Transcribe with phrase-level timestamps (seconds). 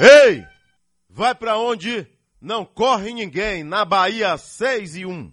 [0.00, 0.46] Ei!
[1.10, 2.06] Vai pra onde?
[2.40, 3.62] Não corre ninguém.
[3.62, 5.30] Na Bahia 6 e 1.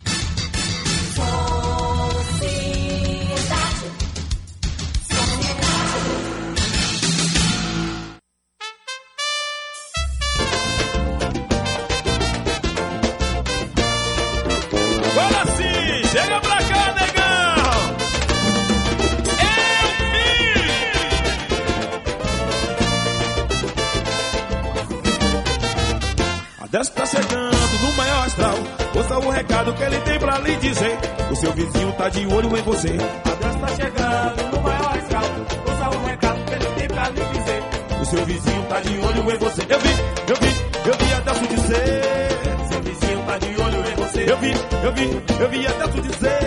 [29.17, 30.97] Ouça o recado que ele tem pra lhe dizer.
[31.31, 32.89] O seu vizinho tá de olho em você.
[32.89, 35.23] A Deus tá chegando no maior astral.
[35.65, 37.63] Ouça o recado que ele tem pra lhe dizer.
[37.99, 39.61] O seu vizinho tá de olho em você.
[39.67, 39.89] Eu vi,
[40.27, 40.51] eu vi,
[40.85, 42.29] eu vi a Deus dizer.
[42.69, 44.31] Seu vizinho tá de olho em você.
[44.31, 44.51] Eu vi,
[44.83, 46.39] eu vi, eu vi a Deus dizer.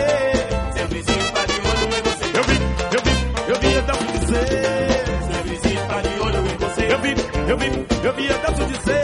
[0.77, 2.25] Seu vizinho tá de olho em você.
[2.37, 2.55] Eu vi,
[2.95, 3.13] eu vi,
[3.49, 4.47] eu vi a Deus dizer.
[5.29, 6.93] Seu vizinho tá de olho em você.
[6.93, 7.15] Eu vi,
[7.49, 9.00] eu vi, eu vi a Deus dizer.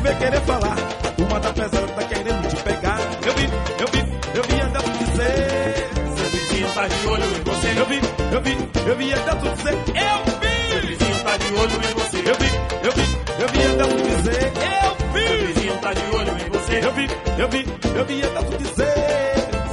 [0.00, 0.76] Vem querer falar.
[1.04, 2.98] A turma tá pesada, tá querendo te pegar.
[3.26, 3.44] Eu vi,
[3.80, 3.98] eu vi,
[4.34, 5.90] eu vi a Deus dizer.
[6.16, 7.68] Seu vizinho tá de olho em você.
[7.80, 8.00] Eu vi,
[8.32, 9.74] eu vi, eu vi a Deus dizer.
[9.74, 10.50] Eu vi.
[10.70, 12.18] Seu vizinho tá de olho em você.
[12.18, 12.50] Eu vi,
[12.84, 13.04] eu vi,
[13.42, 14.52] eu vi a Deus dizer.
[14.60, 15.26] Eu vi.
[15.26, 16.86] Seu vizinho tá de olho em você.
[16.86, 17.06] Eu vi,
[17.38, 17.66] eu vi,
[17.98, 18.94] eu vi a Deus dizer.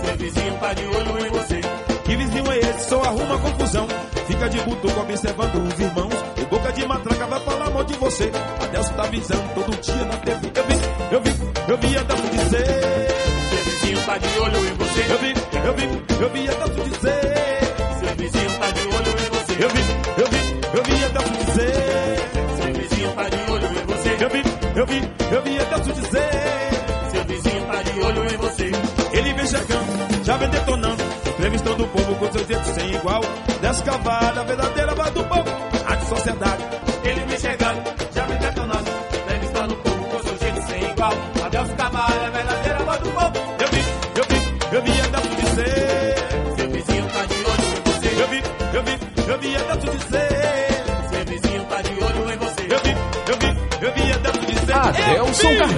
[0.06, 1.62] Seu vizinho tá de olho em você.
[2.06, 2.90] Que vizinho é esse?
[2.90, 3.88] Só arruma confusão.
[4.28, 6.27] Fica de butuco observando os irmãos.
[7.88, 8.32] De você.
[8.62, 10.52] Adeus tá avisando todo dia na TV.
[10.56, 10.78] Eu vi,
[11.12, 13.08] eu vi, eu vi a Deus dizer.
[13.50, 15.02] Seu vizinho tá de olho em você.
[15.10, 15.34] Eu vi,
[15.66, 15.84] eu vi,
[16.22, 17.58] eu vi a Deus dizer.
[18.00, 19.54] Seu vizinho tá de olho em você.
[19.64, 19.82] Eu vi,
[20.18, 20.40] eu vi,
[20.78, 22.18] eu vi a Deus dizer.
[22.58, 24.24] Seu vizinho tá de olho em você.
[24.24, 24.44] Eu vi,
[24.76, 26.30] eu vi, eu vi a Deus dizer.
[27.12, 28.72] Seu vizinho tá de olho em você.
[29.14, 31.04] Ele vem chegando, já vem detonando.
[31.28, 33.22] Entrevistando o povo com seus jeitos sem igual.
[33.62, 34.77] Descavada, a verdadeira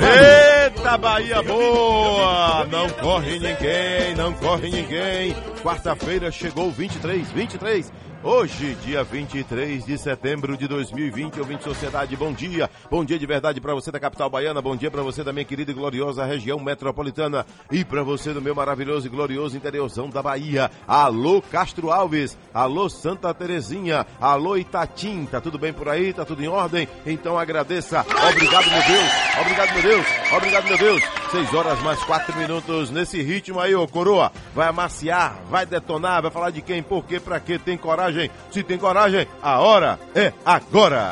[0.02, 2.66] Eita Bahia boa!
[2.66, 5.36] Não corre ninguém, não corre ninguém.
[5.62, 7.92] Quarta-feira chegou 23, 23.
[8.22, 12.70] Hoje, dia 23 de setembro de 2020, ouvinte Sociedade, bom dia.
[12.92, 15.46] Bom dia de verdade para você da capital baiana, bom dia para você da minha
[15.46, 20.22] querida e gloriosa região metropolitana e para você do meu maravilhoso e glorioso interiorzão da
[20.22, 20.70] Bahia.
[20.86, 26.12] Alô Castro Alves, alô Santa Terezinha, alô Itatim, tá tudo bem por aí?
[26.12, 26.90] Tá tudo em ordem?
[27.06, 28.06] Então agradeça.
[28.30, 29.12] Obrigado, meu Deus.
[29.40, 30.06] Obrigado, meu Deus.
[30.34, 31.02] Obrigado, meu Deus.
[31.32, 34.32] Seis horas mais quatro minutos nesse ritmo aí, ô coroa.
[34.54, 38.09] Vai amaciar, vai detonar, vai falar de quem, por quê, pra quê, tem coragem?
[38.52, 41.12] Se tem coragem, a hora é agora.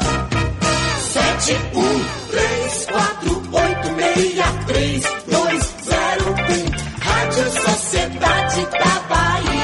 [1.00, 6.78] Sete, um, três, quatro, oito, meia, três, dois, zero, um.
[7.00, 9.58] Rádio Sociedade da Bahia.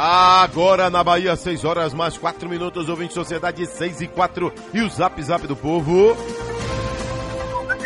[0.00, 4.88] Agora na Bahia, 6 horas mais 4 minutos, ouvinte Sociedade 6 e 4 e o
[4.88, 6.16] zap zap do povo.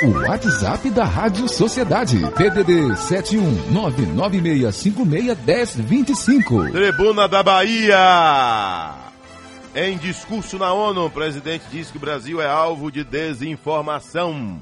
[0.04, 2.18] O WhatsApp da Rádio Sociedade.
[2.32, 2.88] PDD
[4.10, 6.72] 71996561025.
[6.72, 8.96] Tribuna da Bahia.
[9.76, 14.60] Em discurso na ONU, o presidente diz que o Brasil é alvo de desinformação.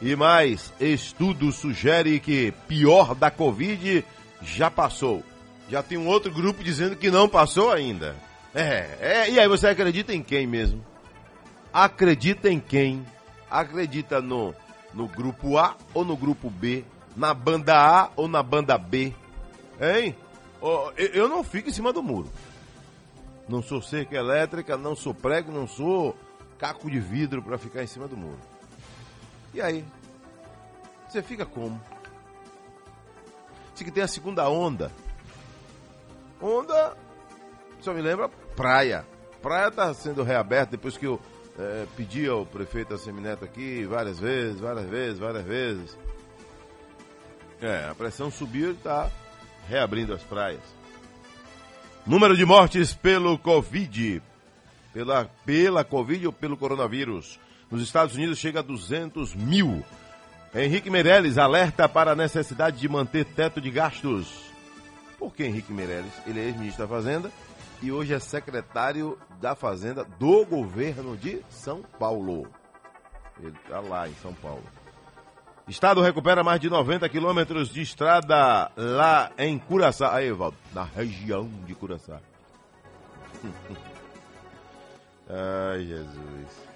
[0.00, 4.02] E mais, estudo sugere que pior da Covid
[4.40, 5.22] já passou.
[5.68, 8.16] Já tem um outro grupo dizendo que não passou ainda.
[8.54, 10.82] É, é, e aí você acredita em quem mesmo?
[11.70, 13.04] Acredita em quem?
[13.50, 14.54] Acredita no,
[14.98, 16.84] no grupo A ou no grupo B?
[17.16, 19.14] Na banda A ou na banda B?
[19.80, 20.16] Hein?
[20.60, 22.28] Ó, eu- não fico em cima do muro.
[23.48, 26.16] Não sou cerca elétrica, não sou prego, não sou
[26.58, 28.40] caco de vidro para ficar em cima do muro.
[29.54, 29.84] E aí?
[31.08, 31.80] Você fica como?
[33.74, 34.90] Diz que tem a segunda onda.
[36.42, 36.96] Onda,
[37.80, 39.06] só me lembra praia.
[39.40, 41.20] Praia tá sendo reaberta depois que eu
[41.58, 45.98] eh, pedi ao prefeito Assemineto aqui várias vezes, várias vezes, várias vezes.
[47.60, 49.10] É, a pressão subiu e está
[49.68, 50.62] reabrindo as praias.
[52.06, 54.22] Número de mortes pelo Covid,
[54.94, 57.38] pela, pela Covid ou pelo coronavírus.
[57.70, 59.84] Nos Estados Unidos chega a 200 mil.
[60.54, 64.28] Henrique Meirelles alerta para a necessidade de manter teto de gastos.
[65.18, 66.12] Por que Henrique Meirelles?
[66.26, 67.30] Ele é ex-ministro da Fazenda
[67.80, 72.46] e hoje é secretário da Fazenda do governo de São Paulo.
[73.40, 74.64] Ele está lá em São Paulo.
[75.68, 80.14] Estado recupera mais de 90 quilômetros de estrada lá em Curaçá.
[80.14, 82.20] Aí, Evaldo, na região de Curaçá.
[85.28, 86.68] Ai, Jesus.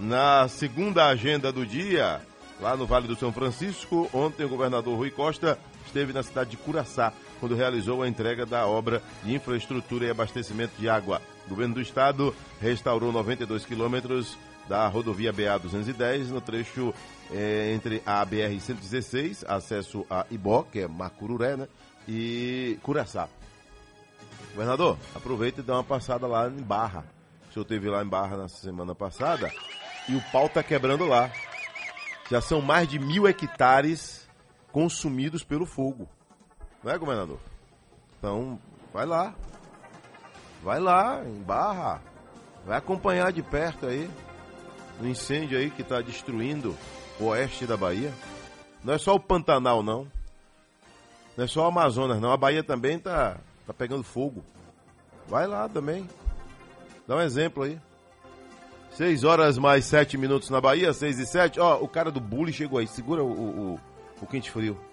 [0.00, 2.22] Na segunda agenda do dia,
[2.60, 6.56] lá no Vale do São Francisco, ontem o governador Rui Costa esteve na cidade de
[6.56, 11.22] Curaçá, quando realizou a entrega da obra de infraestrutura e abastecimento de água.
[11.46, 14.36] O governo do estado restaurou 92 quilômetros
[14.68, 16.94] da rodovia BA-210 no trecho
[17.32, 21.66] eh, entre a BR-116, acesso a Ibó, que é Macururé, né,
[22.06, 23.28] e Curaçá.
[24.50, 27.04] Governador, aproveita e dá uma passada lá em Barra.
[27.48, 29.50] O senhor esteve lá em Barra na semana passada
[30.08, 31.30] e o pau tá quebrando lá.
[32.30, 34.28] Já são mais de mil hectares
[34.70, 36.08] consumidos pelo fogo.
[36.88, 37.38] Não é, governador?
[38.18, 38.58] Então,
[38.94, 39.34] vai lá.
[40.64, 42.00] Vai lá, em Barra.
[42.64, 44.10] Vai acompanhar de perto aí
[44.98, 46.74] o incêndio aí que está destruindo
[47.20, 48.10] o oeste da Bahia.
[48.82, 50.10] Não é só o Pantanal, não.
[51.36, 52.32] Não é só o Amazonas, não.
[52.32, 53.36] A Bahia também tá,
[53.66, 54.42] tá pegando fogo.
[55.26, 56.08] Vai lá também.
[57.06, 57.78] Dá um exemplo aí.
[58.92, 61.60] 6 horas mais 7 minutos na Bahia, 6 e 7.
[61.60, 62.86] Ó, o cara do bullying chegou aí.
[62.86, 63.80] Segura o, o,
[64.22, 64.87] o quente frio.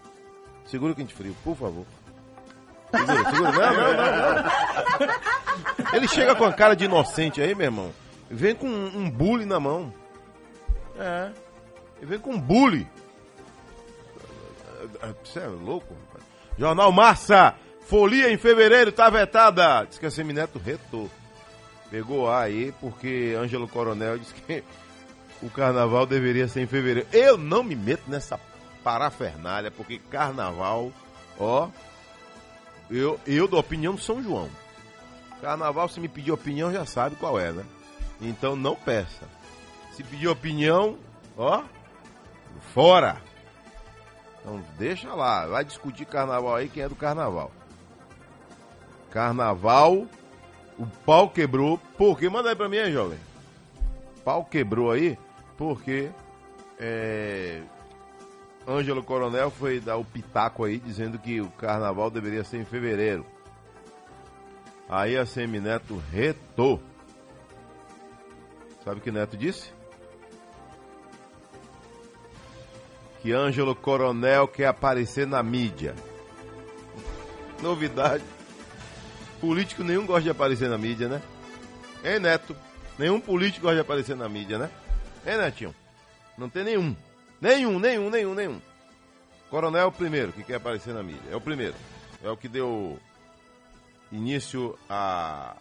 [0.65, 1.85] Segura o quente frio, por favor.
[2.91, 3.51] Segura, segura.
[3.51, 5.95] Não, não, não, não.
[5.95, 7.93] Ele chega com a cara de inocente aí, meu irmão.
[8.29, 9.93] Vem com um, um na mão.
[10.97, 11.31] É.
[11.97, 12.87] Ele vem com um bullying.
[15.23, 15.93] Você é louco?
[16.07, 16.25] rapaz.
[16.57, 17.55] Jornal Massa.
[17.87, 19.85] Folia em fevereiro tá vetada.
[19.85, 21.09] Diz que a Semineto retou.
[21.91, 24.63] Pegou A aí porque Ângelo Coronel disse que
[25.41, 27.07] o carnaval deveria ser em fevereiro.
[27.13, 28.39] Eu não me meto nessa
[28.85, 30.91] parafernália, porque carnaval,
[31.39, 31.69] ó,
[32.87, 34.47] eu, eu dou opinião do São João.
[35.41, 37.65] Carnaval, se me pedir opinião, já sabe qual é, né?
[38.21, 39.27] Então não peça.
[39.93, 40.99] Se pedir opinião,
[41.35, 41.63] ó,
[42.75, 43.19] fora.
[44.39, 47.51] Então deixa lá, vai discutir carnaval aí, quem é do carnaval.
[49.09, 50.05] Carnaval,
[50.77, 53.17] o pau quebrou, porque, manda aí pra mim, hein, jovem.
[54.23, 55.17] Pau quebrou aí,
[55.57, 56.11] porque
[56.79, 57.63] é,
[58.67, 63.25] Ângelo Coronel foi dar o pitaco aí, dizendo que o carnaval deveria ser em fevereiro.
[64.89, 66.81] Aí a Semineto retou.
[68.83, 69.71] Sabe o que Neto disse?
[73.21, 75.95] Que Ângelo Coronel quer aparecer na mídia.
[77.61, 78.23] Novidade.
[79.41, 81.21] Político nenhum gosta de aparecer na mídia, né?
[82.03, 82.55] Hein, Neto?
[82.97, 84.69] Nenhum político gosta de aparecer na mídia, né?
[85.25, 85.73] Hein, Netinho?
[86.37, 86.95] Não tem nenhum.
[87.41, 88.61] Nenhum, nenhum, nenhum, nenhum.
[89.49, 91.29] Coronel é o primeiro que quer aparecer na mídia.
[91.31, 91.75] É o primeiro.
[92.23, 92.99] É o que deu
[94.11, 95.55] início a,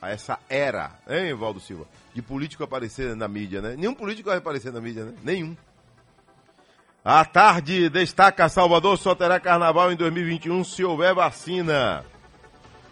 [0.00, 1.86] a essa era, hein, Valdo Silva?
[2.14, 3.76] De político aparecer na mídia, né?
[3.76, 5.14] Nenhum político vai aparecer na mídia, né?
[5.22, 5.56] Nenhum.
[7.04, 12.04] À tarde, destaca Salvador só terá carnaval em 2021 se houver vacina.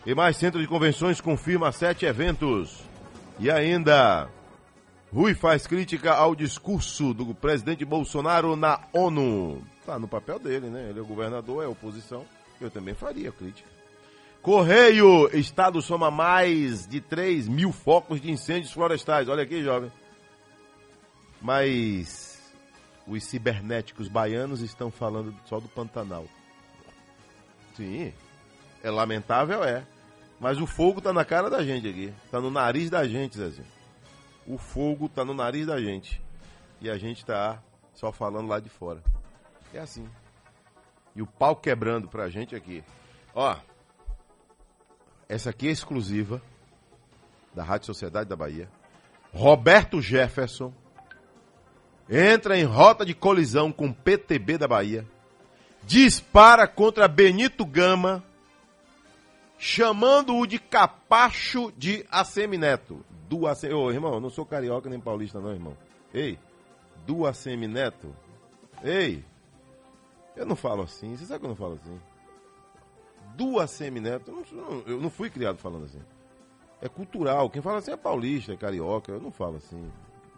[0.07, 2.83] E mais centro de convenções confirma sete eventos.
[3.39, 4.29] E ainda,
[5.13, 9.63] Rui faz crítica ao discurso do presidente Bolsonaro na ONU.
[9.87, 10.91] Tá no papel dele, né?
[10.91, 12.27] Ele é o governador, é oposição.
[12.61, 13.69] Eu também faria crítica.
[14.43, 19.29] Correio, Estado soma mais de 3 mil focos de incêndios florestais.
[19.29, 19.91] Olha aqui, jovem.
[21.41, 22.53] Mas
[23.07, 26.27] os cibernéticos baianos estão falando só do Pantanal.
[27.75, 28.13] Sim,
[28.83, 29.85] é lamentável, é.
[30.39, 32.13] Mas o fogo tá na cara da gente aqui.
[32.31, 33.78] Tá no nariz da gente, Zezinho.
[34.49, 36.23] O fogo tá no nariz da gente.
[36.81, 37.63] E a gente tá
[37.93, 39.03] só falando lá de fora.
[39.75, 40.09] É assim.
[41.15, 42.83] E o pau quebrando pra gente aqui.
[43.35, 43.55] Ó,
[45.29, 46.41] essa aqui é exclusiva
[47.55, 48.71] da Rádio Sociedade da Bahia.
[49.35, 50.73] Roberto Jefferson
[52.09, 55.07] entra em rota de colisão com PTB da Bahia.
[55.83, 58.25] Dispara contra Benito Gama,
[59.59, 63.05] chamando-o de capacho de Assemineto.
[63.29, 63.65] Do AC...
[63.65, 65.77] Ô, irmão, não sou carioca nem paulista, não, irmão.
[66.13, 66.39] Ei,
[67.07, 68.15] do Assemineto.
[68.83, 69.25] Ei,
[70.35, 71.17] eu não falo assim.
[71.17, 72.01] Você sabe que eu não falo assim?
[73.35, 74.31] Do Assemineto.
[74.31, 76.01] Eu não, eu não fui criado falando assim.
[76.81, 77.51] É cultural.
[77.51, 79.13] Quem fala assim é paulista, é carioca.
[79.13, 79.91] Eu não falo assim.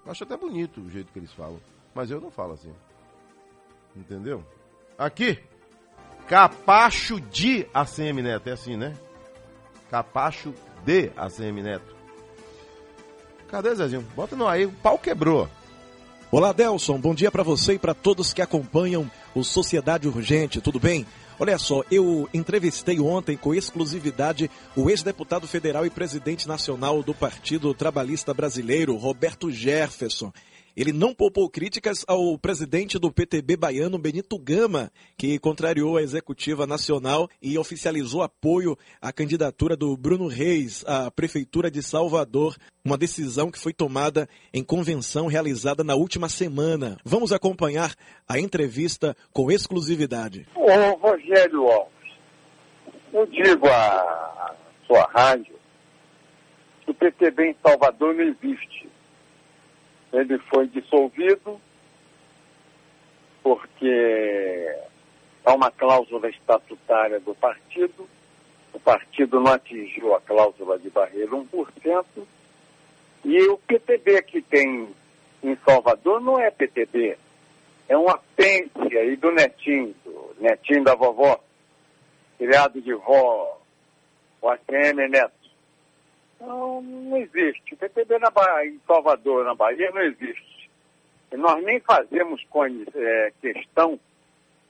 [0.04, 1.61] Eu acho até bonito o jeito que eles falam.
[1.94, 2.73] Mas eu não falo assim.
[3.94, 4.44] Entendeu?
[4.99, 5.38] Aqui.
[6.26, 8.49] Capacho de ACM Neto.
[8.49, 8.97] É assim, né?
[9.90, 10.54] Capacho
[10.85, 12.00] de ACM Neto.
[13.50, 14.07] Cadê, Zezinho?
[14.14, 14.64] Bota no aí.
[14.64, 15.49] O pau quebrou.
[16.30, 17.00] Olá, Delson.
[17.00, 20.61] Bom dia para você e para todos que acompanham o Sociedade Urgente.
[20.61, 21.04] Tudo bem?
[21.37, 27.75] Olha só, eu entrevistei ontem com exclusividade o ex-deputado federal e presidente nacional do Partido
[27.75, 30.33] Trabalhista Brasileiro, Roberto Jefferson.
[30.76, 36.66] Ele não poupou críticas ao presidente do PTB baiano, Benito Gama, que contrariou a executiva
[36.66, 43.50] nacional e oficializou apoio à candidatura do Bruno Reis à Prefeitura de Salvador, uma decisão
[43.50, 46.96] que foi tomada em convenção realizada na última semana.
[47.04, 47.94] Vamos acompanhar
[48.28, 50.46] a entrevista com exclusividade.
[50.54, 52.12] Ô, Rogério Alves,
[53.12, 54.54] eu digo à
[54.86, 55.54] sua rádio
[56.84, 58.89] que o PTB em Salvador não existe.
[60.12, 61.60] Ele foi dissolvido
[63.42, 64.76] porque
[65.44, 68.08] há uma cláusula estatutária do partido.
[68.72, 72.04] O partido não atingiu a cláusula de barreira 1%.
[73.24, 74.88] E o PTB que tem
[75.42, 77.16] em Salvador não é PTB.
[77.88, 81.40] É um apêndice aí do netinho, do netinho da vovó,
[82.38, 83.60] criado de vó,
[84.40, 85.39] o ACM Neto.
[86.40, 87.75] Não, não existe.
[87.75, 90.70] O PTB na Bahia, em Salvador, na Bahia, não existe.
[91.32, 92.42] E nós nem fazemos
[92.94, 94.00] é, questão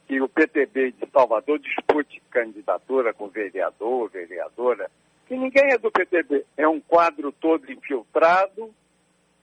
[0.06, 4.90] que o PTB de Salvador dispute candidatura com vereador, vereadora,
[5.26, 6.44] que ninguém é do PTB.
[6.56, 8.74] É um quadro todo infiltrado,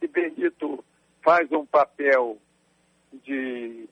[0.02, 0.84] e Benito
[1.24, 2.38] faz um papel
[3.24, 3.88] de,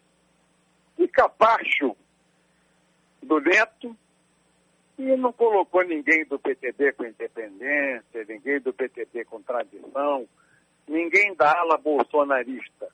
[0.98, 1.96] de capacho
[3.24, 3.96] do Neto,
[4.98, 10.28] e não colocou ninguém do PTB com independência, ninguém do PTB com tradição,
[10.88, 12.88] ninguém da ala bolsonarista.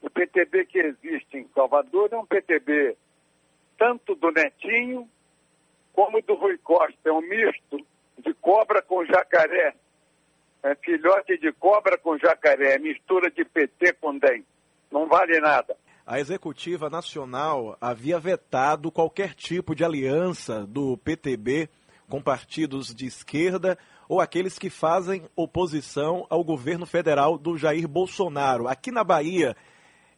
[0.00, 2.96] O PTB que existe em Salvador é um PTB
[3.76, 5.08] tanto do Netinho
[5.92, 7.08] como do Rui Costa.
[7.08, 7.84] É um misto
[8.18, 9.74] de cobra com jacaré.
[10.62, 14.44] É filhote de cobra com jacaré, mistura de PT com DEM.
[14.90, 21.68] Não vale nada a executiva nacional havia vetado qualquer tipo de aliança do PTB
[22.08, 28.68] com partidos de esquerda ou aqueles que fazem oposição ao governo federal do Jair Bolsonaro.
[28.68, 29.56] Aqui na Bahia,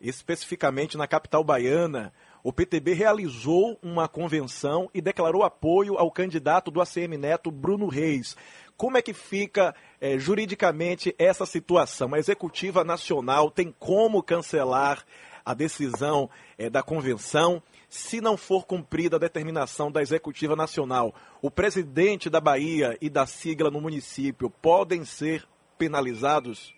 [0.00, 2.12] especificamente na capital baiana,
[2.42, 8.36] o PTB realizou uma convenção e declarou apoio ao candidato do ACM Neto, Bruno Reis.
[8.76, 12.12] Como é que fica é, juridicamente essa situação?
[12.12, 15.04] A executiva nacional tem como cancelar
[15.46, 21.48] a decisão é, da convenção, se não for cumprida a determinação da Executiva Nacional, o
[21.48, 25.46] presidente da Bahia e da sigla no município podem ser
[25.78, 26.74] penalizados?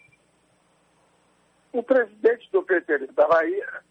[1.73, 3.83] O presidente do PTB da Bahia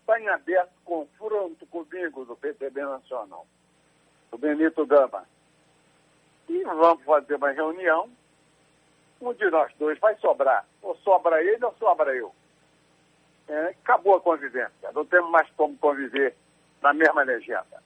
[0.00, 3.46] está em aberto confronto comigo do PTB Nacional,
[4.30, 5.24] o Benito Gama.
[6.50, 8.10] E vamos fazer uma reunião.
[9.20, 10.66] Um de nós dois vai sobrar.
[10.82, 12.32] Ou sobra ele ou sobra eu
[13.48, 14.90] é, acabou a convivência.
[14.94, 16.34] Não temos mais como conviver
[16.82, 17.82] na mesma legenda.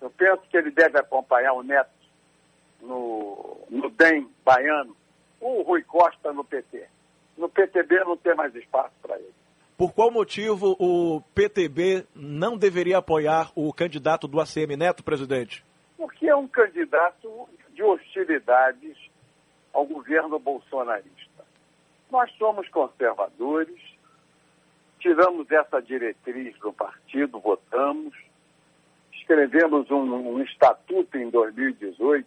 [0.00, 1.90] Eu penso que ele deve acompanhar o Neto
[2.80, 4.94] no, no DEM baiano,
[5.40, 6.86] o Rui Costa no PT.
[7.36, 9.34] No PTB não tem mais espaço para ele.
[9.76, 15.64] Por qual motivo o PTB não deveria apoiar o candidato do ACM Neto, presidente?
[15.96, 18.96] Porque é um candidato de hostilidades
[19.72, 21.44] ao governo bolsonarista.
[22.08, 23.80] Nós somos conservadores,
[25.04, 28.14] tiramos essa diretriz do partido, votamos,
[29.12, 32.26] escrevemos um, um estatuto em 2018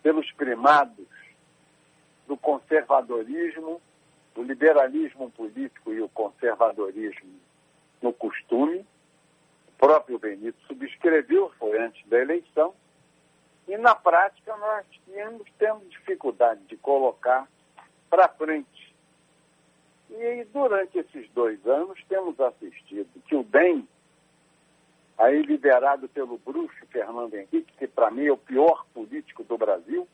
[0.00, 1.08] pelos primados
[2.28, 3.82] do conservadorismo,
[4.32, 7.34] do liberalismo político e o conservadorismo
[8.00, 8.86] no costume.
[9.66, 12.72] O próprio Benito subscreveu, foi antes da eleição,
[13.66, 17.48] e na prática nós tínhamos, temos dificuldade de colocar
[18.08, 18.68] para frente
[20.10, 23.86] e durante esses dois anos temos assistido que o DEM,
[25.18, 30.06] aí liderado pelo bruxo Fernando Henrique, que para mim é o pior político do Brasil,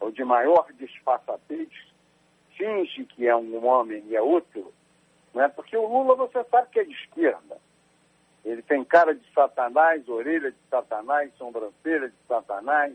[0.00, 1.68] é o de maior disfarçatez,
[2.56, 4.72] finge que é um homem e é outro,
[5.34, 5.48] né?
[5.48, 7.58] porque o Lula você sabe que é de esquerda.
[8.44, 12.94] Ele tem cara de Satanás, orelha de Satanás, sobrancelha de Satanás,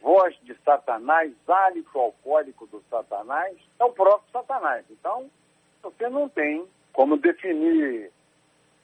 [0.00, 4.84] voz de Satanás, hálito alcoólico do Satanás, é o próprio Satanás.
[4.90, 5.30] Então,
[5.82, 8.10] você não tem como definir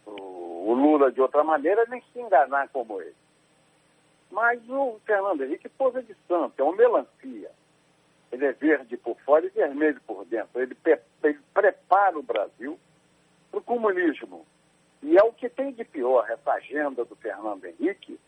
[0.05, 3.15] o, Lula de outra maneira nem se enganar como ele.
[4.31, 7.51] Mas o Fernando Henrique posa de santo, é uma melancia.
[8.33, 10.61] Ele é verde por fora e vermelho por dentro.
[10.61, 10.77] Ele,
[11.23, 12.79] ele prepara o Brasil
[13.51, 14.45] para o comunismo.
[15.03, 18.19] E é o que tem de pior, essa agenda do Fernando Henrique,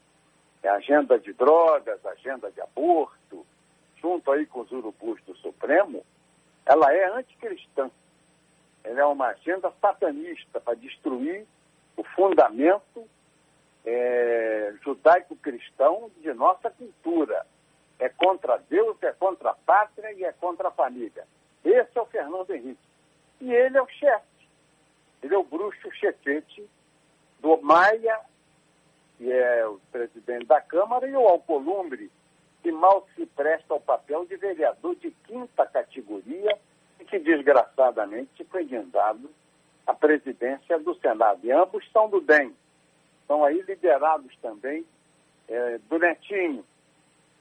[0.63, 3.45] é agenda de drogas, agenda de aborto,
[4.01, 6.05] junto aí com os urubus do Supremo,
[6.65, 7.91] ela é anticristã.
[8.85, 11.47] Ela é uma agenda satanista para destruir
[11.97, 13.08] o fundamento
[13.85, 17.44] é, judaico-cristão de nossa cultura.
[17.99, 21.26] É contra Deus, é contra a pátria e é contra a família.
[21.64, 22.78] Esse é o Fernando Henrique.
[23.40, 24.26] E ele é o chefe.
[25.23, 26.68] Ele é o bruxo chefete
[27.40, 28.20] do Maia,
[29.16, 32.11] que é o presidente da Câmara, e o Alcolumbre,
[32.62, 36.56] que mal se presta ao papel de vereador de quinta categoria
[37.09, 39.31] que, desgraçadamente, foi guindado
[39.87, 41.41] à presidência do Senado.
[41.43, 42.55] E ambos são do DEM.
[43.23, 44.85] Estão aí liderados também
[45.49, 46.65] é, do Netinho,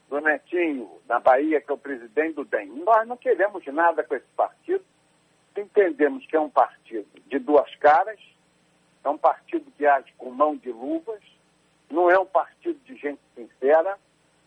[0.08, 2.68] do Netinho, na Bahia, que é o presidente do DEM.
[2.84, 4.84] Nós não queremos nada com esse partido,
[5.56, 8.20] entendemos que é um partido de duas caras,
[9.04, 11.22] é um partido que age com mão de luvas,
[11.90, 13.98] não é um partido de gente sincera,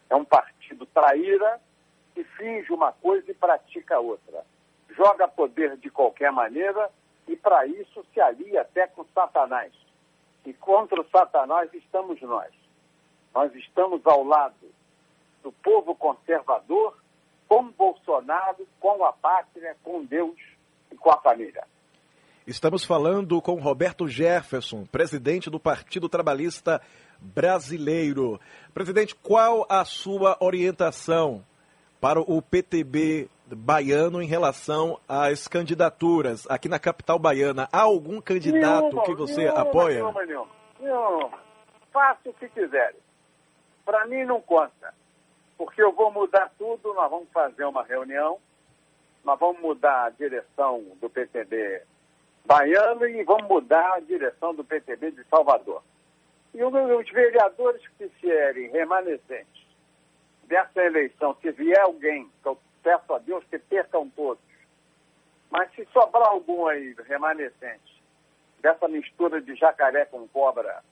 [0.09, 1.59] é um partido traíra
[2.13, 4.45] que finge uma coisa e pratica outra.
[4.95, 6.89] Joga poder de qualquer maneira
[7.27, 9.71] e, para isso, se alia até com Satanás.
[10.45, 12.51] E contra o Satanás estamos nós.
[13.33, 14.71] Nós estamos ao lado
[15.43, 16.97] do povo conservador,
[17.47, 20.37] com Bolsonaro, com a pátria, com Deus
[20.91, 21.63] e com a família.
[22.45, 26.81] Estamos falando com Roberto Jefferson, presidente do Partido Trabalhista
[27.19, 28.39] Brasileiro.
[28.73, 31.45] Presidente, qual a sua orientação
[31.99, 37.67] para o PTB baiano em relação às candidaturas aqui na capital baiana?
[37.71, 39.95] Há algum candidato nenhuma, que você nenhuma, apoia?
[39.95, 41.39] Nenhuma, nenhuma, nenhuma.
[41.91, 42.99] Faça o que quiserem.
[43.85, 44.93] Para mim não conta.
[45.57, 48.39] Porque eu vou mudar tudo, nós vamos fazer uma reunião,
[49.23, 51.83] nós vamos mudar a direção do PTB
[52.45, 55.83] baiano e vamos mudar a direção do PTB de Salvador.
[56.53, 59.65] E os vereadores que vierem remanescentes
[60.47, 64.43] dessa eleição, se vier alguém, que eu peço a Deus que percam todos,
[65.49, 68.01] mas se sobrar algum aí remanescente
[68.59, 70.83] dessa mistura de jacaré com cobra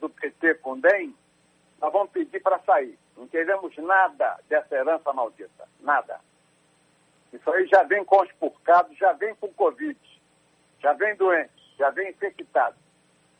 [0.00, 1.14] do PT com DEM,
[1.80, 2.98] nós vamos pedir para sair.
[3.16, 5.68] Não queremos nada dessa herança maldita.
[5.80, 6.20] Nada.
[7.32, 9.98] Isso aí já vem conspurcado, já vem com Covid,
[10.80, 12.76] já vem doente, já vem infectado.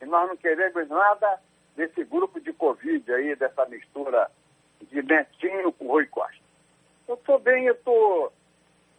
[0.01, 1.39] E nós não queremos nada
[1.75, 4.29] desse grupo de Covid aí, dessa mistura
[4.81, 6.46] de Netinho com Rui Costa.
[7.07, 8.31] Eu estou bem, eu tô,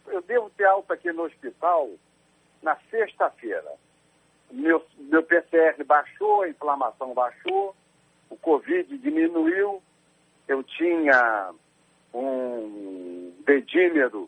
[0.07, 1.89] eu devo ter alta aqui no hospital
[2.61, 3.71] na sexta-feira.
[4.51, 7.75] Meu, meu PCR baixou, a inflamação baixou,
[8.29, 9.81] o Covid diminuiu,
[10.47, 11.53] eu tinha
[12.13, 14.27] um dedímero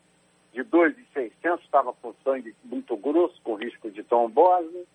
[0.54, 4.88] de 2,600, estava com sangue muito grosso, com risco de trombose,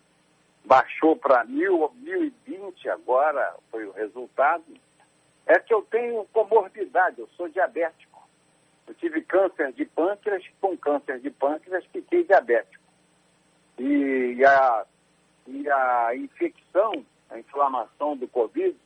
[0.64, 4.64] baixou para 1.020 agora, foi o resultado.
[5.44, 8.15] É que eu tenho comorbidade, eu sou diabético.
[8.86, 12.84] Eu tive câncer de pâncreas, com câncer de pâncreas fiquei diabético.
[13.78, 14.86] E a,
[15.46, 18.76] e a infecção, a inflamação do Covid,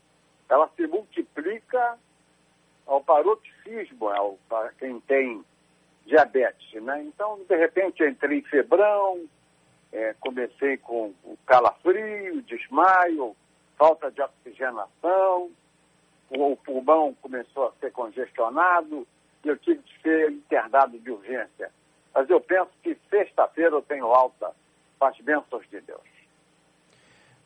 [0.48, 1.98] ela se multiplica
[2.86, 5.44] ao paroxismo, ao, para quem tem
[6.06, 7.02] diabetes, né?
[7.04, 9.24] Então, de repente, entrei em febrão,
[9.92, 13.36] é, comecei com o calafrio, desmaio,
[13.76, 15.50] falta de oxigenação,
[16.30, 19.06] o, pulmão começou a ser congestionado
[19.48, 21.70] eu tive que ser internado de urgência.
[22.14, 24.52] Mas eu penso que sexta-feira eu tenho alta,
[24.98, 26.00] com as bênçãos de Deus.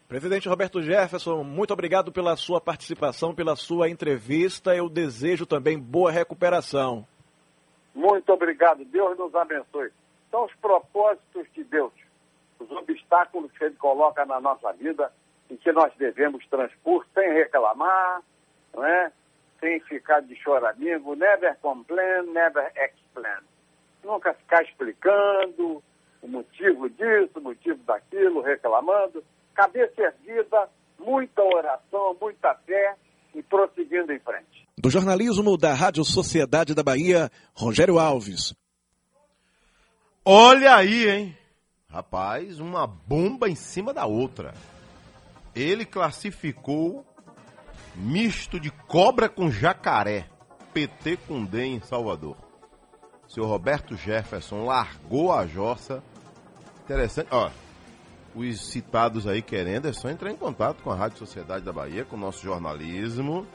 [0.09, 4.75] Presidente Roberto Jefferson, muito obrigado pela sua participação, pela sua entrevista.
[4.75, 7.07] Eu desejo também boa recuperação.
[7.95, 8.85] Muito obrigado.
[8.85, 9.91] Deus nos abençoe.
[10.31, 11.93] São os propósitos de Deus,
[12.59, 15.11] os obstáculos que Ele coloca na nossa vida
[15.49, 18.23] e que nós devemos transpor sem reclamar,
[18.75, 19.13] não é?
[19.61, 21.15] Sem ficar de choramingo.
[21.15, 23.43] Never complain, never explain.
[24.05, 25.83] Nunca ficar explicando
[26.23, 29.23] o motivo disso, o motivo daquilo, reclamando
[29.55, 32.97] cabeça erguida, muita oração, muita fé
[33.35, 34.67] e prosseguindo em frente.
[34.77, 38.55] Do jornalismo da Rádio Sociedade da Bahia, Rogério Alves.
[40.25, 41.39] Olha aí, hein?
[41.89, 44.53] Rapaz, uma bomba em cima da outra.
[45.55, 47.07] Ele classificou
[47.95, 50.27] misto de cobra com jacaré,
[50.73, 52.37] PT com DEM em Salvador.
[53.29, 56.03] Seu Roberto Jefferson largou a jossa.
[56.85, 57.51] Interessante, ó,
[58.35, 62.05] os citados aí querendo, é só entrar em contato com a Rádio Sociedade da Bahia,
[62.05, 63.47] com o nosso jornalismo.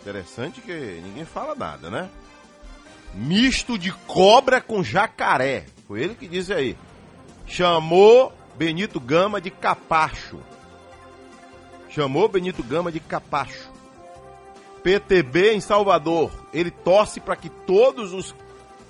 [0.00, 2.10] Interessante que ninguém fala nada, né?
[3.14, 5.66] Misto de cobra com jacaré.
[5.86, 6.76] Foi ele que disse aí.
[7.46, 10.40] Chamou Benito Gama de capacho.
[11.94, 13.70] Chamou Benito Gama de capacho.
[14.82, 16.30] PTB em Salvador.
[16.52, 18.34] Ele torce para que todos os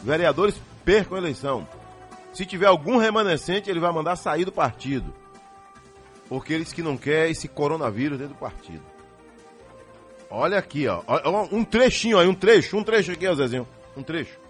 [0.03, 1.67] vereadores percam a eleição.
[2.33, 5.13] Se tiver algum remanescente, ele vai mandar sair do partido.
[6.29, 8.83] Porque eles que não quer esse coronavírus dentro do partido.
[10.31, 11.03] Olha aqui, ó.
[11.51, 13.69] Um trechinho aí, um trecho, um trecho aqui, ó, Zezinho.
[13.97, 14.41] Um trecho.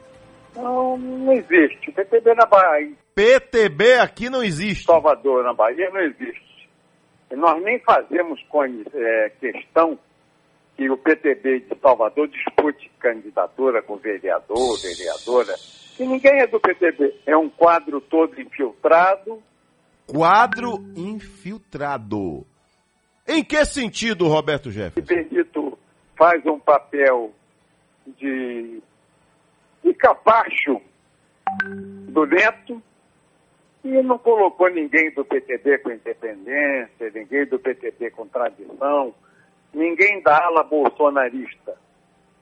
[0.54, 1.90] Não, não existe.
[1.90, 4.84] PTB na Bahia, PTB aqui não existe.
[4.84, 6.51] Salvador, na Bahia, não existe.
[7.36, 8.40] Nós nem fazemos
[8.94, 9.98] é, questão
[10.76, 15.54] que o PTB de Salvador dispute candidatura com vereador, vereadora.
[15.96, 17.20] Que ninguém é do PTB.
[17.26, 19.42] É um quadro todo infiltrado.
[20.06, 22.46] Quadro infiltrado.
[23.26, 25.14] Em que sentido, Roberto Jefferson?
[25.14, 25.78] Benito
[26.16, 27.32] faz um papel
[28.18, 28.82] de,
[29.82, 30.80] de capacho
[32.08, 32.82] do Neto
[33.84, 39.14] e não colocou ninguém do PTB com independência, ninguém do PTB com tradição,
[39.74, 41.76] ninguém da ala bolsonarista.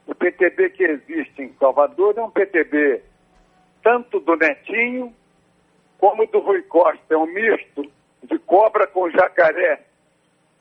[0.07, 3.03] O PTB que existe em Salvador é um PTB
[3.83, 5.15] tanto do Netinho
[5.99, 7.83] como do Rui Costa, é um misto
[8.23, 9.87] de cobra com jacaré.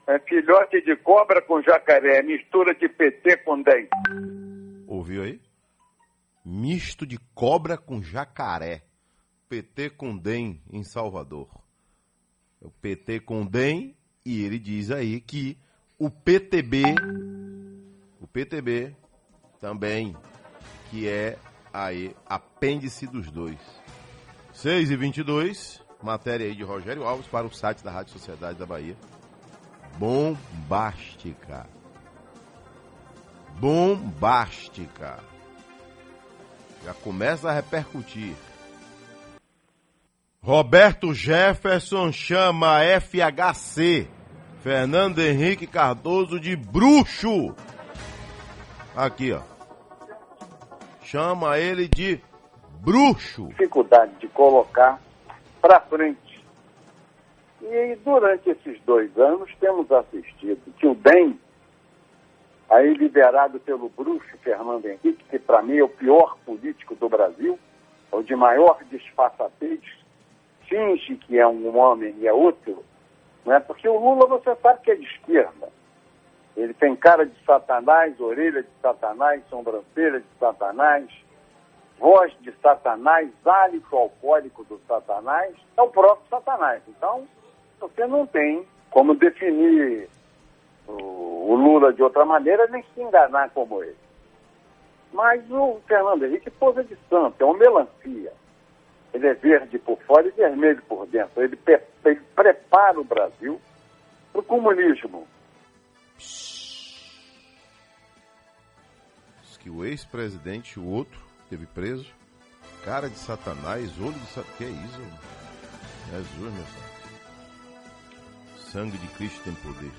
[0.07, 3.87] É filhote de cobra com jacaré, mistura de PT com DEM.
[4.87, 5.39] Ouviu aí?
[6.43, 8.81] Misto de cobra com jacaré.
[9.49, 11.49] PT com DEM em Salvador.
[12.61, 15.57] O PT com DEM e ele diz aí que
[15.97, 16.83] o PTB,
[18.21, 18.95] o PTB
[19.59, 20.15] também,
[20.89, 21.37] que é
[21.73, 23.59] aí apêndice dos dois.
[24.53, 28.65] 6 e 22 matéria aí de Rogério Alves para o site da Rádio Sociedade da
[28.65, 28.95] Bahia.
[29.97, 31.67] Bombástica.
[33.59, 35.19] Bombástica.
[36.85, 38.35] Já começa a repercutir.
[40.41, 44.07] Roberto Jefferson chama FHC
[44.63, 47.53] Fernando Henrique Cardoso de bruxo.
[48.95, 49.41] Aqui, ó.
[51.03, 52.21] Chama ele de
[52.79, 53.49] bruxo.
[53.49, 54.97] Dificuldade de colocar
[55.61, 56.41] para frente.
[57.61, 61.37] E durante esses dois anos temos assistido que o DEM,
[62.69, 67.59] aí liderado pelo bruxo Fernando Henrique, que para mim é o pior político do Brasil,
[68.11, 69.81] é o de maior disfarçatez,
[70.69, 72.83] finge que é um homem e é outro,
[73.45, 73.59] é?
[73.59, 75.69] porque o Lula você sabe que é de esquerda.
[76.55, 81.09] Ele tem cara de satanás, orelha de satanás, sobrancelha de satanás,
[81.97, 86.81] voz de satanás, hálito alcoólico do satanás, é o próprio satanás.
[86.87, 87.27] Então,
[87.79, 90.09] você não tem como definir
[90.87, 93.97] o, Lula de outra maneira, nem se enganar como ele.
[95.11, 98.31] Mas o Fernando Henrique pose de santo, é uma melancia.
[99.13, 101.41] Ele é verde por fora e vermelho por dentro.
[101.41, 103.59] Ele, pe- ele prepara o Brasil
[104.31, 105.27] para o comunismo.
[109.41, 111.19] Diz que o ex-presidente, o outro,
[111.49, 112.05] teve preso.
[112.85, 114.57] Cara de satanás, olho de satanás.
[114.57, 115.01] Que é isso?
[116.11, 116.89] Jesus, meu pai.
[118.71, 119.91] Sangue de Cristo tem poder.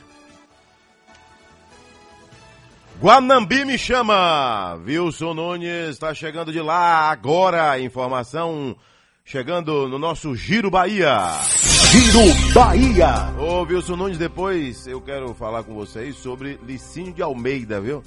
[3.00, 4.74] Guanambi me chama!
[4.74, 7.78] Wilson Nunes está chegando de lá agora.
[7.80, 8.76] Informação
[9.30, 11.16] chegando no nosso Giro Bahia.
[11.92, 13.32] Giro Bahia.
[13.38, 18.02] Ô, Wilson Nunes, depois eu quero falar com vocês sobre Licínio de Almeida, viu?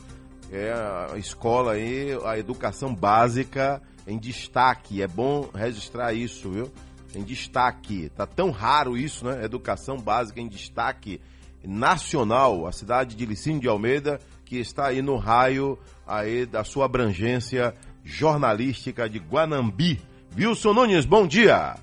[0.52, 5.02] É a escola aí, a educação básica em destaque.
[5.02, 6.70] É bom registrar isso, viu?
[7.16, 8.10] Em destaque.
[8.10, 9.46] Tá tão raro isso, né?
[9.46, 11.22] Educação básica em destaque
[11.64, 12.68] nacional.
[12.68, 17.74] A cidade de Licínio de Almeida, que está aí no raio aí da sua abrangência
[18.04, 20.02] jornalística de Guanambi.
[20.38, 21.76] Wilson Nunes, bom dia.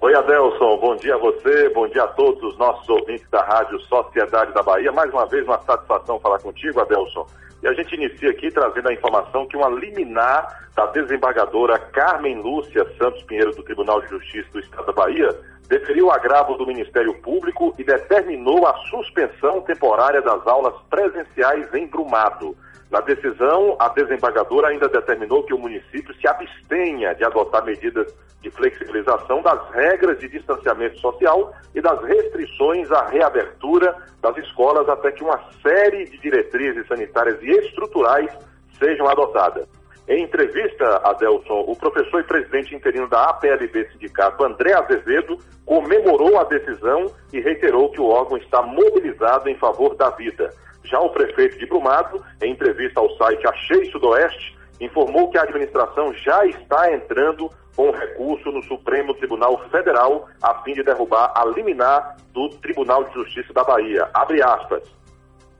[0.00, 3.78] Oi, Adelson, bom dia a você, bom dia a todos os nossos ouvintes da Rádio
[3.82, 4.90] Sociedade da Bahia.
[4.90, 7.26] Mais uma vez, uma satisfação falar contigo, Adelson.
[7.62, 12.84] E a gente inicia aqui trazendo a informação que uma liminar da desembargadora Carmen Lúcia
[12.98, 15.28] Santos Pinheiro do Tribunal de Justiça do Estado da Bahia
[15.68, 21.86] deferiu o agravo do Ministério Público e determinou a suspensão temporária das aulas presenciais em
[21.86, 22.56] Brumado.
[22.92, 28.50] Na decisão, a desembargadora ainda determinou que o município se abstenha de adotar medidas de
[28.50, 35.24] flexibilização das regras de distanciamento social e das restrições à reabertura das escolas até que
[35.24, 38.30] uma série de diretrizes sanitárias e estruturais
[38.78, 39.66] sejam adotadas.
[40.06, 46.44] Em entrevista, Adelson, o professor e presidente interino da APLB Sindicato, André Azevedo, comemorou a
[46.44, 50.52] decisão e reiterou que o órgão está mobilizado em favor da vida.
[50.84, 56.12] Já o prefeito de Brumado, em entrevista ao site Achei Sudoeste, informou que a administração
[56.14, 62.16] já está entrando com recurso no Supremo Tribunal Federal a fim de derrubar a liminar
[62.32, 64.08] do Tribunal de Justiça da Bahia.
[64.12, 64.82] Abre aspas.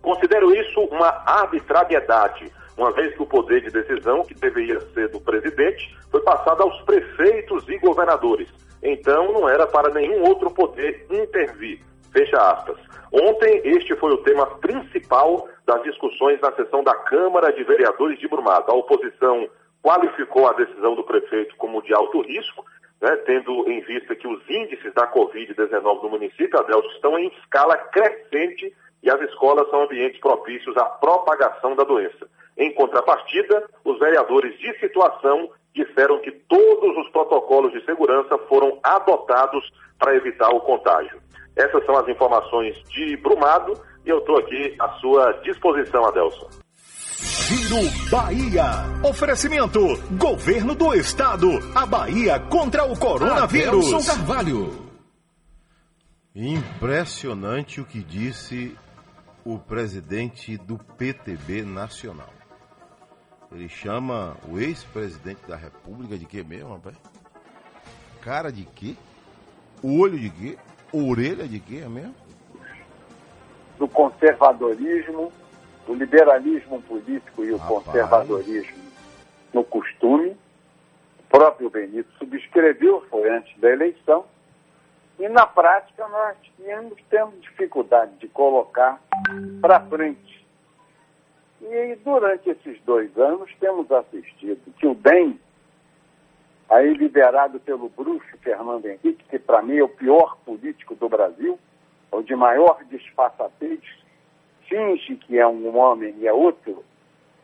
[0.03, 5.21] Considero isso uma arbitrariedade, uma vez que o poder de decisão, que deveria ser do
[5.21, 8.49] presidente, foi passado aos prefeitos e governadores.
[8.83, 11.81] Então, não era para nenhum outro poder intervir.
[12.13, 12.77] Fecha aspas.
[13.11, 18.29] Ontem, este foi o tema principal das discussões na sessão da Câmara de Vereadores de
[18.29, 18.71] Brumado.
[18.71, 19.49] A oposição
[19.83, 22.65] qualificou a decisão do prefeito como de alto risco,
[23.01, 27.77] né, tendo em vista que os índices da Covid-19 no município, Adelso, estão em escala
[27.77, 28.73] crescente
[29.03, 32.29] e as escolas são ambientes propícios à propagação da doença.
[32.57, 39.73] Em contrapartida, os vereadores de situação disseram que todos os protocolos de segurança foram adotados
[39.99, 41.21] para evitar o contágio.
[41.57, 46.49] Essas são as informações de Brumado e eu estou aqui à sua disposição, Adelson.
[47.53, 48.65] Giro Bahia.
[49.05, 49.81] Oferecimento:
[50.19, 51.49] Governo do Estado.
[51.75, 53.87] A Bahia contra o coronavírus.
[53.87, 54.93] Adelson Carvalho.
[56.35, 58.77] Impressionante o que disse
[59.45, 62.33] o presidente do PTB nacional.
[63.51, 66.97] Ele chama o ex-presidente da República de quê mesmo, rapaz?
[68.23, 68.97] Cara de quê?
[69.83, 70.59] Olho de quê?
[70.93, 72.15] Orelha de quê é mesmo?
[73.83, 75.33] do conservadorismo,
[75.87, 77.85] do liberalismo político e o Rapaz.
[77.85, 78.79] conservadorismo
[79.53, 80.37] no costume.
[81.19, 84.25] O próprio Benito subscreveu, foi antes da eleição,
[85.19, 89.03] e na prática nós tínhamos, temos dificuldade de colocar
[89.61, 90.47] para frente.
[91.61, 95.41] E durante esses dois anos temos assistido que o DEM,
[96.73, 101.59] aí liderado pelo bruxo Fernando Henrique, que para mim é o pior político do Brasil,
[102.11, 103.81] é o de maior disfarçatez,
[104.67, 106.83] finge que é um homem e é outro,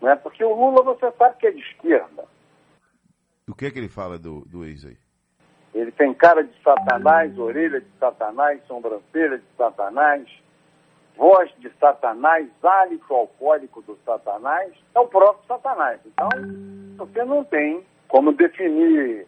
[0.00, 0.16] não é?
[0.16, 2.24] porque o Lula você sabe que é de esquerda.
[3.46, 4.96] O que é que ele fala do, do ex aí?
[5.74, 10.26] Ele tem cara de Satanás, orelha de Satanás, sobrancelha de Satanás,
[11.16, 16.00] voz de Satanás, hálito alcoólico do Satanás, é o próprio Satanás.
[16.06, 16.28] Então,
[16.96, 19.26] você não tem como definir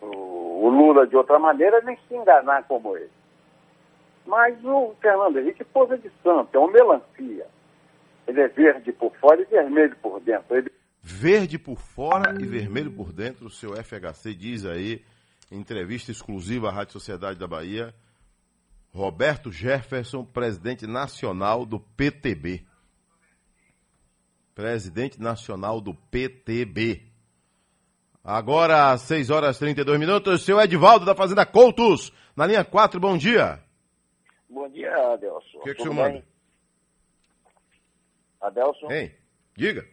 [0.00, 3.10] o, Lula de outra maneira, nem se enganar como ele.
[4.26, 7.46] Mas o Fernando Henrique pôs de santo, é uma melancia.
[8.26, 10.56] Ele é verde por fora e vermelho por dentro.
[10.56, 10.70] Ele
[11.06, 15.04] Verde por fora e vermelho por dentro, o seu FHC diz aí,
[15.52, 17.94] em entrevista exclusiva à Rádio Sociedade da Bahia,
[18.90, 22.64] Roberto Jefferson, presidente nacional do PTB.
[24.54, 27.02] Presidente nacional do PTB.
[28.24, 32.98] Agora, às 6 horas e 32 minutos, seu Edivaldo da Fazenda Coutos, na linha 4,
[32.98, 33.62] bom dia.
[34.48, 35.58] Bom dia, Adelson.
[35.58, 36.04] O que, que o senhor bem?
[36.14, 36.24] manda?
[38.40, 39.14] Adelson, Hein?
[39.56, 39.84] Diga.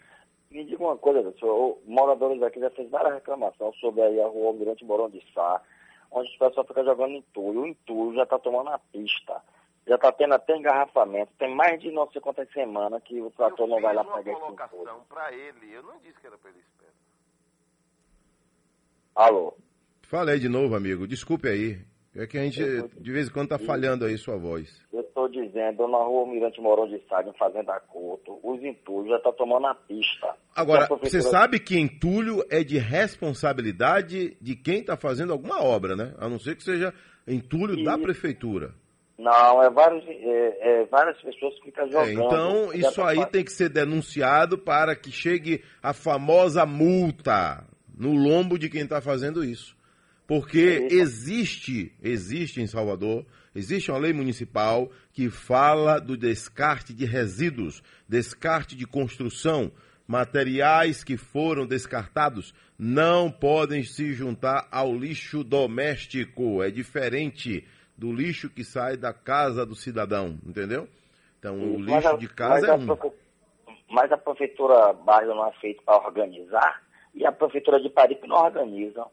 [0.50, 1.46] me diga uma coisa, Adelson.
[1.46, 5.62] O- Moradores aqui já fez várias reclamações sobre aí a rua Almirante Morão de Sá,
[6.10, 7.62] onde o pessoal fica jogando entulho.
[7.64, 9.42] O entulho já está tomando a pista.
[9.88, 11.34] Já está tendo até engarrafamento.
[11.38, 14.42] Tem mais de não sei quantas semanas que o trator não vai lá pegar esse
[14.52, 15.02] entulho.
[15.10, 16.92] para ele, eu não disse que era para ele esperar.
[19.16, 19.54] Alô?
[20.04, 21.08] Falei de novo, amigo.
[21.08, 21.80] Desculpe aí.
[22.14, 22.62] É que a gente,
[23.00, 24.70] de vez em quando, tá falhando aí sua voz.
[24.92, 29.32] Eu estou dizendo, na rua Almirante Morão de em Fazenda Couto, os entulhos já estão
[29.32, 30.36] tomando a pista.
[30.54, 35.96] Agora, E você sabe que entulho é de responsabilidade de quem está fazendo alguma obra,
[35.96, 36.14] né?
[36.18, 36.94] A não ser que seja
[37.26, 38.02] entulho da Isso.
[38.04, 38.74] prefeitura.
[39.18, 42.12] Não, é, vários, é, é várias pessoas que ficam É, jogando.
[42.12, 47.64] então, Já isso tá aí tem que ser denunciado para que chegue a famosa multa
[48.02, 49.78] no lombo de quem está fazendo isso.
[50.26, 50.96] Porque Isso.
[50.96, 58.76] existe, existe em Salvador, existe uma lei municipal que fala do descarte de resíduos, descarte
[58.76, 59.72] de construção,
[60.08, 66.64] materiais que foram descartados não podem se juntar ao lixo doméstico.
[66.64, 67.64] É diferente
[67.96, 70.88] do lixo que sai da casa do cidadão, entendeu?
[71.40, 72.88] Então, o Mas lixo a- de casa é um.
[73.90, 76.82] Mas a prefeitura bairro não é para organizar
[77.14, 79.06] e a prefeitura de Paripe não organiza.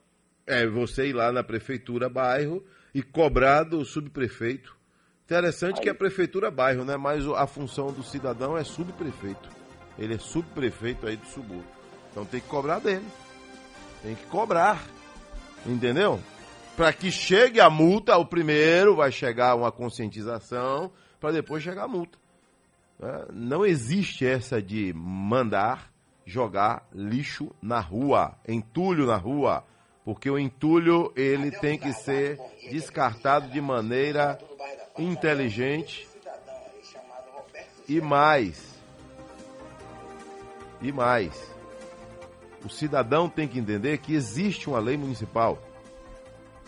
[0.46, 4.76] É você ir lá na prefeitura bairro e cobrar do subprefeito.
[5.24, 6.96] Interessante que a prefeitura bairro, né?
[6.96, 9.48] Mas a função do cidadão é subprefeito.
[9.98, 11.66] Ele é subprefeito aí do subúrbio.
[12.10, 13.04] Então tem que cobrar dele.
[14.02, 14.82] Tem que cobrar.
[15.66, 16.18] Entendeu?
[16.76, 21.88] Para que chegue a multa, o primeiro vai chegar uma conscientização, para depois chegar a
[21.88, 22.16] multa.
[22.98, 23.26] né?
[23.32, 25.92] Não existe essa de mandar
[26.28, 29.64] jogar lixo na rua, entulho na rua,
[30.04, 32.38] porque o entulho ele tem que ser
[32.70, 34.38] descartado de maneira
[34.98, 36.06] inteligente
[37.88, 38.62] e mais.
[40.82, 41.32] E mais.
[42.62, 45.58] O cidadão tem que entender que existe uma lei municipal.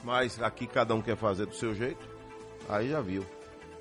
[0.03, 2.09] Mas aqui cada um quer fazer do seu jeito.
[2.67, 3.27] Aí já viu.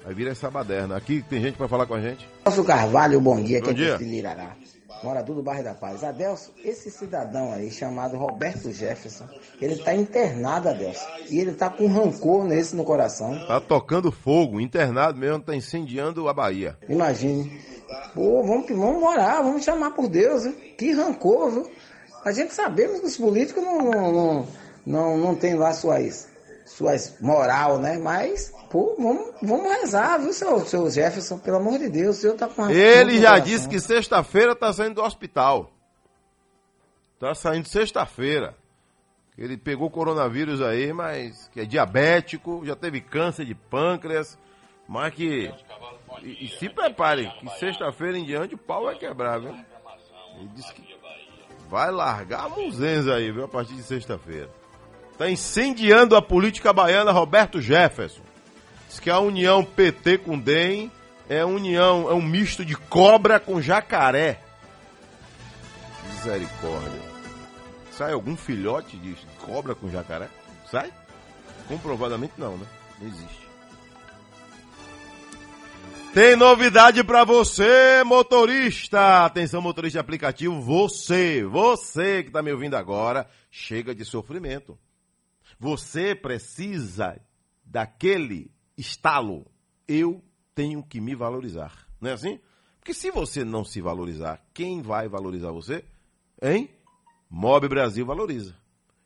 [0.06, 0.98] Aí vira essa baderna.
[0.98, 2.28] Aqui tem gente para falar com a gente.
[2.44, 3.96] Adelso Carvalho, bom dia, Bom que dia.
[3.96, 4.56] é Irará.
[5.04, 6.04] Morador do bairro da Paz.
[6.04, 9.26] Adelso, esse cidadão aí, chamado Roberto Jefferson,
[9.62, 11.06] ele tá internado, Adelso.
[11.30, 13.38] E ele tá com rancor nesse no coração.
[13.48, 16.78] Tá tocando fogo, internado mesmo, tá incendiando a Bahia.
[16.88, 17.60] Imagine.
[18.14, 20.54] Pô, vamos, que- vamos orar, vamos chamar por Deus, viu?
[20.78, 21.72] Que rancor, viu?
[22.24, 24.48] A gente sabemos que os políticos não, não, não,
[24.86, 26.28] não, não tem lá suas,
[26.70, 27.98] suas moral, né?
[27.98, 31.40] Mas, pô, vamos, vamos rezar, viu, seu, seu Jefferson?
[31.40, 34.96] Pelo amor de Deus, o senhor tá com Ele já disse que sexta-feira tá saindo
[34.96, 35.72] do hospital.
[37.20, 38.56] Tá saindo sexta-feira.
[39.38, 44.38] Ele pegou coronavírus aí, mas que é diabético, já teve câncer de pâncreas,
[44.88, 45.52] mas que.
[46.22, 49.56] E, e se prepare, que sexta-feira em diante o pau vai quebrar, viu?
[50.38, 50.98] Ele disse que
[51.68, 54.59] vai largar a muzenza aí, viu, a partir de sexta-feira.
[55.20, 58.22] Tá incendiando a política baiana Roberto Jefferson.
[58.88, 60.90] Diz que a união PT com DEM
[61.28, 64.40] é união, é um misto de cobra com jacaré.
[66.08, 67.02] Misericórdia.
[67.92, 70.30] Sai algum filhote de cobra com jacaré?
[70.72, 70.90] Sai?
[71.68, 72.66] Comprovadamente não, né?
[73.02, 73.50] Não existe.
[76.14, 79.26] Tem novidade pra você, motorista!
[79.26, 84.80] Atenção, motorista de aplicativo, você, você que tá me ouvindo agora, chega de sofrimento.
[85.60, 87.20] Você precisa
[87.66, 89.46] daquele estalo.
[89.88, 90.24] Eu
[90.56, 91.86] tenho que me valorizar.
[92.00, 92.40] Não é assim?
[92.80, 95.84] Porque se você não se valorizar, quem vai valorizar você?
[96.42, 96.70] Hein?
[97.30, 98.56] Mob Brasil valoriza.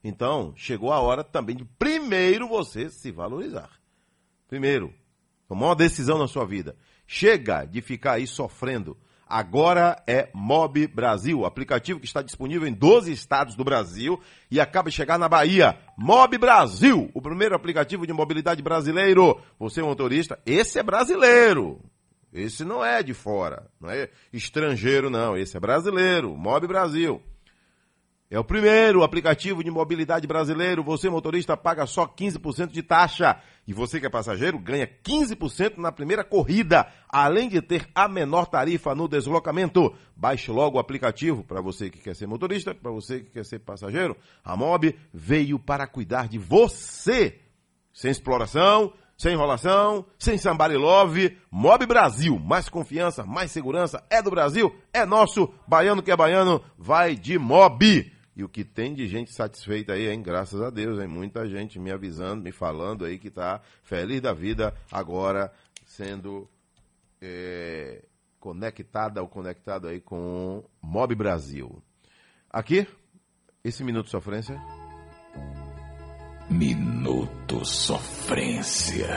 [0.04, 3.72] Então, chegou a hora também de primeiro você se valorizar.
[4.48, 4.94] Primeiro,
[5.48, 6.76] tomar uma decisão na sua vida.
[7.08, 8.98] Chega de ficar aí sofrendo.
[9.34, 14.92] Agora é Mob Brasil, aplicativo que está disponível em 12 estados do Brasil e acaba
[14.92, 15.76] de chegar na Bahia.
[15.98, 19.42] Mob Brasil, o primeiro aplicativo de mobilidade brasileiro.
[19.58, 21.82] Você, motorista, esse é brasileiro.
[22.32, 25.36] Esse não é de fora, não é estrangeiro, não.
[25.36, 27.20] Esse é brasileiro, Mob Brasil.
[28.34, 30.84] É o primeiro aplicativo de mobilidade brasileiro.
[30.84, 33.40] Você, motorista, paga só 15% de taxa.
[33.68, 38.48] E você que é passageiro ganha 15% na primeira corrida, além de ter a menor
[38.48, 39.94] tarifa no deslocamento.
[40.16, 43.60] Baixe logo o aplicativo para você que quer ser motorista, para você que quer ser
[43.60, 44.18] passageiro.
[44.44, 47.40] A Mob veio para cuidar de você.
[47.94, 51.38] Sem exploração, sem enrolação, sem somebody love.
[51.52, 54.04] Mob Brasil, mais confiança, mais segurança.
[54.10, 55.54] É do Brasil, é nosso.
[55.68, 58.12] Baiano que é baiano, vai de Mob.
[58.36, 60.22] E o que tem de gente satisfeita aí, hein?
[60.22, 61.08] Graças a Deus, hein?
[61.08, 65.54] Muita gente me avisando, me falando aí que tá feliz da vida agora
[65.86, 66.50] sendo
[67.22, 68.04] é,
[68.40, 71.82] conectada ou conectado aí com Mob Brasil.
[72.50, 72.88] Aqui,
[73.64, 74.60] esse Minuto Sofrência.
[76.50, 79.08] Minuto Sofrência.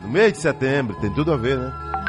[0.00, 2.07] No mês de setembro, tem tudo a ver, né?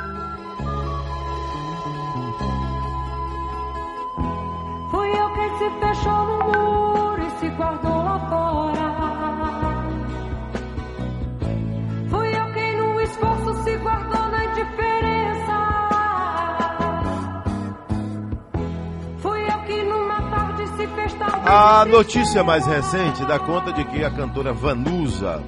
[21.52, 25.42] A notícia mais recente dá conta de que a cantora Vanusa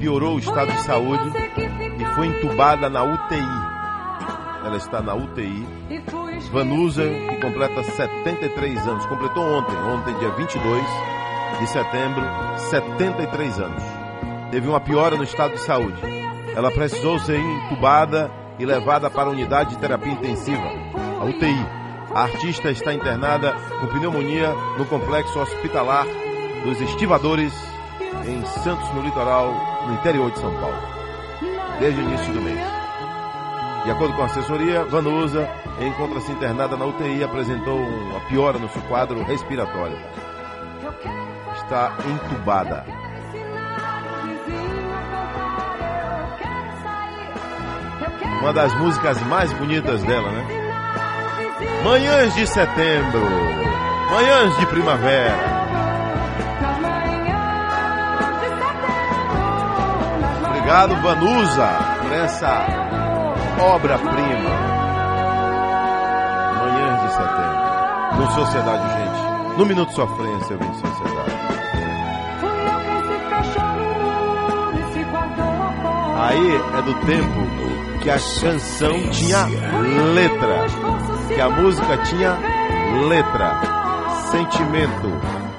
[0.00, 1.30] piorou o estado de saúde
[1.98, 3.36] e foi entubada na UTI.
[4.64, 5.68] Ela está na UTI.
[6.50, 10.82] Vanusa, que completa 73 anos, completou ontem, ontem, dia 22
[11.60, 12.24] de setembro,
[12.70, 13.82] 73 anos.
[14.50, 16.00] Teve uma piora no estado de saúde.
[16.56, 20.70] Ela precisou ser entubada e levada para a unidade de terapia intensiva,
[21.20, 21.81] a UTI.
[22.14, 26.06] A artista está internada com pneumonia no complexo hospitalar
[26.62, 27.54] dos Estivadores,
[28.26, 29.54] em Santos, no litoral,
[29.86, 30.76] no interior de São Paulo,
[31.80, 32.60] desde o início do mês.
[33.84, 35.48] De acordo com a assessoria, Vanusa
[35.80, 39.96] encontra-se internada na UTI e apresentou uma piora no seu quadro respiratório.
[41.56, 42.84] Está entubada.
[48.40, 50.61] Uma das músicas mais bonitas dela, né?
[51.84, 53.28] Manhãs de setembro,
[54.10, 55.52] manhãs de primavera.
[60.46, 61.68] Obrigado, Vanusa,
[62.00, 62.66] por essa
[63.60, 64.50] obra-prima.
[66.60, 68.16] Manhãs de setembro.
[68.16, 69.58] No Sociedade Gente.
[69.58, 71.32] No Minuto Sofrência, eu vim Sociedade.
[76.16, 79.46] Aí é do tempo que a canção tinha
[80.14, 80.81] letra.
[81.42, 82.38] A música tinha
[83.08, 83.60] letra.
[84.30, 85.51] Sentimento.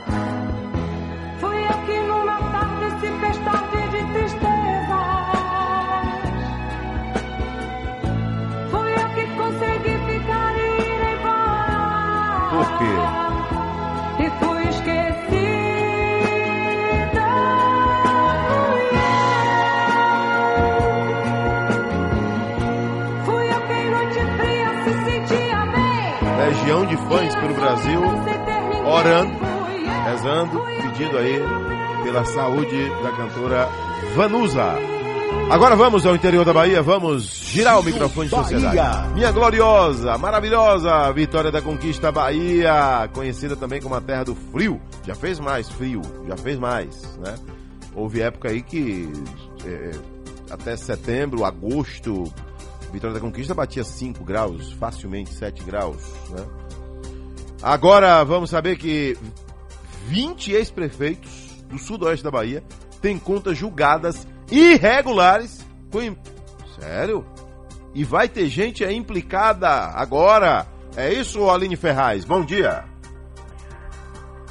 [30.94, 31.40] Pedindo aí
[32.04, 33.68] pela saúde da cantora
[34.16, 34.76] Vanusa.
[35.50, 39.14] Agora vamos ao interior da Bahia, vamos girar o microfone de sociedade.
[39.14, 44.80] Minha gloriosa, maravilhosa Vitória da Conquista Bahia, conhecida também como a terra do frio.
[45.04, 47.36] Já fez mais frio, já fez mais, né?
[47.96, 49.12] Houve época aí que
[49.66, 49.92] é,
[50.52, 52.32] até setembro, agosto,
[52.92, 56.46] Vitória da Conquista batia 5 graus, facilmente 7 graus, né?
[57.64, 59.18] Agora vamos saber que
[60.08, 62.64] 20 ex-prefeitos do sudoeste da Bahia
[63.02, 66.16] têm contas julgadas irregulares com.
[66.80, 67.26] Sério?
[67.94, 70.66] E vai ter gente aí implicada agora.
[70.96, 72.26] É isso, Aline Ferraz?
[72.26, 72.86] Bom dia.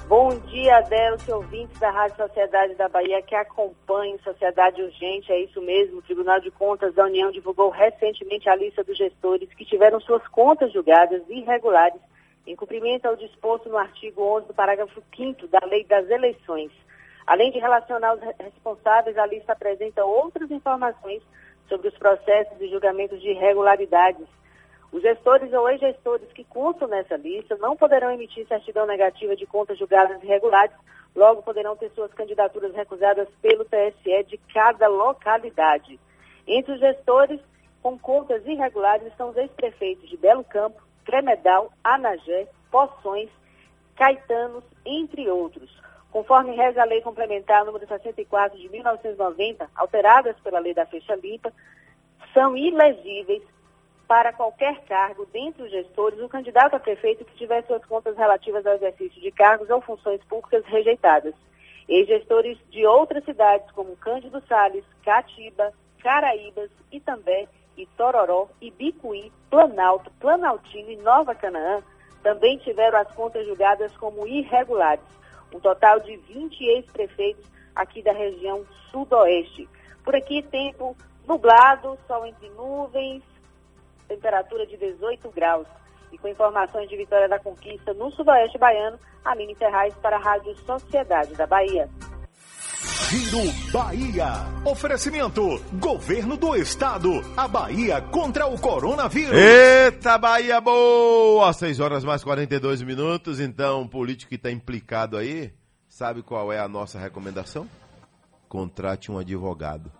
[0.08, 5.60] Bom dia, Adelso, ouvintes da Rádio Sociedade da Bahia que acompanhem Sociedade Urgente, é isso
[5.62, 5.98] mesmo.
[5.98, 10.26] O Tribunal de Contas da União divulgou recentemente a lista dos gestores que tiveram suas
[10.28, 11.98] contas julgadas irregulares
[12.46, 16.70] em cumprimento ao disposto no artigo 11 do parágrafo 5 da Lei das Eleições.
[17.26, 21.22] Além de relacionar os re- responsáveis, a lista apresenta outras informações
[21.68, 24.26] sobre os processos e julgamentos de irregularidades
[24.92, 29.78] os gestores ou ex-gestores que constam nessa lista não poderão emitir certidão negativa de contas
[29.78, 30.74] julgadas irregulares,
[31.16, 35.98] logo poderão ter suas candidaturas recusadas pelo TSE de cada localidade.
[36.46, 37.40] Entre os gestores
[37.82, 43.28] com contas irregulares estão os ex-prefeitos de Belo Campo, Cremedal, Anagé, Poções,
[43.96, 45.70] Caetanos, entre outros.
[46.10, 51.52] Conforme reza a Lei Complementar número 64 de 1990, alteradas pela Lei da Fecha Limpa,
[52.34, 53.42] são ilegíveis
[54.06, 58.66] para qualquer cargo dentre os gestores o candidato a prefeito que tiver suas contas relativas
[58.66, 61.34] ao exercício de cargos ou funções públicas rejeitadas.
[61.88, 65.72] Ex-gestores de outras cidades como Cândido Sales, Catiba,
[66.02, 71.82] Caraíbas, Itambé, Itororó, Ibicuí, Planalto, Planaltino e Nova Canaã
[72.22, 75.04] também tiveram as contas julgadas como irregulares.
[75.52, 77.44] Um total de 20 ex-prefeitos
[77.74, 79.68] aqui da região sudoeste.
[80.04, 80.96] Por aqui, tempo
[81.26, 83.22] nublado, sol entre nuvens,
[84.08, 85.66] temperatura de 18 graus.
[86.10, 90.54] E com informações de Vitória da Conquista no Sudoeste Baiano, Aline Ferraz para a Rádio
[90.58, 91.88] Sociedade da Bahia.
[92.82, 94.46] Giro Bahia.
[94.64, 97.22] Oferecimento: Governo do Estado.
[97.36, 99.36] A Bahia contra o coronavírus.
[99.36, 101.52] Eita, Bahia boa!
[101.52, 103.38] 6 horas mais 42 minutos.
[103.38, 105.52] Então, o político que está implicado aí,
[105.88, 107.68] sabe qual é a nossa recomendação?
[108.48, 109.90] Contrate um advogado.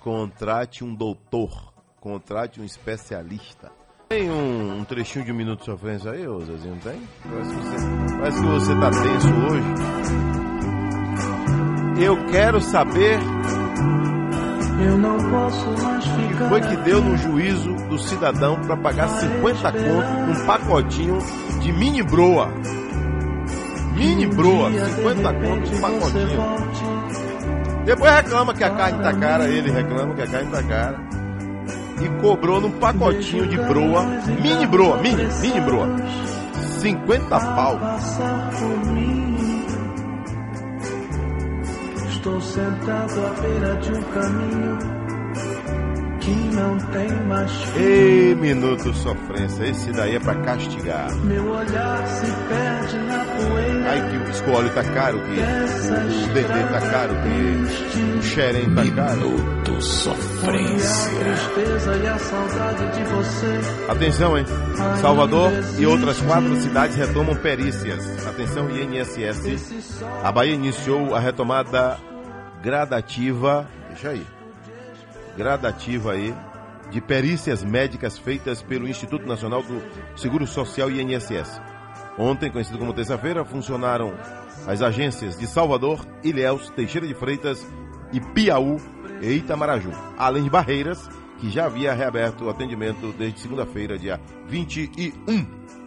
[0.00, 1.72] Contrate um doutor.
[2.00, 3.70] Contrate um especialista.
[4.08, 6.78] Tem um, um trechinho de um minuto de sofrência aí, ô Zezinho?
[6.82, 7.00] Tem?
[7.22, 7.76] Parece que você,
[8.18, 10.31] parece que você tá tenso hoje.
[12.02, 13.20] Eu quero saber
[14.84, 16.48] Eu não posso mais ficar.
[16.48, 21.18] foi que deu no juízo do cidadão para pagar 50 conto num pacotinho
[21.60, 22.48] de mini broa.
[23.94, 26.42] Mini broa, 50 conto num pacotinho.
[27.84, 31.00] Depois reclama que a carne tá cara, ele reclama que a carne tá cara.
[32.00, 34.04] E cobrou num pacotinho de broa,
[34.42, 35.86] mini broa, mini, mini broa.
[36.80, 37.78] 50 pau.
[42.22, 44.78] Estou sentado à beira de um caminho
[46.20, 47.80] que não tem mais fim.
[47.80, 51.12] Ei, minuto sofrência, esse daí é pra castigar.
[51.16, 53.90] Meu olhar se perde na poeira.
[53.90, 58.72] Ai que o escolho tá caro, que o, o dendê tá caro, que o xerém
[58.72, 59.20] tá caro.
[59.20, 61.10] Minuto E a Sofrência.
[61.18, 63.90] tristeza e a saudade de você.
[63.90, 64.44] Atenção, hein?
[65.00, 68.24] Salvador e outras quatro cidades retomam perícias.
[68.28, 70.04] Atenção, INSS.
[70.22, 71.98] A Bahia iniciou a retomada
[72.62, 73.68] gradativa.
[73.88, 74.26] Deixa aí.
[75.36, 76.34] Gradativa aí.
[76.90, 79.82] De perícias médicas feitas pelo Instituto Nacional do
[80.14, 81.60] Seguro Social INSS.
[82.18, 84.12] Ontem, conhecido como terça-feira, funcionaram
[84.66, 87.66] as agências de Salvador, Ilhéus, Teixeira de Freitas
[88.12, 88.76] e Piauí
[89.22, 91.08] e Itamaraju, além de Barreiras,
[91.38, 95.81] que já havia reaberto o atendimento desde segunda-feira, dia 21.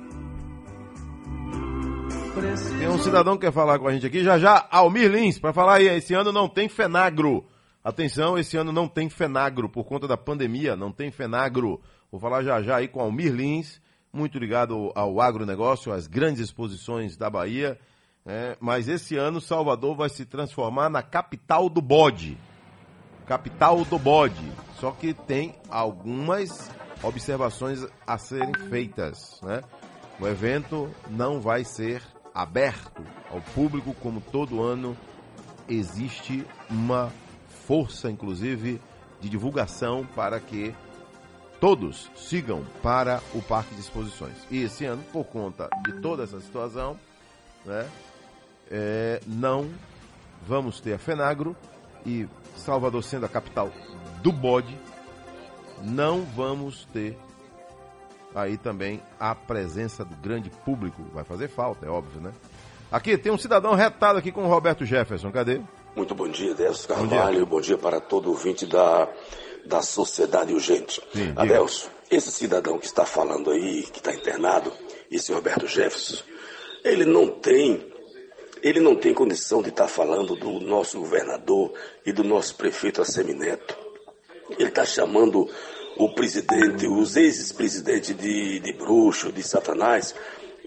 [2.79, 5.51] Tem um cidadão que quer falar com a gente aqui, já já, Almir Lins, para
[5.51, 7.45] falar aí, esse ano não tem Fenagro.
[7.83, 11.81] Atenção, esse ano não tem Fenagro, por conta da pandemia, não tem Fenagro.
[12.11, 13.81] Vou falar já já aí com Almir Lins,
[14.13, 17.79] muito ligado ao agronegócio, às grandes exposições da Bahia.
[18.23, 18.55] né?
[18.59, 22.37] mas esse ano Salvador vai se transformar na capital do bode.
[23.25, 24.51] Capital do bode.
[24.79, 26.69] Só que tem algumas
[27.01, 29.41] observações a serem feitas.
[29.41, 29.61] Né?
[30.19, 32.01] O evento não vai ser
[32.35, 34.95] aberto ao público como todo ano.
[35.67, 37.11] Existe uma
[37.65, 38.79] força, inclusive,
[39.21, 40.75] de divulgação para que
[41.59, 44.35] todos sigam para o Parque de Exposições.
[44.51, 46.99] E esse ano, por conta de toda essa situação,
[47.65, 47.89] né,
[48.69, 49.69] é, não
[50.45, 51.55] vamos ter a FENAGRO
[52.05, 52.27] e
[52.57, 53.71] Salvador sendo a capital
[54.21, 54.77] do bode,
[55.81, 57.17] não vamos ter
[58.35, 61.01] aí também a presença do grande público.
[61.13, 62.31] Vai fazer falta, é óbvio, né?
[62.91, 65.61] Aqui tem um cidadão retado aqui com o Roberto Jefferson, cadê?
[65.95, 67.45] Muito bom dia, Adelso Carvalho.
[67.45, 67.77] Bom dia.
[67.77, 69.07] para todo ouvinte da,
[69.65, 71.01] da Sociedade Urgente.
[71.13, 71.33] Sim.
[71.35, 74.71] Adelso, esse cidadão que está falando aí, que está internado,
[75.09, 76.21] esse Roberto Jefferson,
[76.83, 77.91] ele não tem,
[78.61, 81.73] ele não tem condição de estar falando do nosso governador
[82.05, 83.75] e do nosso prefeito Assemineto.
[84.59, 85.49] Ele está chamando
[85.97, 90.13] o presidente, os ex-presidentes de, de bruxo, de satanás,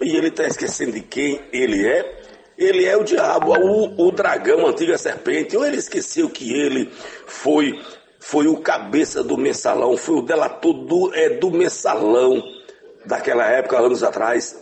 [0.00, 2.18] e ele está esquecendo de quem ele é.
[2.56, 5.56] Ele é o diabo, o, o dragão, a antiga serpente.
[5.56, 6.90] Ou ele esqueceu que ele
[7.26, 7.80] foi
[8.18, 12.42] foi o cabeça do mensalão, foi o delator do, é, do mensalão
[13.06, 14.60] daquela época, anos atrás,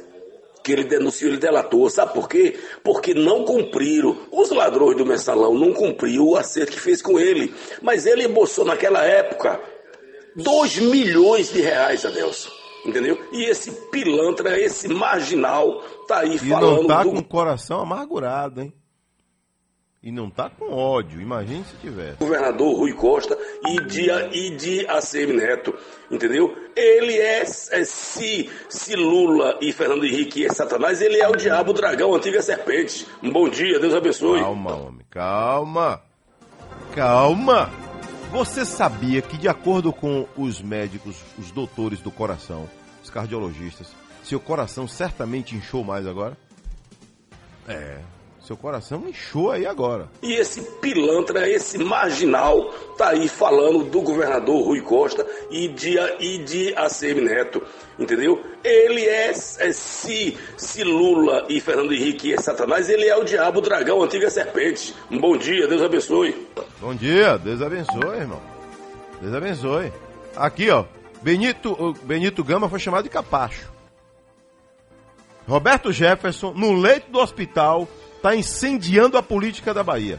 [0.62, 1.89] que ele denunciou, ele delatou.
[1.89, 2.57] Sabe por quê?
[2.85, 4.17] Porque não cumpriram.
[4.31, 7.55] Os ladrões do mensalão não cumpriram o acerto que fez com ele.
[7.81, 9.59] Mas ele embolsou naquela época
[10.37, 12.51] 2 milhões de reais, Adelson.
[12.84, 13.18] Entendeu?
[13.32, 17.80] E esse pilantra, esse marginal, tá aí E falando não tá do com o coração
[17.80, 18.72] amargurado, hein?
[20.07, 22.18] E não tá com ódio, imagine se tivesse.
[22.18, 25.74] governador Rui Costa e de, e de ACM Neto,
[26.09, 26.55] entendeu?
[26.76, 27.45] Ele é, é
[27.84, 32.18] se, se Lula e Fernando Henrique é Satanás, ele é o diabo, o dragão, a
[32.18, 33.05] antiga serpente.
[33.20, 34.39] Um bom dia, Deus abençoe.
[34.39, 36.01] Calma, homem, calma.
[36.95, 37.86] Calma.
[38.31, 42.68] Você sabia que, de acordo com os médicos, os doutores do coração,
[43.03, 43.89] os cardiologistas,
[44.24, 46.37] seu coração certamente inchou mais agora?
[47.68, 48.01] É,
[48.47, 50.09] seu coração inchou aí agora.
[50.22, 56.38] E esse pilantra, esse marginal, tá aí falando do governador Rui Costa e de, e
[56.38, 57.61] de ACM Neto,
[57.99, 58.40] entendeu?
[58.62, 63.59] Ele é, é se, se Lula e Fernando Henrique é Satanás, ele é o diabo,
[63.59, 64.94] o dragão, a antiga serpente.
[65.11, 66.47] Um bom dia, Deus abençoe.
[66.80, 68.40] Bom dia, Deus abençoe, irmão.
[69.20, 69.92] Deus abençoe.
[70.36, 70.84] Aqui, ó,
[71.20, 73.74] Benito, Benito Gama foi chamado de capacho.
[75.49, 80.19] Roberto Jefferson, no leito do hospital, está incendiando a política da Bahia.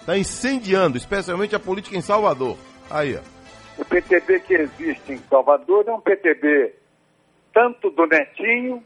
[0.00, 2.56] Está incendiando, especialmente a política em Salvador.
[2.90, 3.34] Aí, ó.
[3.80, 6.74] O PTB que existe em Salvador é um PTB
[7.52, 8.82] tanto do Netinho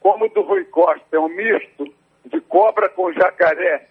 [0.00, 1.04] como do Rui Costa.
[1.12, 1.92] É um misto
[2.24, 3.88] de cobra com jacaré.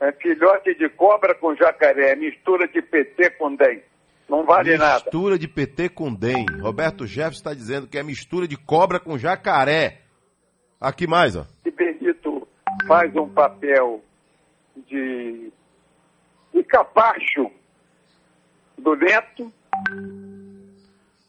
[0.00, 2.14] É filhote de cobra com jacaré.
[2.14, 3.82] Mistura de PT com DEM.
[4.28, 5.04] Não vale nada.
[5.04, 6.46] Mistura de PT com DEM.
[6.60, 10.02] Roberto Jefferson está dizendo que é mistura de cobra com jacaré.
[10.80, 11.46] Aqui mais, ó.
[11.64, 11.75] E Benito
[12.86, 14.02] faz um papel
[14.88, 15.52] de,
[16.54, 17.50] de capacho
[18.78, 19.52] do Neto.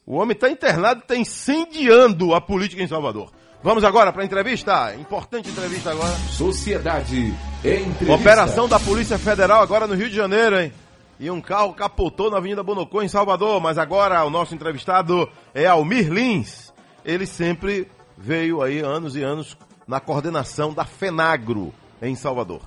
[0.06, 3.32] O homem está internado e está incendiando a política em Salvador.
[3.62, 4.96] Vamos agora para a entrevista?
[4.96, 6.14] Importante entrevista agora.
[6.30, 8.14] Sociedade Entrevista.
[8.14, 10.72] Operação da Polícia Federal agora no Rio de Janeiro, hein?
[11.20, 13.60] E um carro capotou na Avenida Bonocô, em Salvador.
[13.60, 16.72] Mas agora o nosso entrevistado é Almir Lins.
[17.04, 19.58] Ele sempre veio aí anos e anos
[19.88, 22.62] na coordenação da FENAGRO em Salvador.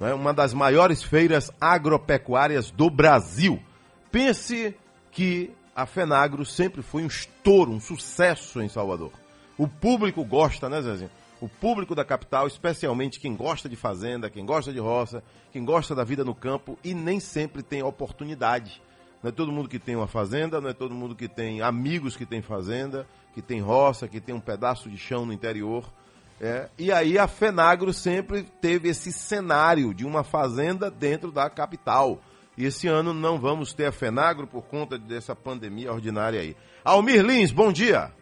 [0.00, 0.12] É?
[0.14, 3.62] Uma das maiores feiras agropecuárias do Brasil.
[4.10, 4.74] Pense
[5.10, 9.12] que a FENAGRO sempre foi um estouro, um sucesso em Salvador.
[9.56, 11.10] O público gosta, né, Zezinho?
[11.40, 15.94] O público da capital, especialmente quem gosta de fazenda, quem gosta de roça, quem gosta
[15.94, 18.80] da vida no campo e nem sempre tem oportunidade.
[19.22, 22.16] Não é todo mundo que tem uma fazenda, não é todo mundo que tem amigos
[22.16, 25.92] que tem fazenda, que tem roça, que tem um pedaço de chão no interior.
[26.40, 32.20] É, e aí a Fenagro sempre teve esse cenário de uma fazenda dentro da capital.
[32.56, 36.56] E esse ano não vamos ter a Fenagro por conta dessa pandemia ordinária aí.
[36.84, 38.12] Almir Lins, bom dia.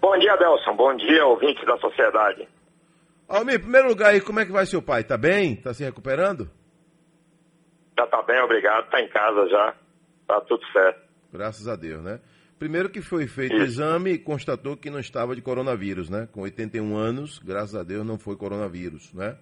[0.00, 0.74] Bom dia, Delson.
[0.76, 2.48] Bom dia, ouvintes da sociedade.
[3.28, 5.04] Almir, em primeiro lugar aí, como é que vai seu pai?
[5.04, 5.56] Tá bem?
[5.56, 6.50] Tá se recuperando?
[7.98, 8.88] Já tá bem, obrigado.
[8.88, 9.74] Tá em casa já.
[10.26, 11.00] Tá tudo certo.
[11.32, 12.20] Graças a Deus, né?
[12.58, 16.28] Primeiro que foi feito o exame e constatou que não estava de coronavírus, né?
[16.32, 19.36] Com 81 anos, graças a Deus não foi coronavírus, né?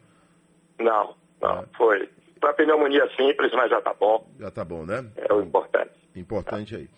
[0.79, 2.09] Não, não, foi.
[2.39, 4.31] Pra pneumonia simples, mas já tá bom.
[4.39, 5.05] Já tá bom, né?
[5.17, 5.93] É o importante.
[6.15, 6.89] Importante aí.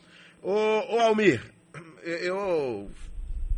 [0.43, 1.41] Ô, ô Almir,
[2.03, 2.91] eu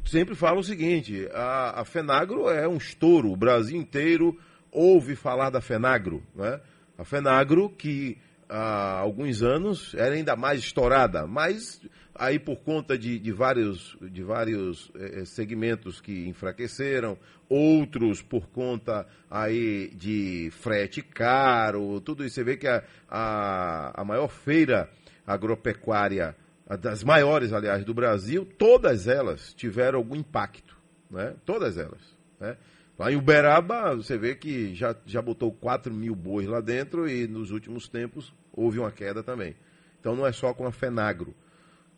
[0.04, 4.38] sempre falo o seguinte, a, a Fenagro é um estouro, o Brasil inteiro
[4.70, 6.60] ouve falar da Fenagro, né?
[6.98, 11.80] A Fenagro que há alguns anos era ainda mais estourada, mas
[12.14, 19.06] aí por conta de, de vários, de vários eh, segmentos que enfraqueceram, outros por conta
[19.30, 22.34] aí de frete caro, tudo isso.
[22.34, 24.90] Você vê que a, a, a maior feira
[25.26, 26.36] agropecuária,
[26.80, 30.76] das maiores, aliás, do Brasil, todas elas tiveram algum impacto,
[31.10, 31.34] né?
[31.44, 32.00] Todas elas,
[32.38, 32.56] né?
[33.00, 37.26] Lá em Uberaba, você vê que já, já botou 4 mil bois lá dentro e
[37.26, 39.56] nos últimos tempos houve uma queda também.
[39.98, 41.34] Então não é só com a Fenagro.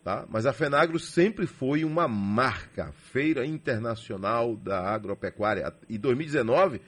[0.03, 0.25] Tá?
[0.29, 5.73] Mas a Fenagro sempre foi uma marca, Feira Internacional da Agropecuária.
[5.87, 6.81] E 2019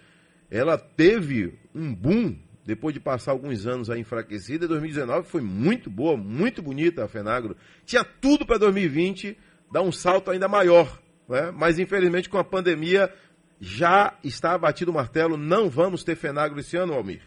[0.51, 4.67] ela teve um boom depois de passar alguns anos aí enfraquecida.
[4.67, 7.55] 2019 foi muito boa, muito bonita a Fenagro.
[7.85, 9.37] Tinha tudo para 2020
[9.71, 10.99] dar um salto ainda maior.
[11.29, 11.51] Né?
[11.51, 13.13] Mas infelizmente com a pandemia
[13.61, 17.21] já está batido o martelo, não vamos ter Fenagro esse ano, Almir?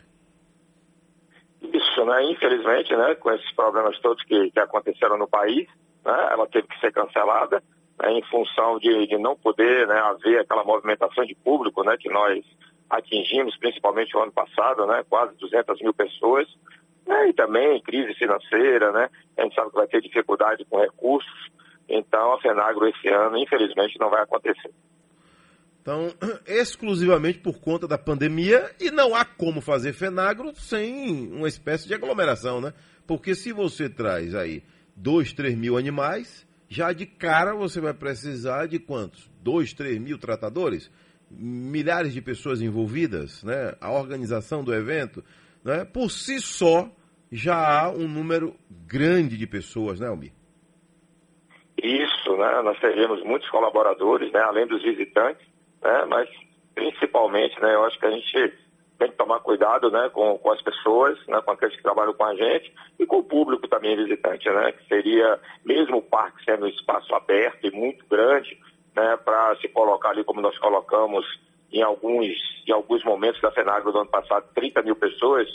[2.04, 2.24] Né?
[2.30, 3.14] Infelizmente, né?
[3.16, 5.66] Com esses problemas todos que, que aconteceram no país,
[6.04, 6.28] né?
[6.30, 7.62] Ela teve que ser cancelada
[8.00, 8.12] né?
[8.12, 9.98] em função de, de não poder né?
[9.98, 11.96] haver aquela movimentação de público, né?
[11.98, 12.44] Que nós
[12.88, 15.04] atingimos, principalmente o ano passado, né?
[15.08, 16.48] Quase 200 mil pessoas.
[17.06, 17.30] Né?
[17.30, 19.08] E também crise financeira, né?
[19.36, 21.48] A gente sabe que vai ter dificuldade com recursos.
[21.88, 24.70] Então, a Fenagro esse ano, infelizmente, não vai acontecer.
[25.80, 26.12] Então,
[26.46, 31.94] exclusivamente por conta da pandemia, e não há como fazer Fenagro sem uma espécie de
[31.94, 32.72] aglomeração, né?
[33.06, 34.62] Porque se você traz aí
[34.96, 39.30] 2, 3 mil animais, já de cara você vai precisar de quantos?
[39.42, 40.90] 2, 3 mil tratadores?
[41.30, 43.74] Milhares de pessoas envolvidas, né?
[43.80, 45.24] A organização do evento,
[45.64, 45.84] né?
[45.84, 46.90] Por si só,
[47.32, 48.54] já há um número
[48.86, 50.32] grande de pessoas, né, Almir?
[51.82, 52.60] Isso, né?
[52.62, 54.40] Nós teremos muitos colaboradores, né?
[54.40, 55.47] Além dos visitantes
[55.82, 56.04] né?
[56.06, 56.28] Mas
[56.78, 57.74] principalmente, né?
[57.74, 58.54] Eu acho que a gente
[58.98, 60.08] tem que tomar cuidado, né?
[60.10, 61.40] Com, com as pessoas, né?
[61.42, 64.72] Com aqueles que trabalham com a gente e com o público também visitante, né?
[64.72, 68.56] Que seria mesmo o parque sendo um espaço aberto e muito grande,
[68.94, 69.16] né?
[69.16, 71.24] Para se colocar ali como nós colocamos
[71.72, 72.28] em alguns
[72.66, 75.48] em alguns momentos da Fenagro do ano passado 30 mil pessoas,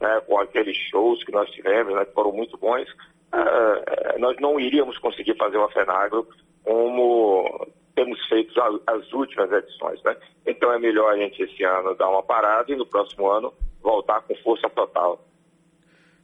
[0.00, 0.20] né?
[0.26, 2.04] Com aqueles shows que nós tivemos, né?
[2.04, 2.88] Que foram muito bons.
[3.32, 6.26] Uh, nós não iríamos conseguir fazer uma Fenagro
[6.64, 7.66] como
[7.96, 8.52] temos feito
[8.86, 10.00] as últimas edições.
[10.04, 10.16] Né?
[10.46, 14.20] Então é melhor a gente esse ano dar uma parada e no próximo ano voltar
[14.20, 15.26] com força total.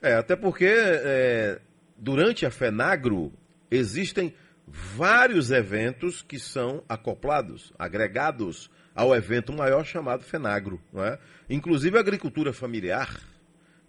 [0.01, 1.61] É, até porque é,
[1.97, 3.33] durante a FENAGRO
[3.71, 4.35] existem
[4.67, 10.81] vários eventos que são acoplados, agregados ao evento maior chamado FENAGRO.
[10.93, 11.19] Não é?
[11.49, 13.09] Inclusive a agricultura familiar,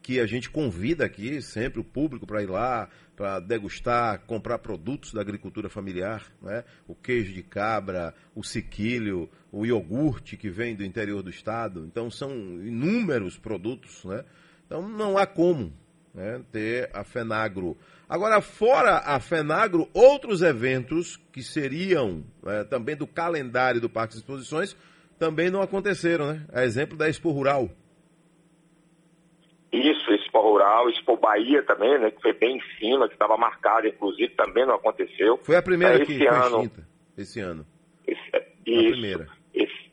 [0.02, 5.14] que a gente convida aqui sempre o público para ir lá, para degustar, comprar produtos
[5.14, 6.64] da agricultura familiar, né?
[6.88, 11.86] o queijo de cabra, o sequilho, o iogurte que vem do interior do estado.
[11.86, 14.04] Então são inúmeros produtos.
[14.06, 14.24] Né?
[14.66, 15.72] Então não há como
[16.14, 17.78] né, ter a FENAGRO.
[18.10, 24.20] Agora, fora a FENAGRO, outros eventos que seriam é, também do calendário do Parque de
[24.20, 24.76] Exposições
[25.18, 26.34] também não aconteceram.
[26.34, 26.46] Né?
[26.52, 27.70] A exemplo da Expo Rural.
[30.44, 32.12] Rural, Expo Bahia também, né?
[32.12, 35.40] Que foi bem em cima, que estava marcada, inclusive, também não aconteceu.
[35.44, 36.88] Foi a primeira é, que ano, foi extinta,
[37.18, 37.66] esse ano.
[38.08, 38.22] Esse,
[38.66, 39.28] isso, a primeira.
[39.54, 39.92] Esse,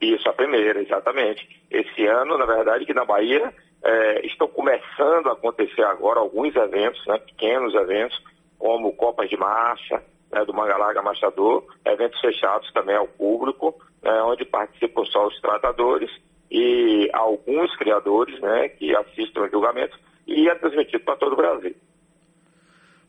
[0.00, 1.62] isso, a primeira, exatamente.
[1.70, 7.04] Esse ano, na verdade, que na Bahia é, estão começando a acontecer agora alguns eventos,
[7.06, 7.18] né?
[7.18, 8.18] Pequenos eventos,
[8.58, 14.44] como Copas de Marcha, né, do Mangalaga Machador, eventos fechados também ao público, né, onde
[14.44, 16.10] participam só os tratadores
[16.50, 21.74] e alguns criadores né, que assistem ao julgamento e é transmitido para todo o Brasil.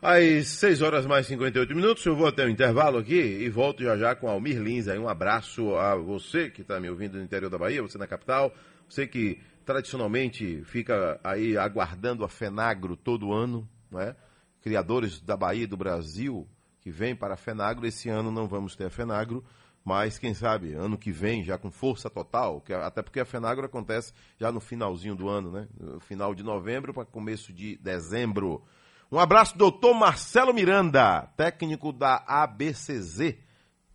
[0.01, 3.97] Às 6 horas mais 58 minutos, eu vou até o intervalo aqui e volto já
[3.97, 4.87] já com Almir Lins.
[4.87, 8.07] Aí um abraço a você que está me ouvindo no interior da Bahia, você na
[8.07, 8.53] capital,
[8.87, 14.15] você que tradicionalmente fica aí aguardando a FENAGRO todo ano, né?
[14.61, 16.47] criadores da Bahia e do Brasil
[16.81, 17.85] que vêm para a FENAGRO.
[17.85, 19.43] Esse ano não vamos ter a FENAGRO,
[19.89, 23.65] mas quem sabe ano que vem já com força total, que, até porque a FENAGRO
[23.65, 25.67] acontece já no finalzinho do ano, né?
[25.79, 28.63] No final de novembro para começo de dezembro.
[29.11, 33.35] Um abraço, doutor Marcelo Miranda, técnico da ABCZ.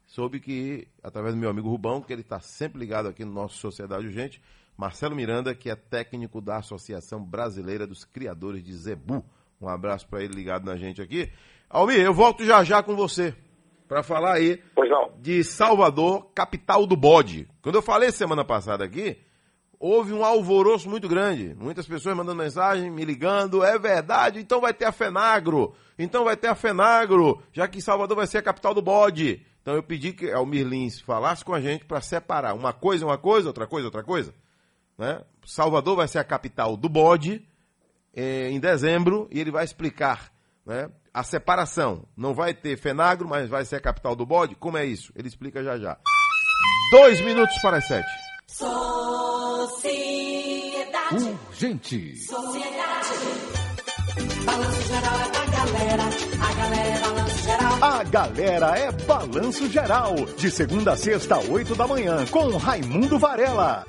[0.05, 3.59] Soube que, através do meu amigo Rubão, que ele está sempre ligado aqui no nosso
[3.59, 4.43] Sociedade Urgente,
[4.77, 9.25] Marcelo Miranda, que é técnico da Associação Brasileira dos Criadores de Zebu.
[9.61, 11.31] Um abraço para ele ligado na gente aqui.
[11.71, 13.33] Almir, eu volto já já com você
[13.89, 14.61] para falar aí
[15.21, 17.49] de Salvador, capital do bode.
[17.63, 19.19] Quando eu falei semana passada aqui,
[19.79, 21.55] houve um alvoroço muito grande.
[21.59, 25.75] Muitas pessoas mandando mensagem, me ligando, é verdade, então vai ter a Fenagro.
[25.99, 29.45] Então vai ter a Fenagro, já que Salvador vai ser a capital do bode.
[29.63, 33.17] Então eu pedi que o Mirlins falasse com a gente para separar uma coisa uma
[33.17, 34.35] coisa, outra coisa outra coisa.
[34.99, 35.23] Né?
[35.47, 37.47] Salvador vai ser a capital do bode
[38.15, 40.31] eh, em dezembro e ele vai explicar
[40.67, 42.03] né, a separação.
[42.17, 44.57] Não vai ter Fenagro, mas vai ser a capital do bode?
[44.57, 45.13] Como é isso?
[45.15, 45.97] Ele explica já já.
[46.91, 48.11] Dois minutos para as sete.
[48.49, 48.75] Sociedade.
[51.49, 52.17] Urgente.
[52.17, 52.75] Sociedade.
[54.45, 56.03] Balanço geral é galera,
[56.41, 57.79] a galera balanço geral.
[57.83, 63.85] A galera é Balanço Geral, de segunda a sexta, oito da manhã, com Raimundo Varela.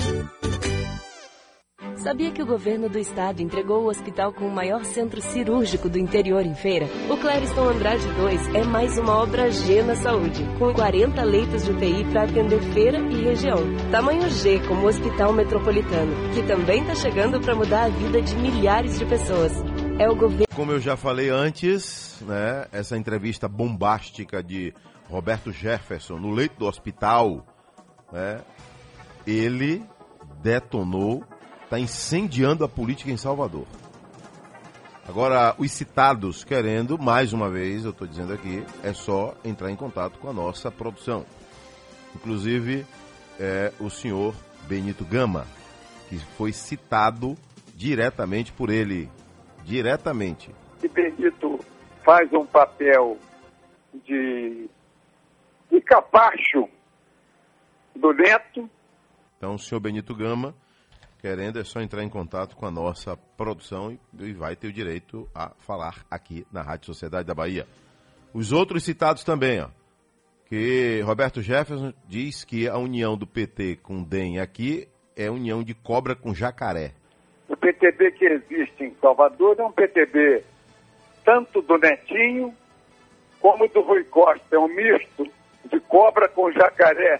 [1.98, 5.98] Sabia que o governo do estado entregou o hospital com o maior centro cirúrgico do
[5.98, 6.88] interior em feira?
[7.10, 11.72] O Clériston Andrade 2 é mais uma obra G na saúde, com 40 leitos de
[11.72, 13.58] UTI para atender feira e região.
[13.92, 19.00] Tamanho G como Hospital Metropolitano, que também está chegando para mudar a vida de milhares
[19.00, 19.54] de pessoas.
[19.98, 20.46] É o governo.
[20.54, 24.74] Como eu já falei antes, né, essa entrevista bombástica de
[25.10, 27.46] Roberto Jefferson no leito do hospital,
[28.12, 28.42] né,
[29.26, 29.82] ele
[30.42, 31.24] detonou,
[31.76, 33.66] está incendiando a política em Salvador.
[35.08, 39.76] Agora, os citados querendo, mais uma vez, eu estou dizendo aqui, é só entrar em
[39.76, 41.26] contato com a nossa produção.
[42.16, 42.86] Inclusive,
[43.40, 44.34] é o senhor
[44.68, 45.46] Benito Gama,
[46.10, 47.36] que foi citado
[47.76, 49.10] diretamente por ele.
[49.64, 50.52] Diretamente.
[50.80, 51.60] que Benito
[52.04, 53.18] faz um papel
[54.06, 54.70] de,
[55.72, 56.70] de capacho
[57.96, 58.70] do neto,
[59.38, 60.54] Então, o senhor Benito Gama,
[61.26, 65.28] querendo, é só entrar em contato com a nossa produção e, vai ter o direito
[65.34, 67.66] a falar aqui na Rádio Sociedade da Bahia.
[68.32, 69.70] Os outros citados também, ó.
[70.46, 75.64] Que Roberto Jefferson diz que a união do PT com o DEM aqui é união
[75.64, 76.92] de cobra com jacaré.
[77.50, 80.44] o PTB que existe em Salvador é um PTB
[81.24, 82.54] tanto do Netinho
[83.42, 84.56] como do Rui Costa.
[84.56, 85.28] É um misto
[85.72, 87.20] de cobra com jacaré.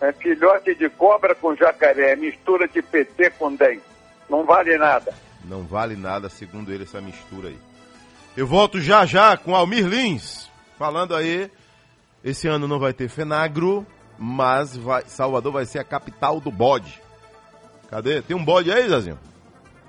[0.00, 3.80] É filhote de cobra com jacaré, mistura de PT com DEM.
[4.28, 5.14] Não vale nada.
[5.44, 7.58] Não vale nada, segundo ele, essa mistura aí.
[8.36, 11.50] Eu volto já já com Almir Lins, falando aí.
[12.22, 13.86] Esse ano não vai ter Fenagro,
[14.18, 17.00] mas vai- Salvador vai ser a capital do bode.
[17.88, 18.20] Cadê?
[18.20, 19.18] Tem um bode aí, Zazinho?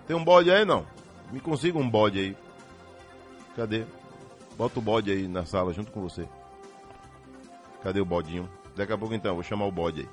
[0.08, 0.86] Tem um bode aí, não?
[1.32, 2.38] Me consiga um bode aí.
[3.56, 3.84] Cadê?
[4.56, 6.26] Bota o bode aí na sala junto com você.
[7.84, 8.48] Cadê o bodinho?
[8.78, 10.08] Daqui a pouco então, vou chamar o bode aí.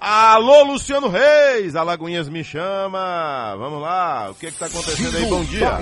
[0.00, 1.76] Alô, Luciano Reis!
[1.76, 3.54] Alagoinhas me chama!
[3.56, 5.26] Vamos lá, o que que tá acontecendo aí?
[5.26, 5.78] Bom dia!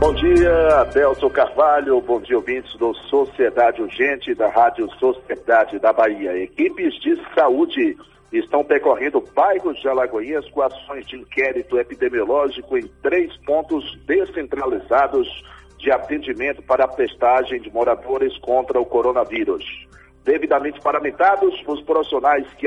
[0.00, 2.00] Bom dia, Adelson Carvalho.
[2.00, 6.40] Bom dia, ouvintes do Sociedade Urgente da Rádio Sociedade da Bahia.
[6.40, 7.96] Equipes de saúde
[8.32, 15.26] estão percorrendo bairros de Alagoinhas com ações de inquérito epidemiológico em três pontos descentralizados
[15.78, 19.64] de atendimento para a testagem de moradores contra o coronavírus.
[20.24, 22.66] Devidamente paramentados, os profissionais que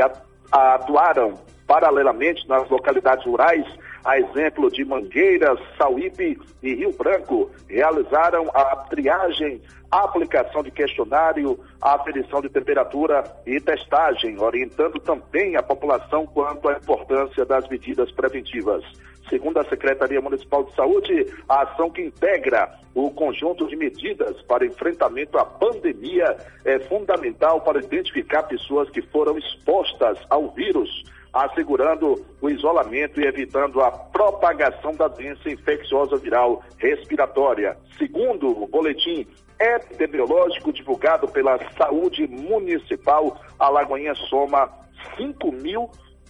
[0.51, 1.37] atuaram
[1.67, 3.65] paralelamente nas localidades rurais,
[4.03, 11.57] a exemplo de Mangueiras, Sauípe e Rio Branco, realizaram a triagem, a aplicação de questionário,
[11.81, 18.11] a aferição de temperatura e testagem, orientando também a população quanto à importância das medidas
[18.11, 18.83] preventivas.
[19.29, 24.65] Segundo a Secretaria Municipal de Saúde, a ação que integra o conjunto de medidas para
[24.65, 31.03] enfrentamento à pandemia é fundamental para identificar pessoas que foram expostas ao vírus,
[31.33, 37.77] assegurando o isolamento e evitando a propagação da doença infecciosa viral respiratória.
[37.97, 39.25] Segundo o boletim
[39.57, 44.69] epidemiológico divulgado pela Saúde Municipal, Alagoinha soma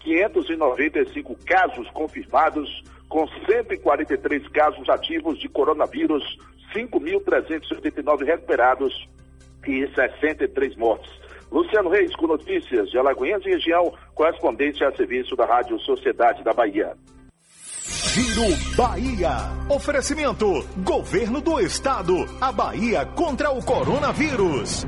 [0.05, 6.23] 5.595 casos confirmados, com 143 casos ativos de coronavírus,
[6.73, 8.93] 5.389 recuperados
[9.67, 11.11] e 63 mortes.
[11.51, 16.53] Luciano Reis, com notícias de Alagoinhas e região, correspondente a serviço da Rádio Sociedade da
[16.53, 16.95] Bahia.
[18.13, 19.37] Giro Bahia.
[19.69, 20.45] Oferecimento:
[20.77, 22.13] Governo do Estado.
[22.39, 24.85] A Bahia contra o coronavírus.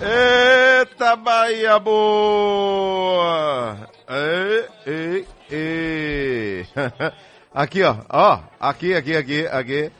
[0.00, 3.76] Eita Bahia boa!
[4.08, 6.66] Ei, ei, ei.
[7.54, 9.90] Aqui, ó, ó, aqui, aqui, aqui, aqui,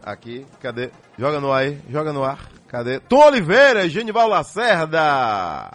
[0.00, 0.90] aqui, cadê?
[1.18, 3.00] Joga no ar aí, joga no ar, cadê?
[3.00, 5.72] Tom Oliveira Genival Lacerda!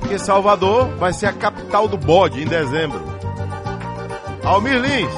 [0.00, 3.00] Porque Salvador vai ser a capital do bode em dezembro.
[4.42, 5.14] Almir Lins.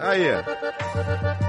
[0.00, 1.43] Aí, ó.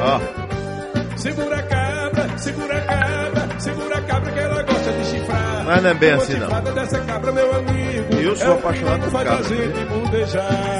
[0.00, 0.20] Ó.
[1.16, 5.64] Segura a cabra, segura a cabra, segura a cabra que ela gosta de chifrar.
[5.66, 6.48] Mas não é bem assim, não.
[6.48, 8.14] cabra, amigo.
[8.14, 9.44] Eu sou é apaixonado por cabra.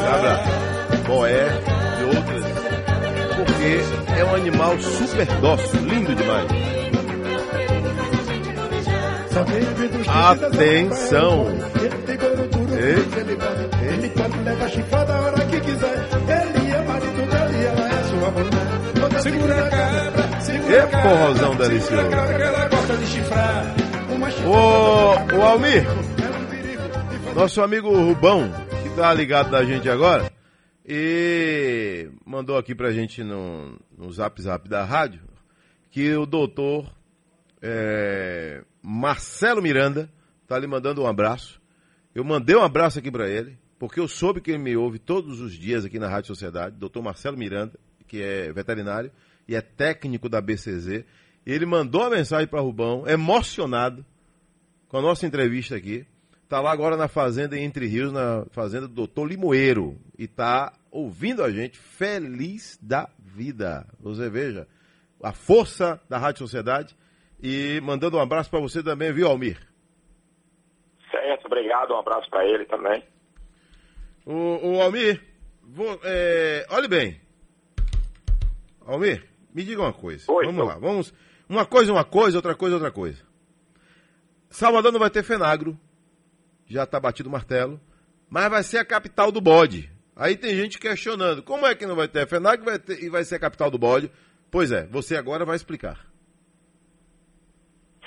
[0.05, 0.41] Cabra,
[1.07, 1.49] boé
[2.01, 2.45] e outras.
[3.37, 6.47] Porque é um animal super dócil, lindo demais.
[10.09, 11.47] Atenção!
[13.83, 16.09] Ele pode levar chifrada a hora que quiser.
[16.29, 19.00] Ele é marido dela e ela é sua mulher.
[19.23, 21.11] Segura a cabra, segura a cabra.
[21.11, 22.09] forrozão delicioso.
[24.47, 25.85] Ô, ô Almir,
[27.35, 28.51] nosso amigo Rubão,
[28.83, 30.33] que tá ligado da gente agora,
[30.87, 35.21] e mandou aqui pra gente no, no zap zap da rádio
[35.91, 36.91] que o doutor
[37.61, 40.11] é, Marcelo Miranda
[40.49, 41.61] tá lhe mandando um abraço.
[42.15, 45.41] Eu mandei um abraço aqui pra ele, porque eu soube que ele me ouve todos
[45.41, 47.79] os dias aqui na Rádio Sociedade, doutor Marcelo Miranda,
[48.11, 49.13] que é veterinário
[49.47, 51.05] e é técnico da BCZ.
[51.47, 54.05] Ele mandou uma mensagem para Rubão, emocionado
[54.89, 56.05] com a nossa entrevista aqui.
[56.43, 59.97] Está lá agora na fazenda em Entre Rios, na fazenda do Doutor Limoeiro.
[60.19, 63.87] E está ouvindo a gente, feliz da vida.
[64.01, 64.67] Você veja
[65.23, 66.97] a força da Rádio Sociedade.
[67.41, 69.57] E mandando um abraço para você também, viu, Almir?
[71.13, 71.95] Certo, obrigado.
[71.95, 73.05] Um abraço para ele também.
[74.27, 75.23] O, o Almir,
[75.63, 77.30] vou, é, olhe bem.
[78.87, 79.25] Almir,
[79.55, 80.31] me diga uma coisa.
[80.31, 80.67] Oi, vamos tô.
[80.67, 81.15] lá, vamos.
[81.49, 83.23] Uma coisa, uma coisa, outra coisa, outra coisa.
[84.49, 85.79] Salvador não vai ter Fenagro,
[86.67, 87.81] já está batido o martelo,
[88.29, 89.91] mas vai ser a capital do bode.
[90.17, 93.25] Aí tem gente questionando, como é que não vai ter Fenagro vai ter- e vai
[93.25, 94.11] ser a capital do bode?
[94.51, 96.05] Pois é, você agora vai explicar.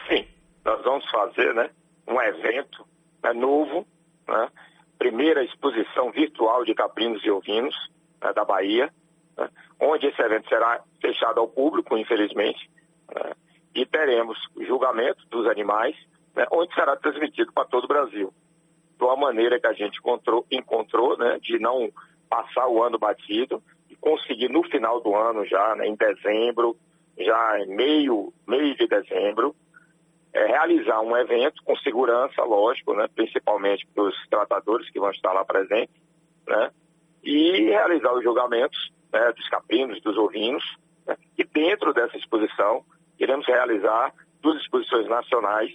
[0.07, 0.27] Sim,
[0.65, 1.69] nós vamos fazer né,
[2.07, 2.85] um evento
[3.23, 3.87] né, novo,
[4.27, 4.49] né,
[4.97, 7.75] primeira exposição virtual de caprinos e ovinos
[8.21, 8.93] né, da Bahia,
[9.37, 12.69] né, onde esse evento será fechado ao público, infelizmente,
[13.13, 13.33] né,
[13.75, 15.95] e teremos o julgamento dos animais,
[16.35, 18.33] né, onde será transmitido para todo o Brasil.
[18.97, 21.91] De uma maneira que a gente encontrou, encontrou né, de não
[22.29, 26.77] passar o ano batido e conseguir no final do ano já, né, em dezembro,
[27.17, 29.55] já em meio, meio de dezembro,
[30.33, 35.31] é, realizar um evento com segurança, lógico, né, principalmente para os tratadores que vão estar
[35.31, 35.95] lá presentes,
[36.47, 36.71] né,
[37.23, 40.63] e realizar os julgamentos né, dos caprinos, dos ovinos,
[41.07, 42.83] né, e dentro dessa exposição
[43.19, 44.11] iremos realizar
[44.41, 45.71] duas exposições nacionais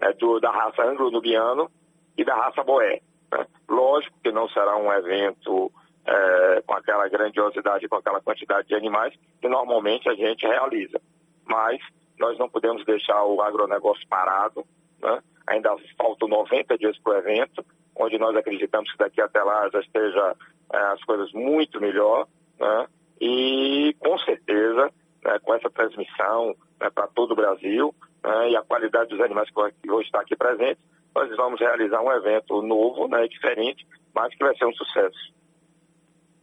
[0.00, 1.70] né, do- da raça anglo-nubiano
[2.16, 3.00] e da raça boé.
[3.32, 3.46] né.
[3.68, 5.72] Lógico que não será um evento
[6.08, 11.00] é, com aquela grandiosidade, com aquela quantidade de animais que normalmente a gente realiza.
[11.44, 11.80] Mas
[12.16, 14.64] nós não podemos deixar o agronegócio parado.
[15.02, 15.20] né?
[15.48, 17.64] Ainda faltam 90 dias para o evento,
[17.96, 20.36] onde nós acreditamos que daqui até lá já esteja
[20.72, 22.26] é, as coisas muito melhor.
[22.58, 22.86] Né?
[23.20, 24.90] E com certeza,
[25.24, 29.48] né, com essa transmissão né, para todo o Brasil né, e a qualidade dos animais
[29.48, 29.54] que
[29.88, 30.82] vão- estar aqui presentes,
[31.14, 35.34] nós vamos realizar um evento novo, né, diferente, mas que vai ser um sucesso.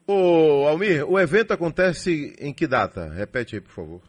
[0.08, 3.08] Ô, Almir, o evento acontece em que data?
[3.14, 4.02] Repete aí, por favor.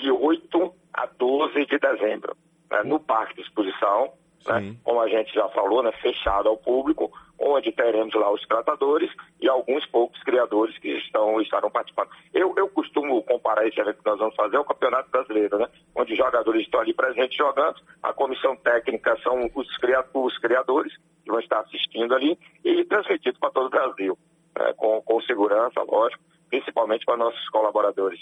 [0.00, 2.36] de 8 a 12 de dezembro,
[2.70, 4.12] né, no Parque de Exposição,
[4.46, 9.10] né, como a gente já falou, né, fechado ao público, onde teremos lá os tratadores
[9.40, 12.08] e alguns poucos criadores que estão, estarão participando.
[12.32, 16.14] Eu, eu costumo comparar esse evento que nós vamos fazer ao Campeonato Brasileiro, né, onde
[16.14, 20.92] jogadores estão ali presentes jogando, a comissão técnica são os, cria- os criadores
[21.24, 24.18] que vão estar assistindo ali e transmitido para todo o Brasil,
[24.58, 28.20] né, com, com segurança, lógico, principalmente para nossos colaboradores.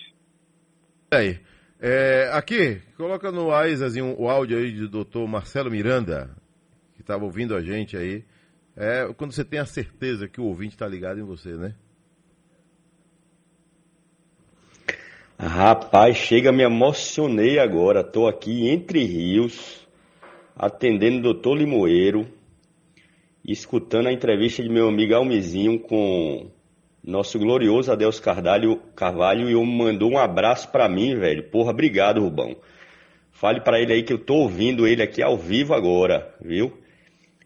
[1.12, 1.38] Aí.
[1.84, 3.66] É, aqui, coloca no ar,
[4.16, 6.30] o áudio aí do doutor Marcelo Miranda,
[6.94, 8.24] que estava ouvindo a gente aí.
[8.76, 11.74] É quando você tem a certeza que o ouvinte está ligado em você, né?
[15.38, 18.04] Rapaz, chega, me emocionei agora.
[18.04, 19.86] Tô aqui entre rios,
[20.54, 22.26] atendendo o doutor Limoeiro,
[23.44, 26.50] escutando a entrevista de meu amigo Almizinho com
[27.02, 31.42] nosso glorioso Adeus Carvalho, Carvalho e o mandou um abraço pra mim, velho.
[31.50, 32.56] Porra, obrigado, Rubão.
[33.32, 36.81] Fale pra ele aí que eu tô ouvindo ele aqui ao vivo agora, viu?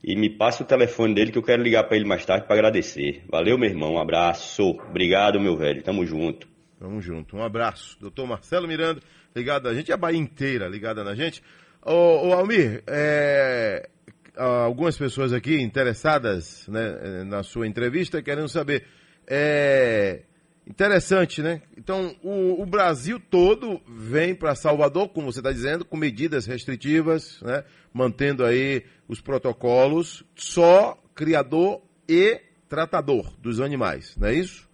[0.07, 2.55] E me passe o telefone dele que eu quero ligar pra ele mais tarde pra
[2.55, 3.25] agradecer.
[3.29, 3.95] Valeu, meu irmão.
[3.95, 4.63] Um abraço.
[4.89, 5.83] Obrigado, meu velho.
[5.83, 6.47] Tamo junto.
[6.79, 7.37] Tamo junto.
[7.37, 7.99] Um abraço.
[8.01, 9.01] Doutor Marcelo Miranda,
[9.35, 11.43] ligado a gente, a Bahia inteira ligada na gente.
[11.85, 13.89] Ô, ô Almir, é,
[14.37, 18.85] algumas pessoas aqui interessadas né, na sua entrevista querendo saber.
[19.27, 20.23] É
[20.69, 21.63] interessante, né?
[21.77, 27.41] Então, o, o Brasil todo vem para Salvador, como você está dizendo, com medidas restritivas,
[27.43, 27.65] né?
[27.93, 34.69] Mantendo aí os protocolos, só criador e tratador dos animais, não é isso?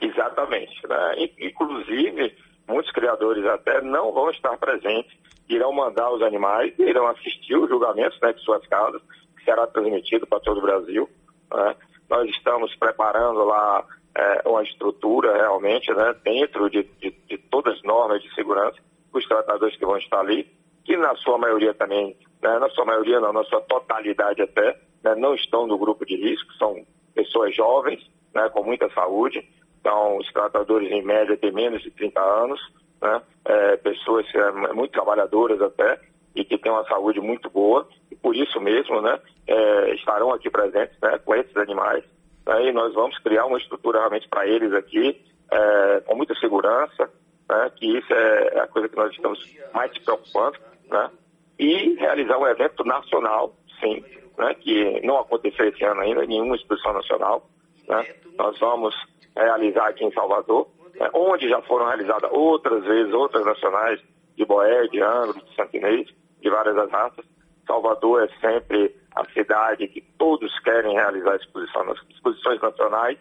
[0.00, 0.86] Exatamente.
[0.88, 1.14] Né?
[1.18, 2.34] In- Inclusive,
[2.68, 5.12] muitos criadores até não vão estar presentes,
[5.48, 9.02] irão mandar os animais, irão assistir os julgamentos né, de suas casas,
[9.36, 11.08] que será transmitido para todo o Brasil.
[11.52, 11.76] né?
[12.08, 13.84] Nós estamos preparando lá
[14.16, 18.76] é, uma estrutura realmente né, dentro de, de- de todas as normas de segurança,
[19.12, 20.48] os tratadores que vão estar ali,
[20.90, 25.14] que na sua maioria também, né, na sua maioria não, na sua totalidade até, né,
[25.14, 26.84] não estão no grupo de risco, são
[27.14, 29.48] pessoas jovens, né, com muita saúde,
[29.80, 32.60] então os tratadores em média têm menos de 30 anos,
[33.00, 33.22] né?
[33.44, 36.00] É, pessoas é, muito trabalhadoras até,
[36.34, 40.50] e que têm uma saúde muito boa, e por isso mesmo né, é, estarão aqui
[40.50, 42.04] presentes né, com esses animais.
[42.46, 47.08] Né, e nós vamos criar uma estrutura realmente para eles aqui, é, com muita segurança,
[47.48, 49.38] né, que isso é a coisa que nós estamos
[49.72, 50.58] mais preocupando,
[50.90, 51.10] né,
[51.58, 54.04] e realizar um evento nacional, sim,
[54.38, 57.48] né, que não aconteceu esse ano ainda, nenhuma exposição nacional.
[57.88, 58.94] Né, nós vamos
[59.36, 64.00] realizar aqui em Salvador, né, onde já foram realizadas outras vezes, outras nacionais,
[64.36, 66.08] de Boé, de Anglo, de Santinês,
[66.40, 67.24] de várias das raças.
[67.66, 73.18] Salvador é sempre a cidade que todos querem realizar exposição, exposições nacionais,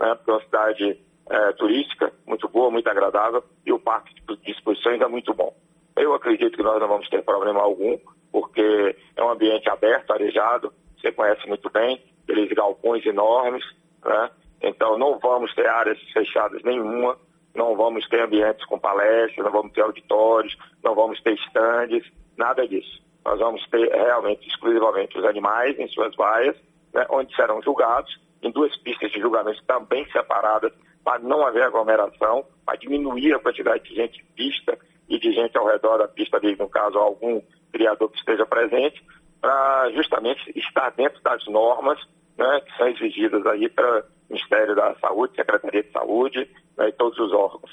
[0.00, 1.00] né, porque é uma cidade
[1.30, 5.54] é, turística muito boa, muito agradável, e o parque de exposições é muito bom.
[5.96, 7.98] Eu acredito que nós não vamos ter problema algum,
[8.30, 13.64] porque é um ambiente aberto, arejado, você conhece muito bem, aqueles galpões enormes,
[14.04, 14.30] né?
[14.62, 17.18] então não vamos ter áreas fechadas nenhuma,
[17.54, 22.04] não vamos ter ambientes com palestras, não vamos ter auditórios, não vamos ter estandes,
[22.36, 23.02] nada disso.
[23.24, 26.56] Nós vamos ter realmente, exclusivamente, os animais em suas vaias,
[26.94, 30.72] né, onde serão julgados, em duas pistas de julgamento também separadas,
[31.04, 34.78] para não haver aglomeração, para diminuir a quantidade de gente em pista
[35.12, 39.04] e de gente ao redor da pista, ali, no caso, algum criador que esteja presente,
[39.42, 41.98] para justamente estar dentro das normas
[42.38, 46.48] né, que são exigidas aí pelo Ministério da Saúde, Secretaria de Saúde
[46.78, 47.70] né, e todos os órgãos.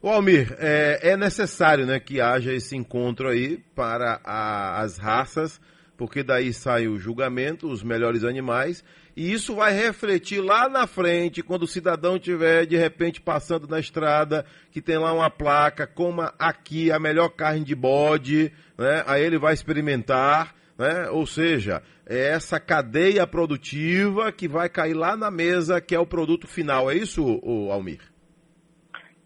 [0.00, 5.60] O Almir, é, é, necessário né, que haja esse encontro aí para a, as raças,
[5.94, 8.82] porque daí sai o julgamento, os melhores animais,
[9.16, 13.78] e isso vai refletir lá na frente, quando o cidadão estiver de repente passando na
[13.78, 19.04] estrada, que tem lá uma placa, coma aqui a melhor carne de bode, né?
[19.06, 21.08] aí ele vai experimentar, né?
[21.10, 26.06] ou seja, é essa cadeia produtiva que vai cair lá na mesa, que é o
[26.06, 26.90] produto final.
[26.90, 27.40] É isso,
[27.70, 28.00] Almir?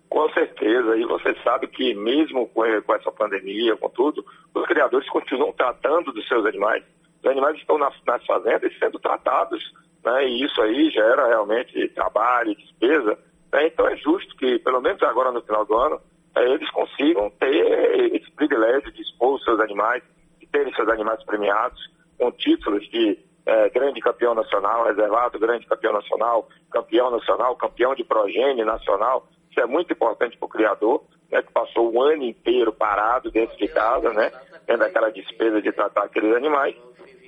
[0.08, 2.64] Com certeza, e você sabe que mesmo com
[2.94, 4.24] essa pandemia, com tudo,
[4.54, 6.82] os criadores continuam tratando dos seus animais.
[7.22, 9.62] Os animais estão nas, nas fazendas sendo tratados,
[10.04, 10.28] né?
[10.28, 13.18] e isso aí gera realmente trabalho, despesa.
[13.52, 13.66] Né?
[13.66, 16.00] Então é justo que, pelo menos agora no final do ano,
[16.36, 20.02] é, eles consigam ter esse privilégio de expor os seus animais,
[20.38, 21.80] de terem seus animais premiados
[22.18, 28.04] com títulos de é, grande campeão nacional, reservado grande campeão nacional, campeão nacional, campeão de
[28.04, 29.26] progênie nacional.
[29.50, 33.56] Isso é muito importante para o criador, né, que passou o ano inteiro parado dentro
[33.56, 34.30] de casa, né,
[34.66, 36.76] tendo aquela despesa de tratar aqueles animais.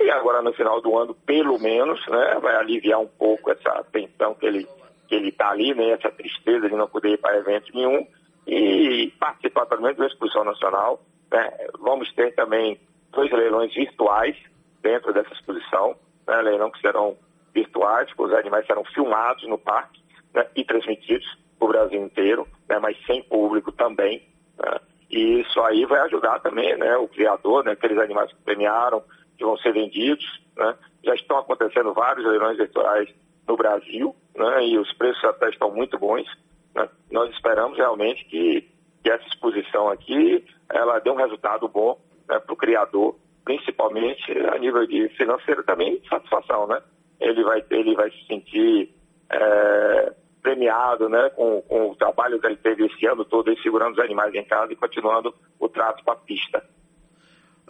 [0.00, 4.34] E agora, no final do ano, pelo menos, né, vai aliviar um pouco essa tensão
[4.34, 4.66] que ele
[5.06, 8.06] que ele está ali, né, essa tristeza de não poder ir para evento nenhum
[8.46, 11.00] e participar pelo menos da exposição nacional.
[11.30, 11.50] Né.
[11.80, 12.80] Vamos ter também
[13.10, 14.36] dois leilões virtuais
[14.80, 15.96] dentro dessa exposição,
[16.26, 17.16] né, leilão que serão
[17.52, 20.00] virtuais, os animais serão filmados no parque
[20.32, 21.26] né, e transmitidos
[21.58, 24.22] para o Brasil inteiro, né, mas sem público também.
[24.56, 24.80] Né?
[25.10, 29.02] E isso aí vai ajudar também né, o criador, né, aqueles animais que premiaram,
[29.40, 30.24] que vão ser vendidos.
[30.54, 30.76] Né?
[31.02, 33.08] Já estão acontecendo vários leilões eleitorais
[33.48, 36.28] no Brasil né, e os preços até estão muito bons.
[36.74, 36.86] Né?
[37.10, 38.68] Nós esperamos realmente que,
[39.02, 44.58] que, essa exposição aqui ela dê um resultado bom né, para o criador, principalmente a
[44.58, 46.66] nível de financeiro também de satisfação.
[46.66, 46.82] Né?
[47.18, 48.94] Ele, vai, ele vai se sentir
[49.32, 50.12] é,
[50.42, 54.34] premiado né, com, com, o trabalho que ele teve esse ano todo, segurando os animais
[54.34, 56.62] em casa e continuando o trato para a pista.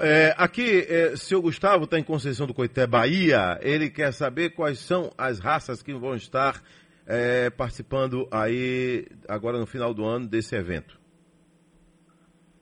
[0.02, 3.58] É, aqui, é, seu Gustavo está em Conceição do Coité, Bahia.
[3.60, 6.62] Ele quer saber quais são as raças que vão estar
[7.06, 10.98] é, participando aí agora no final do ano desse evento.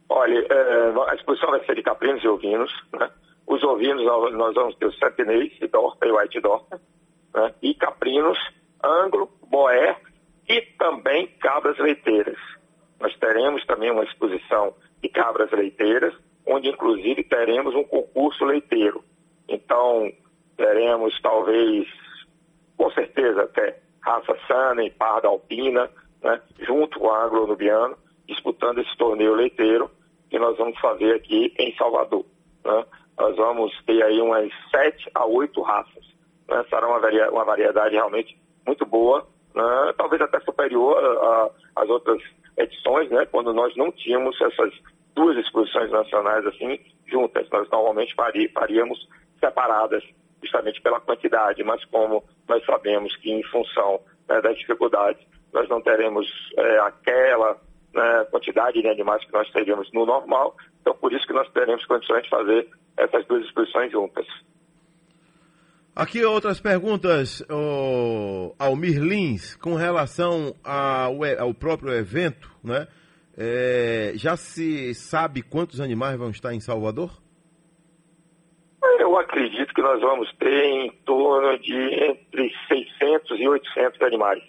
[0.09, 2.73] Olha, é, a exposição vai ser de caprinos e ovinos.
[2.93, 3.09] Né?
[3.47, 6.81] Os ovinos nós vamos ter o santinês, Dorta e White Dorta.
[7.35, 7.55] Né?
[7.63, 8.39] E caprinos
[8.83, 9.97] anglo, boé
[10.49, 12.39] e também cabras leiteiras.
[12.99, 16.15] Nós teremos também uma exposição de cabras leiteiras,
[16.49, 19.05] onde inclusive teremos um concurso leiteiro.
[19.47, 20.11] Então,
[20.57, 21.87] teremos talvez,
[22.77, 25.91] com certeza até, raça sana e parda alpina,
[26.23, 27.97] né, junto com o anglo-nubiano,
[28.27, 29.91] disputando esse torneio leiteiro
[30.31, 32.25] que nós vamos fazer aqui em Salvador.
[32.65, 32.85] Né?
[33.19, 36.05] Nós vamos ter aí umas sete a oito raças.
[36.49, 36.65] Né?
[36.69, 36.99] Será uma,
[37.31, 38.37] uma variedade realmente
[38.67, 39.95] muito boa, né?
[39.97, 40.99] talvez até superior
[41.77, 42.21] às outras
[42.57, 43.27] edições, né?
[43.27, 44.73] quando nós não tínhamos essas
[45.19, 47.49] duas exposições nacionais assim juntas.
[47.51, 48.15] Nós normalmente
[48.55, 49.09] faríamos
[49.41, 50.05] separadas,
[50.41, 55.21] justamente pela quantidade, mas como nós sabemos que em função né, das dificuldades
[55.53, 57.59] nós não teremos é, aquela
[57.93, 61.85] né, quantidade de animais que nós teríamos no normal, então por isso que nós teremos
[61.87, 64.27] condições de fazer essas duas exposições juntas.
[65.97, 72.87] Aqui outras perguntas, oh, Almir Lins, com relação ao, ao próprio evento, né?
[73.41, 77.11] É, já se sabe quantos animais vão estar em Salvador?
[78.99, 84.43] Eu acredito que nós vamos ter em torno de entre 600 e 800 animais,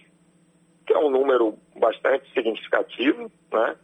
[0.88, 3.76] que é um número bastante significativo, né?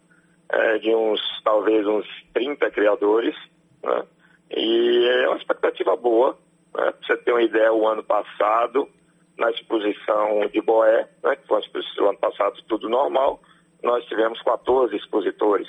[0.50, 3.36] É, de uns, talvez, uns 30 criadores,
[3.84, 4.04] né?
[4.50, 6.32] E é uma expectativa boa,
[6.76, 6.92] né?
[6.92, 8.90] Pra você ter uma ideia, o ano passado,
[9.38, 11.36] na exposição de Boé, né?
[11.36, 13.40] que foi uma exposição ano passado tudo normal,
[13.86, 15.68] nós tivemos 14 expositores.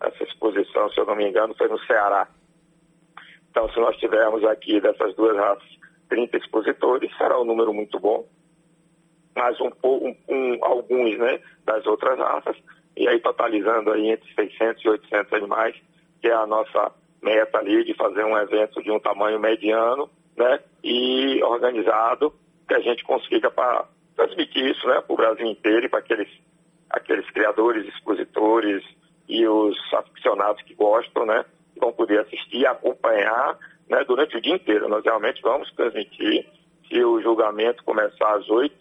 [0.00, 2.28] Essa exposição, se eu não me engano, foi no Ceará.
[3.50, 5.68] Então, se nós tivermos aqui dessas duas raças
[6.08, 8.26] 30 expositores, será um número muito bom.
[9.34, 12.56] Mas um, um, um, alguns né, das outras raças,
[12.96, 15.74] e aí totalizando aí entre 600 e 800 animais,
[16.20, 16.92] que é a nossa
[17.22, 22.34] meta ali de fazer um evento de um tamanho mediano né, e organizado,
[22.68, 23.86] que a gente consiga para
[24.16, 26.28] transmitir isso né, para o Brasil inteiro e para aqueles,
[26.92, 28.84] aqueles criadores, expositores
[29.28, 31.44] e os aficionados que gostam, né,
[31.80, 34.88] vão poder assistir e acompanhar né, durante o dia inteiro.
[34.88, 36.46] Nós realmente vamos transmitir.
[36.88, 38.74] Se o julgamento começar às 8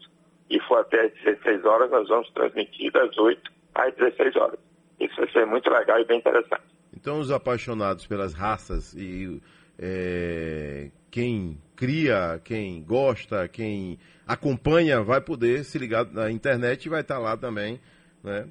[0.49, 4.59] e for até às 16 horas, nós vamos transmitir das 8 às 16 horas.
[4.99, 6.64] Isso vai ser muito legal e bem interessante.
[6.93, 9.41] Então, os apaixonados pelas raças e
[9.80, 13.97] é, quem cria, quem gosta, quem
[14.28, 17.80] acompanha, vai poder se ligar na internet e vai estar lá também,
[18.24, 18.47] né,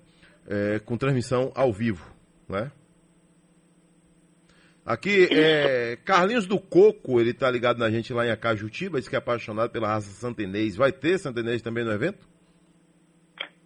[0.48, 2.04] é, com transmissão ao vivo,
[2.48, 2.70] né?
[4.84, 9.14] Aqui, é, Carlinhos do Coco, ele tá ligado na gente lá em Acajutiba, diz que
[9.14, 10.74] é apaixonado pela raça santenês.
[10.74, 12.26] Vai ter santenês também no evento?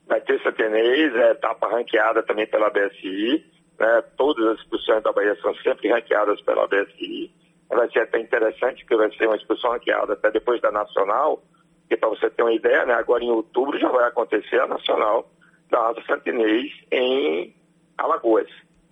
[0.06, 3.42] Vai ter santenês, é etapa ranqueada também pela BSI.
[3.78, 4.02] Né?
[4.16, 7.30] Todas as exposições da Bahia são sempre ranqueadas pela BSI.
[7.70, 11.42] Vai ser até interessante, porque vai ser uma exposição ranqueada até depois da Nacional,
[11.88, 15.30] que para você ter uma ideia, né, agora em outubro já vai acontecer a Nacional
[15.70, 17.54] da raça santenês em
[17.96, 18.48] Alagoas.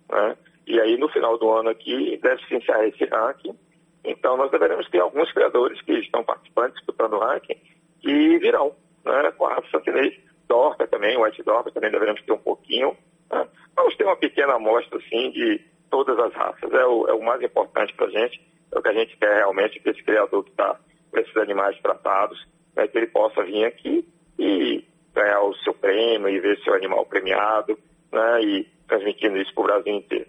[0.09, 0.37] Né?
[0.67, 3.57] E aí, no final do ano aqui, deve se encerrar esse ranking.
[4.03, 7.55] Então, nós deveremos ter alguns criadores que estão participando, disputando o ranking,
[8.01, 10.17] que virão, né, com a raça santinês.
[10.47, 12.95] Dorca também, White Dorca também deveremos ter um pouquinho.
[13.31, 13.47] Né?
[13.75, 16.71] Vamos ter uma pequena amostra, assim, de todas as raças.
[16.71, 18.41] É o, é o mais importante para a gente.
[18.71, 20.79] É o que a gente quer realmente, que esse criador que está
[21.11, 22.37] com esses animais tratados,
[22.75, 24.07] né, que ele possa vir aqui
[24.37, 24.83] e
[25.13, 27.77] ganhar o seu prêmio e ver seu animal premiado,
[28.11, 30.27] né, e transmitindo isso para o Brasil inteiro.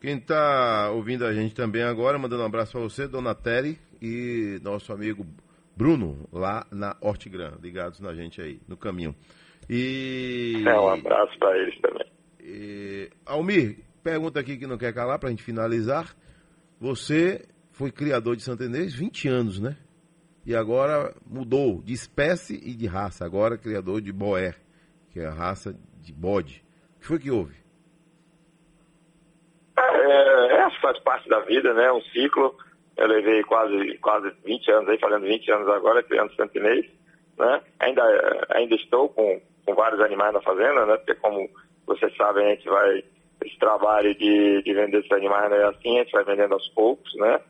[0.00, 4.58] Quem está ouvindo a gente também agora, mandando um abraço para você, Dona Terry e
[4.62, 5.24] nosso amigo
[5.76, 9.14] Bruno, lá na Hortigran, ligados na gente aí, no caminho.
[9.70, 10.62] E...
[10.66, 12.06] É, um abraço para eles também.
[12.40, 13.10] E...
[13.24, 16.16] Almir, pergunta aqui que não quer calar, para a gente finalizar.
[16.80, 19.76] Você foi criador de Santenês 20 anos, né?
[20.44, 23.24] E agora mudou de espécie e de raça.
[23.24, 24.56] Agora criador de Boer,
[25.12, 26.64] que é a raça de bode.
[26.96, 27.54] O que foi que houve?
[29.78, 31.92] É, faz parte da vida, né?
[31.92, 32.56] Um ciclo.
[32.96, 36.86] Eu levei quase, quase 20 anos aí, fazendo 20 anos agora, criando santinês,
[37.38, 37.62] né?
[37.78, 38.02] Ainda,
[38.50, 40.96] ainda estou com, com vários animais na fazenda, né?
[40.96, 41.48] Porque como
[41.86, 43.04] vocês sabem, a gente vai,
[43.44, 46.68] esse trabalho de, de vender esses animais não é assim, a gente vai vendendo aos
[46.70, 47.40] poucos, né?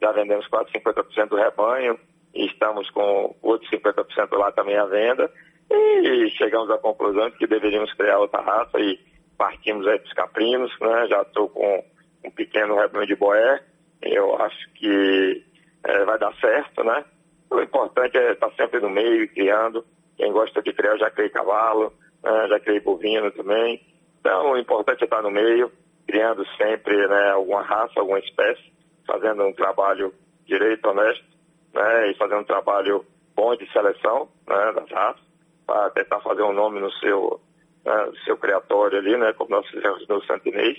[0.00, 1.98] Já vendemos quase 50% do rebanho
[2.34, 5.30] estamos com outros 50% lá também à venda.
[5.70, 8.98] E chegamos à conclusão de que deveríamos criar outra raça e
[9.38, 11.06] partimos aí para os caprinos, né?
[11.08, 11.84] Já estou com
[12.24, 13.62] um pequeno rebanho de boé.
[14.02, 15.44] Eu acho que
[15.84, 17.04] é, vai dar certo, né?
[17.50, 19.84] O importante é estar sempre no meio, criando.
[20.16, 21.92] Quem gosta de criar, já criei cavalo,
[22.22, 22.48] né?
[22.48, 23.80] já criei bovino também.
[24.20, 25.70] Então, o importante é estar no meio,
[26.06, 28.72] criando sempre né, alguma raça, alguma espécie,
[29.06, 30.14] fazendo um trabalho
[30.46, 31.24] direito, honesto,
[31.72, 32.10] né?
[32.10, 33.04] E fazendo um trabalho
[33.34, 35.22] bom de seleção né, das raças,
[35.66, 37.40] para tentar fazer um nome no seu,
[37.84, 40.78] né, seu criatório ali, né, como nós fizemos no Santinês,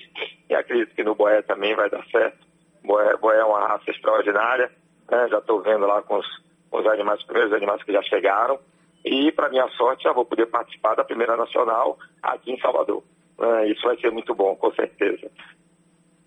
[0.50, 2.46] e acredito que no Boé também vai dar certo.
[2.84, 4.72] Boé, Boé é uma raça extraordinária,
[5.10, 6.28] né, já estou vendo lá com os,
[6.70, 8.60] com os animais, os primeiros animais que já chegaram,
[9.06, 13.04] e para minha sorte já vou poder participar da primeira nacional aqui em Salvador.
[13.40, 15.30] Né, isso vai ser muito bom, com certeza.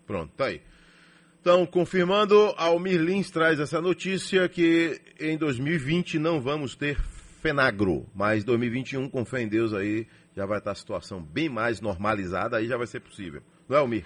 [0.05, 0.61] Pronto, tá aí.
[1.49, 6.97] Então, confirmando, Almir Lins traz essa notícia que em 2020 não vamos ter
[7.41, 10.05] Fenagro, mas 2021, com fé em Deus aí,
[10.35, 13.41] já vai estar a situação bem mais normalizada, aí já vai ser possível.
[13.69, 14.05] Não é, Almir?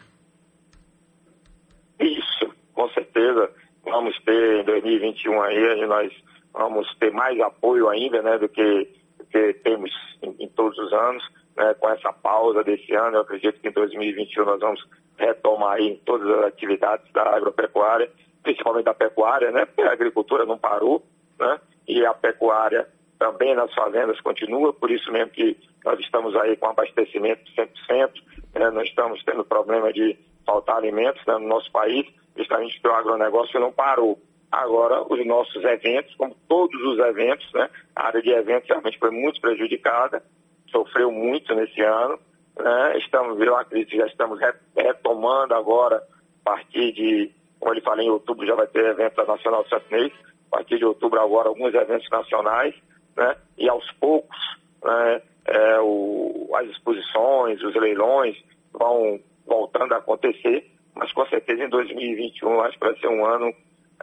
[1.99, 3.49] Isso, com certeza.
[3.85, 6.13] Vamos ter em 2021 aí, nós
[6.53, 8.87] vamos ter mais apoio ainda, né, do que,
[9.31, 9.89] que temos
[10.21, 13.71] em, em, todos os anos, né, com essa pausa desse ano, eu acredito que em
[13.71, 14.83] 2021 nós vamos
[15.17, 18.09] retomar aí todas as atividades da agropecuária,
[18.43, 21.03] principalmente da pecuária, né, porque a agricultura não parou,
[21.39, 22.87] né, e a pecuária
[23.21, 25.55] também nas fazendas continua, por isso mesmo que
[25.85, 28.11] nós estamos aí com abastecimento 100%,
[28.55, 28.71] né?
[28.71, 32.03] não estamos tendo problema de faltar alimentos né, no nosso país,
[32.35, 34.19] justamente porque o agronegócio não parou.
[34.51, 39.11] Agora, os nossos eventos, como todos os eventos, né, a área de eventos realmente foi
[39.11, 40.23] muito prejudicada,
[40.71, 42.19] sofreu muito nesse ano.
[42.57, 44.39] Né, estamos, virou uma crise, já estamos
[44.75, 49.65] retomando agora, a partir de, como ele falou, em outubro já vai ter evento Nacional
[49.67, 50.11] Santinês,
[50.51, 52.75] a partir de outubro agora alguns eventos nacionais,
[53.15, 54.37] né, e aos poucos
[54.83, 58.35] né, é, o, as exposições, os leilões
[58.73, 63.53] vão voltando a acontecer, mas com certeza em 2021 acho que vai ser um ano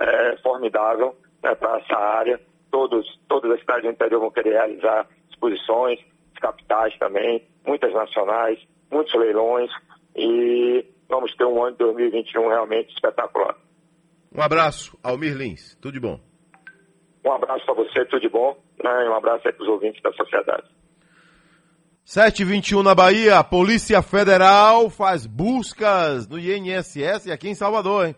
[0.00, 2.40] é, formidável né, para essa área.
[2.70, 5.98] Todos, todas as cidades do interior vão querer realizar exposições,
[6.38, 8.58] capitais também, muitas nacionais,
[8.90, 9.70] muitos leilões
[10.16, 13.56] e vamos ter um ano de 2021 realmente espetacular.
[14.34, 16.20] Um abraço, Almir Lins, tudo de bom.
[17.24, 20.02] Um abraço para você, tudo de bom, né, e um abraço aí para os ouvintes
[20.02, 20.66] da sociedade.
[22.04, 28.16] 721 na Bahia, a Polícia Federal faz buscas no INSS e aqui em Salvador, hein?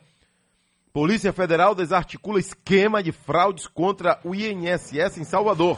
[0.93, 5.77] Polícia Federal desarticula esquema de fraudes contra o INSS em Salvador.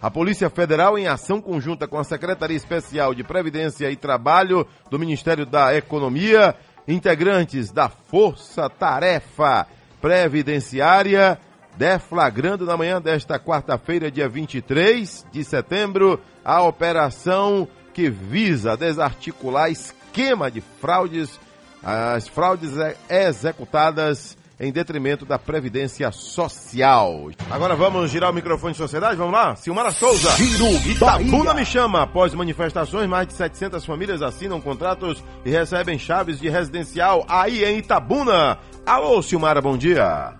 [0.00, 4.96] A Polícia Federal, em ação conjunta com a Secretaria Especial de Previdência e Trabalho do
[4.96, 6.54] Ministério da Economia,
[6.86, 9.66] integrantes da Força Tarefa
[10.00, 11.36] Previdenciária,
[11.76, 20.48] deflagrando na manhã desta quarta-feira, dia 23 de setembro, a operação que visa desarticular esquema
[20.48, 21.40] de fraudes,
[21.82, 22.70] as fraudes
[23.10, 27.28] executadas em detrimento da Previdência Social.
[27.50, 29.54] Agora vamos girar o microfone de sociedade, vamos lá?
[29.54, 30.30] Silmara Souza.
[30.32, 32.02] Giro Itabuna me chama.
[32.02, 37.78] Após manifestações, mais de 700 famílias assinam contratos e recebem chaves de residencial aí em
[37.78, 38.58] Itabuna.
[38.84, 40.34] Alô, Silmara, bom dia.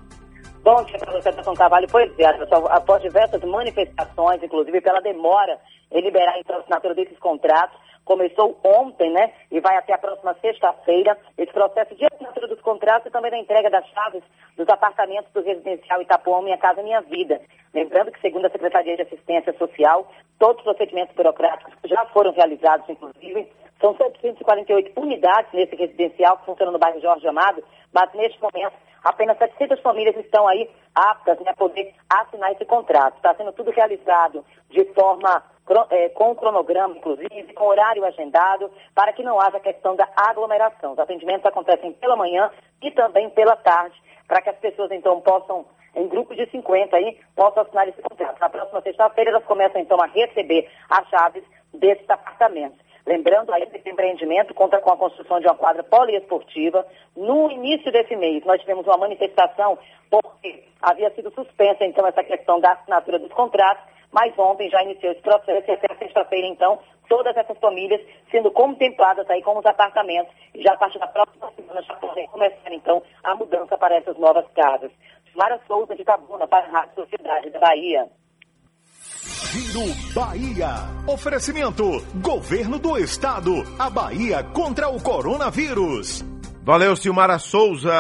[0.64, 1.86] Bom dia para você, Carvalho.
[1.90, 5.58] Pois é, pessoal, após diversas manifestações, inclusive pela demora
[5.90, 7.78] em liberar então, a assinatura desses contratos,
[8.08, 13.06] começou ontem, né, e vai até a próxima sexta-feira, esse processo de assinatura dos contratos
[13.06, 14.22] e também da entrega das chaves
[14.56, 17.38] dos apartamentos do residencial Itapuã Minha Casa Minha Vida.
[17.74, 22.88] Lembrando que, segundo a Secretaria de Assistência Social, todos os procedimentos burocráticos já foram realizados,
[22.88, 23.46] inclusive,
[23.80, 28.74] são 748 unidades nesse residencial que funciona no bairro Jorge Amado, mas neste momento
[29.04, 33.16] apenas 700 famílias estão aí aptas né, a poder assinar esse contrato.
[33.16, 35.44] Está sendo tudo realizado de forma
[35.90, 40.92] é, com cronograma, inclusive, com horário agendado, para que não haja questão da aglomeração.
[40.92, 42.50] Os atendimentos acontecem pela manhã
[42.82, 47.18] e também pela tarde, para que as pessoas então possam, em grupos de 50 aí,
[47.36, 48.40] possam assinar esse contrato.
[48.40, 52.87] Na próxima sexta-feira elas começam então a receber as chaves desses apartamentos.
[53.08, 56.86] Lembrando que esse empreendimento conta com a construção de uma quadra poliesportiva.
[57.16, 59.78] No início desse mês, nós tivemos uma manifestação
[60.10, 63.82] porque havia sido suspensa, então, essa questão da assinatura dos contratos,
[64.12, 66.78] mas ontem já iniciou esse processo e até sexta-feira, então,
[67.08, 71.50] todas essas famílias sendo contempladas aí como os apartamentos e já a partir da próxima
[71.56, 74.92] semana já podem começar, então, a mudança para essas novas casas.
[75.34, 78.06] Mara Souza de Tabuna, para a Rádio Sociedade da Bahia.
[79.50, 80.74] Giro Bahia.
[81.06, 83.64] Oferecimento: Governo do Estado.
[83.78, 86.22] A Bahia contra o coronavírus.
[86.62, 87.90] Valeu, Silmara Souza.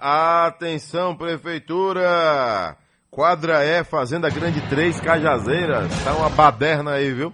[0.00, 2.76] Atenção, Prefeitura.
[3.10, 5.90] Quadra E, Fazenda Grande 3, Cajazeiras.
[6.04, 7.32] Tá uma baderna aí, viu?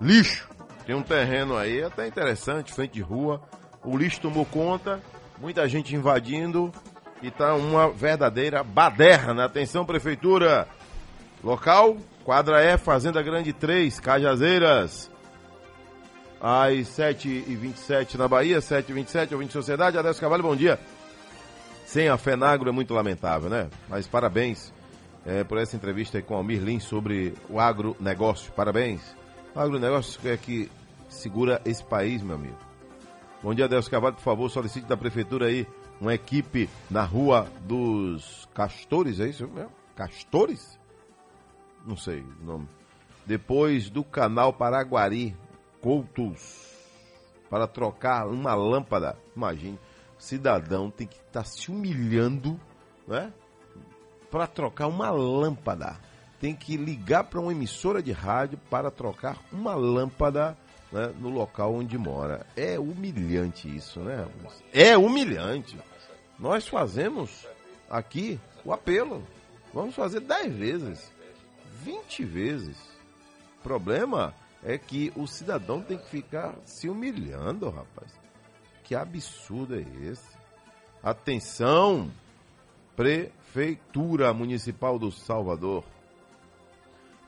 [0.00, 0.48] Lixo.
[0.86, 3.42] Tem um terreno aí até interessante, frente de rua.
[3.84, 4.98] O lixo tomou conta,
[5.38, 6.72] muita gente invadindo
[7.22, 9.44] e tá uma verdadeira baderna.
[9.44, 10.66] Atenção, Prefeitura.
[11.42, 15.10] Local, quadra E, Fazenda Grande 3, Cajazeiras.
[16.40, 19.98] Às 7h27 na Bahia, 7h27, ouvinte Sociedade.
[19.98, 20.78] Adeus Cavalho, bom dia.
[21.86, 23.68] Sem a FENAGRO é muito lamentável, né?
[23.88, 24.72] Mas parabéns
[25.24, 28.52] é, por essa entrevista com o Almir sobre o agronegócio.
[28.52, 29.14] Parabéns.
[29.54, 30.70] O agronegócio é que
[31.08, 32.58] segura esse país, meu amigo.
[33.42, 35.66] Bom dia, Adeus Cavalho, por favor, solicite da prefeitura aí
[36.00, 39.70] uma equipe na rua dos Castores, é isso mesmo?
[39.94, 40.78] Castores?
[41.84, 42.68] Não sei o nome.
[43.26, 45.36] Depois do canal Paraguari,
[45.80, 46.72] Coutos,
[47.50, 49.16] para trocar uma lâmpada.
[49.36, 49.78] Imagine,
[50.18, 52.58] cidadão tem que estar tá se humilhando,
[53.06, 53.32] né?
[54.30, 55.98] Para trocar uma lâmpada.
[56.40, 60.56] Tem que ligar para uma emissora de rádio para trocar uma lâmpada
[60.90, 62.46] né, no local onde mora.
[62.56, 64.26] É humilhante isso, né?
[64.72, 65.78] É humilhante.
[66.38, 67.46] Nós fazemos
[67.88, 69.22] aqui o apelo.
[69.72, 71.12] Vamos fazer 10 vezes,
[71.84, 72.76] 20 vezes.
[73.60, 74.34] O problema
[74.64, 78.10] é que o cidadão tem que ficar se humilhando, rapaz.
[78.82, 80.34] Que absurdo é esse?
[81.02, 82.10] Atenção,
[82.96, 85.84] Prefeitura Municipal do Salvador.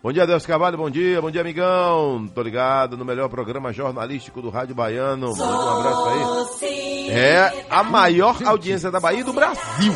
[0.03, 2.27] Bom dia, Deus Carvalho, bom dia, bom dia, amigão.
[2.29, 5.37] Tô ligado no melhor programa jornalístico do Rádio Baiano.
[5.37, 7.11] Manda um abraço aí.
[7.11, 9.93] É a maior audiência da Bahia e do Brasil.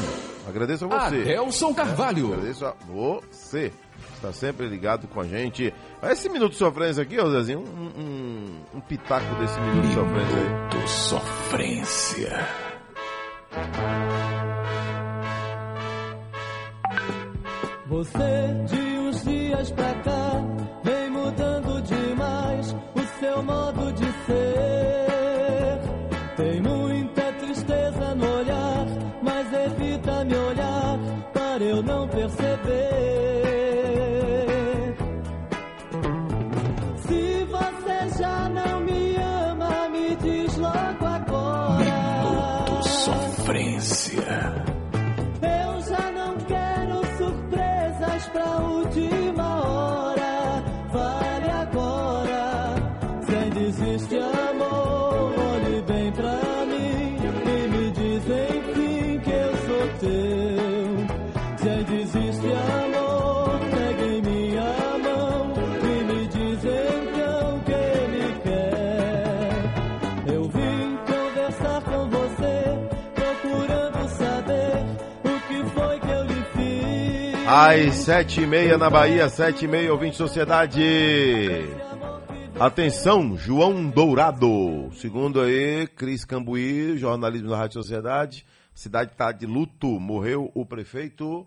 [0.48, 1.20] Agradeço a você.
[1.20, 2.32] Adelson Carvalho.
[2.32, 3.72] Agradeço a você.
[4.20, 5.72] Está sempre ligado com a gente.
[6.02, 10.36] Esse minuto de sofrência aqui, ô Zezinho, um, um, um pitaco desse minuto de sofrência
[10.36, 10.68] aí.
[10.68, 12.48] Do sofrência.
[17.86, 20.32] Você de uns dias pra cá
[20.84, 25.80] vem mudando demais o seu modo de ser.
[26.36, 28.86] Tem muita tristeza no olhar,
[29.22, 30.98] mas evita me olhar
[31.32, 32.89] para eu não perceber.
[77.52, 80.80] Às sete e meia na Bahia, sete e meia, ouvinte Sociedade.
[82.60, 84.88] Atenção, João Dourado.
[84.92, 88.46] Segundo aí, Cris Cambuí, jornalismo da Rádio Sociedade.
[88.72, 89.88] Cidade está de luto.
[89.98, 91.44] Morreu o prefeito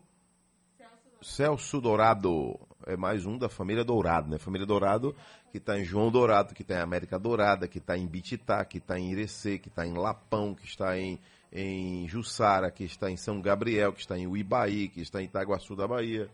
[1.22, 2.60] Celso Dourado.
[2.86, 4.38] É mais um da família Dourado, né?
[4.38, 5.16] Família Dourado,
[5.54, 8.80] que está em João Dourado, que está em América Dourada, que está em Bititá, que
[8.80, 11.18] está em Irecê, que está em Lapão, que está em,
[11.54, 15.76] em Jussara, que está em São Gabriel, que está em Uibaí, que está em Itaguaçu
[15.76, 16.28] da Bahia.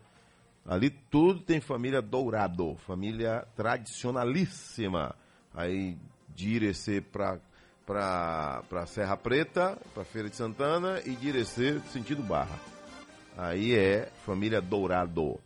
[0.66, 5.14] Ali tudo tem família Dourado, família tradicionalíssima.
[5.54, 5.98] Aí
[6.34, 7.38] de Irecê para
[7.86, 12.56] para Serra Preta, para Feira de Santana e de Irecê sentido Barra.
[13.36, 15.40] Aí é família Dourado.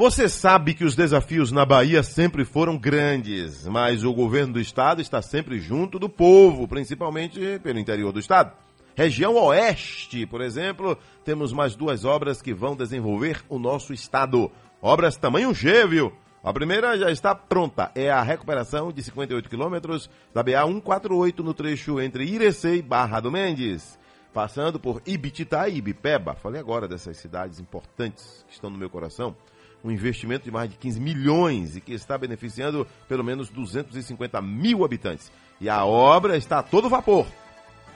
[0.00, 5.02] Você sabe que os desafios na Bahia sempre foram grandes, mas o governo do estado
[5.02, 8.50] está sempre junto do povo, principalmente pelo interior do estado.
[8.96, 14.50] Região Oeste, por exemplo, temos mais duas obras que vão desenvolver o nosso estado.
[14.80, 16.10] Obras tamanho G, viu?
[16.42, 21.52] A primeira já está pronta, é a recuperação de 58 quilômetros da BA 148 no
[21.52, 23.98] trecho entre Irecê e Barra do Mendes,
[24.32, 26.34] passando por Ibititá e Ibipeba.
[26.36, 29.36] Falei agora dessas cidades importantes que estão no meu coração.
[29.82, 34.84] Um investimento de mais de 15 milhões e que está beneficiando pelo menos 250 mil
[34.84, 35.30] habitantes.
[35.60, 37.26] E a obra está a todo vapor.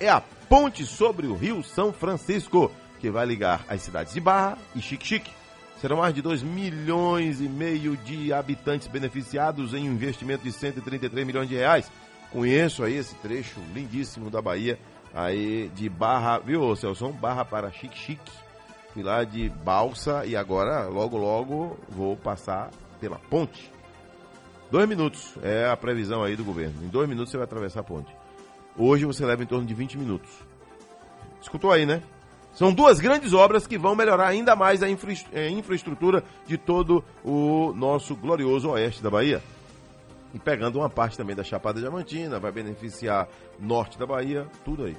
[0.00, 2.70] É a ponte sobre o Rio São Francisco,
[3.00, 5.30] que vai ligar as cidades de Barra e Xique-Xique.
[5.80, 11.26] Serão mais de 2 milhões e meio de habitantes beneficiados em um investimento de 133
[11.26, 11.90] milhões de reais.
[12.30, 14.78] Conheço aí esse trecho lindíssimo da Bahia,
[15.14, 17.08] aí de Barra, viu, Celso?
[17.12, 18.43] Barra para Xique-Xique.
[18.94, 23.72] Fui lá de balsa e agora, logo, logo, vou passar pela ponte.
[24.70, 26.80] Dois minutos é a previsão aí do governo.
[26.80, 28.14] Em dois minutos você vai atravessar a ponte.
[28.78, 30.30] Hoje você leva em torno de 20 minutos.
[31.42, 32.04] Escutou aí, né?
[32.52, 37.04] São duas grandes obras que vão melhorar ainda mais a infra eh, infraestrutura de todo
[37.24, 39.42] o nosso glorioso oeste da Bahia.
[40.32, 44.96] E pegando uma parte também da Chapada Diamantina, vai beneficiar norte da Bahia, tudo aí.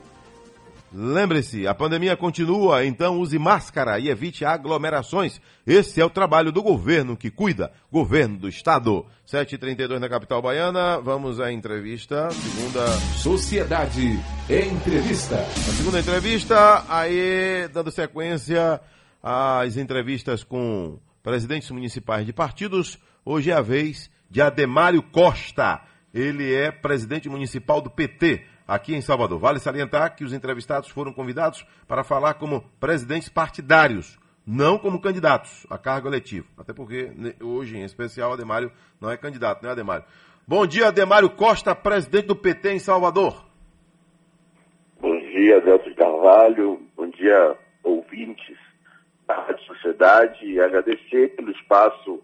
[0.97, 5.41] Lembre-se, a pandemia continua, então use máscara e evite aglomerações.
[5.67, 9.05] Esse é o trabalho do governo que cuida, governo do estado.
[9.27, 12.87] 7h32 na capital baiana, vamos à entrevista, segunda...
[13.17, 14.17] Sociedade
[14.49, 15.35] Entrevista.
[15.35, 18.79] A segunda entrevista, aí dando sequência
[19.21, 25.81] às entrevistas com presidentes municipais de partidos, hoje é a vez de Ademário Costa.
[26.13, 29.39] Ele é presidente municipal do PT aqui em Salvador.
[29.39, 35.65] Vale salientar que os entrevistados foram convidados para falar como presidentes partidários, não como candidatos
[35.69, 36.47] a cargo eletivo.
[36.57, 40.05] Até porque né, hoje, em especial, Ademário não é candidato, né, Ademário?
[40.47, 43.45] Bom dia, Ademário Costa, presidente do PT em Salvador.
[44.99, 46.81] Bom dia, Adelson Carvalho.
[46.95, 48.57] Bom dia, ouvintes
[49.27, 50.45] da Rádio Sociedade.
[50.45, 52.21] E agradecer pelo espaço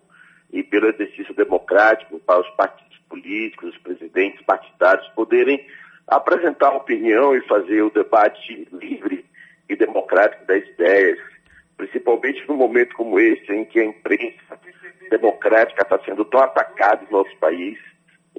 [0.53, 5.65] e pelo exercício democrático para os partidos políticos, os presidentes partidários poderem
[6.07, 9.25] apresentar opinião e fazer o debate livre
[9.69, 11.17] e democrático das ideias,
[11.77, 14.59] principalmente num momento como esse, em que a imprensa
[15.09, 17.77] democrática está sendo tão atacada no nosso país,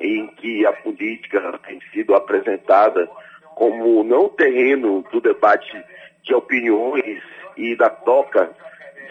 [0.00, 3.08] em que a política tem sido apresentada
[3.54, 5.72] como não terreno do debate
[6.22, 7.22] de opiniões
[7.56, 8.50] e da toca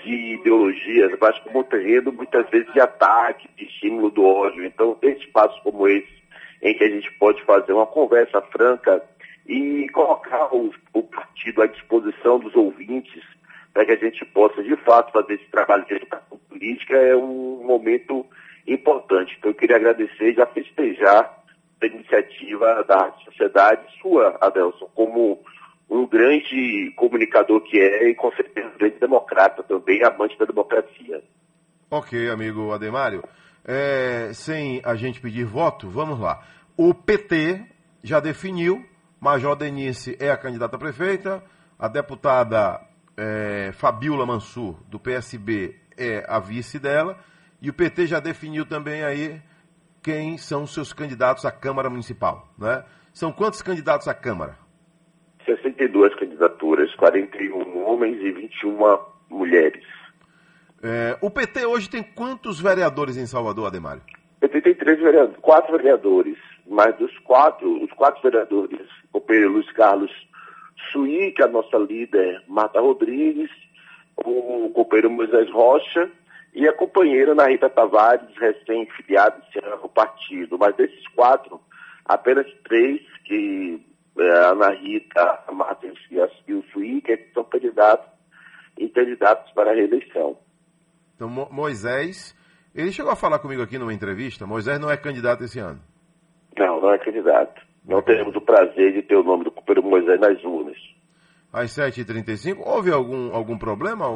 [0.04, 4.66] de ideologias, mas como terreno muitas vezes de ataque, de estímulo do ódio.
[4.66, 6.21] Então, tem espaços como esse
[6.62, 9.02] em que a gente pode fazer uma conversa franca
[9.48, 13.24] e colocar o, o partido à disposição dos ouvintes
[13.74, 17.64] para que a gente possa, de fato, fazer esse trabalho de educação política é um
[17.64, 18.26] momento
[18.68, 19.36] importante.
[19.38, 21.42] Então, eu queria agradecer e já festejar
[21.82, 25.42] a iniciativa da Sociedade, sua, Adelson, como
[25.90, 31.24] um grande comunicador que é e, com certeza, um grande democrata também, amante da democracia.
[31.90, 33.24] Ok, amigo Ademário.
[33.66, 36.44] É, sem a gente pedir voto, vamos lá.
[36.76, 37.64] O PT
[38.04, 38.84] já definiu,
[39.20, 41.44] Major Denise é a candidata a prefeita,
[41.78, 42.82] a deputada
[43.16, 47.20] é, Fabiola Mansur, do PSB, é a vice dela,
[47.62, 49.40] e o PT já definiu também aí
[50.02, 52.52] quem são os seus candidatos à Câmara Municipal.
[52.58, 52.84] Né?
[53.14, 54.58] São quantos candidatos à Câmara?
[55.46, 58.78] 62 candidaturas, 41 homens e 21
[59.30, 59.84] mulheres.
[60.84, 64.02] É, o PT hoje tem quantos vereadores em Salvador, Ademário?
[64.38, 66.38] O PT tem três vereadores, quatro vereadores,
[66.68, 70.12] mas dos quatro, os quatro vereadores, o companheiro Luiz Carlos
[70.92, 73.52] Suí, que é a nossa líder, Marta Rodrigues,
[74.18, 76.10] o companheiro Moisés Rocha
[76.54, 79.42] e a companheira Ana Rita Tavares, recém-filiada
[79.80, 80.58] ao partido.
[80.58, 81.62] Mas desses quatro,
[82.06, 83.80] apenas três, que
[84.18, 85.88] é, a Ana Rita, a Marta
[86.48, 88.10] e o Suí, que são candidatos
[88.78, 90.38] e candidatos para a reeleição.
[91.22, 92.36] Então, Mo Moisés,
[92.74, 95.80] ele chegou a falar comigo aqui numa entrevista, Moisés não é candidato esse ano.
[96.58, 97.62] Não, não é candidato.
[97.88, 100.78] Não teremos o prazer de ter o nome do companheiro Moisés nas urnas.
[101.54, 104.08] Às 7h35, houve algum, algum problema,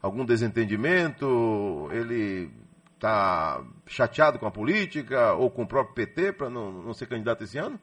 [0.00, 1.88] algum desentendimento?
[1.90, 2.48] Ele
[2.94, 7.42] está chateado com a política ou com o próprio PT para não, não ser candidato
[7.42, 7.76] esse ano?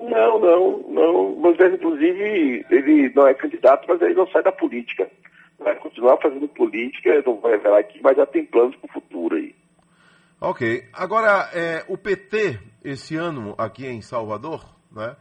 [0.00, 1.36] Não, não, não.
[1.36, 5.08] Moisés, inclusive, ele não é candidato, mas ele não sai da política.
[5.58, 9.36] Vai continuar fazendo política, não vai revelar aqui, mas já tem planos para o futuro
[9.36, 9.54] aí.
[10.40, 10.84] Ok.
[10.92, 15.16] Agora, é, o PT, esse ano aqui em Salvador, né?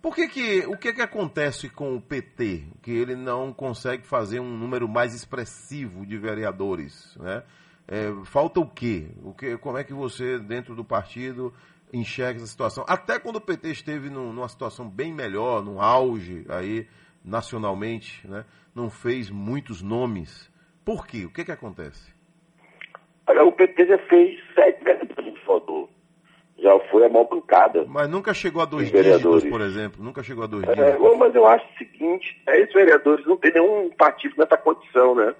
[0.00, 2.64] Por que que, o que que acontece com o PT?
[2.82, 7.42] Que ele não consegue fazer um número mais expressivo de vereadores, né?
[7.88, 9.08] É, falta o quê?
[9.22, 9.56] o quê?
[9.56, 11.52] Como é que você, dentro do partido,
[11.92, 12.84] enxerga essa situação?
[12.86, 16.86] Até quando o PT esteve num, numa situação bem melhor, num auge aí,
[17.24, 18.44] nacionalmente, né?
[18.74, 20.50] Não fez muitos nomes.
[20.84, 21.24] Por quê?
[21.24, 22.12] O que que acontece?
[23.26, 25.88] Olha, o PT já fez sete vereadores em Salvador.
[26.58, 27.84] Já foi a maior bancada.
[27.88, 29.42] Mas nunca chegou a dois vereadores.
[29.42, 30.04] dígitos, por exemplo.
[30.04, 31.18] Nunca chegou a dois É, dígitos.
[31.18, 35.34] mas eu acho o seguinte, dez vereadores não tem nenhum partido nessa condição, né?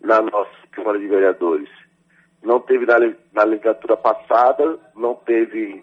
[0.00, 1.68] Na nossa Câmara de Vereadores.
[2.42, 2.96] Não teve na,
[3.32, 5.82] na legislatura passada, não teve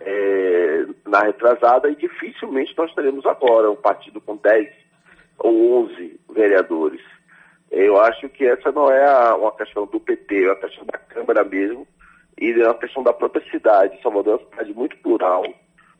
[0.00, 4.68] é, na retrasada e dificilmente nós teremos agora um partido com 10
[5.40, 7.00] ou 11 vereadores.
[7.70, 10.98] Eu acho que essa não é a- uma questão do PT, é uma questão da
[10.98, 11.86] Câmara mesmo
[12.40, 14.00] e é uma questão da própria cidade.
[14.02, 15.44] Salvador é uma cidade muito plural,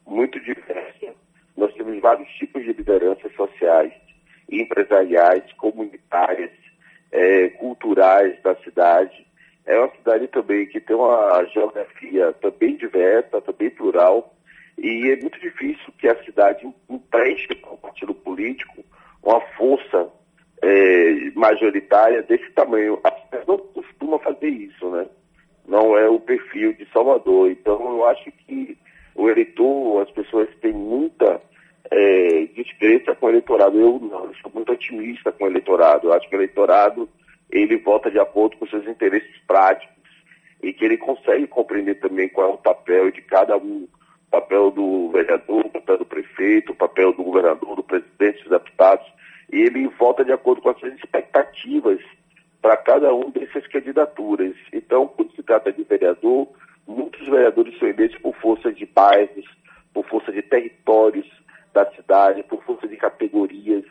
[0.07, 1.15] muito diversa.
[1.57, 3.93] Nós temos vários tipos de lideranças sociais,
[4.51, 6.51] empresariais, comunitárias,
[7.13, 9.27] eh, culturais da cidade.
[9.67, 14.35] É uma cidade também que tem uma geografia também diversa, também plural,
[14.79, 18.83] e é muito difícil que a cidade empreste para o partido político
[19.23, 20.09] uma força
[20.63, 22.99] eh, majoritária desse tamanho.
[23.05, 25.07] A cidade não costuma fazer isso, né?
[25.67, 27.51] Não é o perfil de Salvador.
[27.51, 28.77] Então, eu acho que
[29.15, 31.41] o eleitor, as pessoas têm muita
[31.91, 32.47] é,
[33.19, 33.79] com o eleitorado.
[33.79, 36.09] Eu não, eu sou muito otimista com o eleitorado.
[36.09, 37.09] Eu acho que o eleitorado
[37.51, 39.97] ele vota de acordo com seus interesses práticos
[40.63, 43.89] e que ele consegue compreender também qual é o papel de cada um,
[44.31, 49.07] papel do vereador, papel do prefeito, papel do governador, do presidente, dos deputados,
[49.53, 52.01] e ele vota de acordo com as suas expectativas
[52.63, 54.55] para cada um dessas candidaturas.
[54.73, 56.49] Então, quando se trata de vereador,
[56.87, 59.45] muitos vereadores são eleitos por força de bairros,
[59.93, 61.29] por força de territórios
[61.73, 63.85] da cidade, por força de categorias,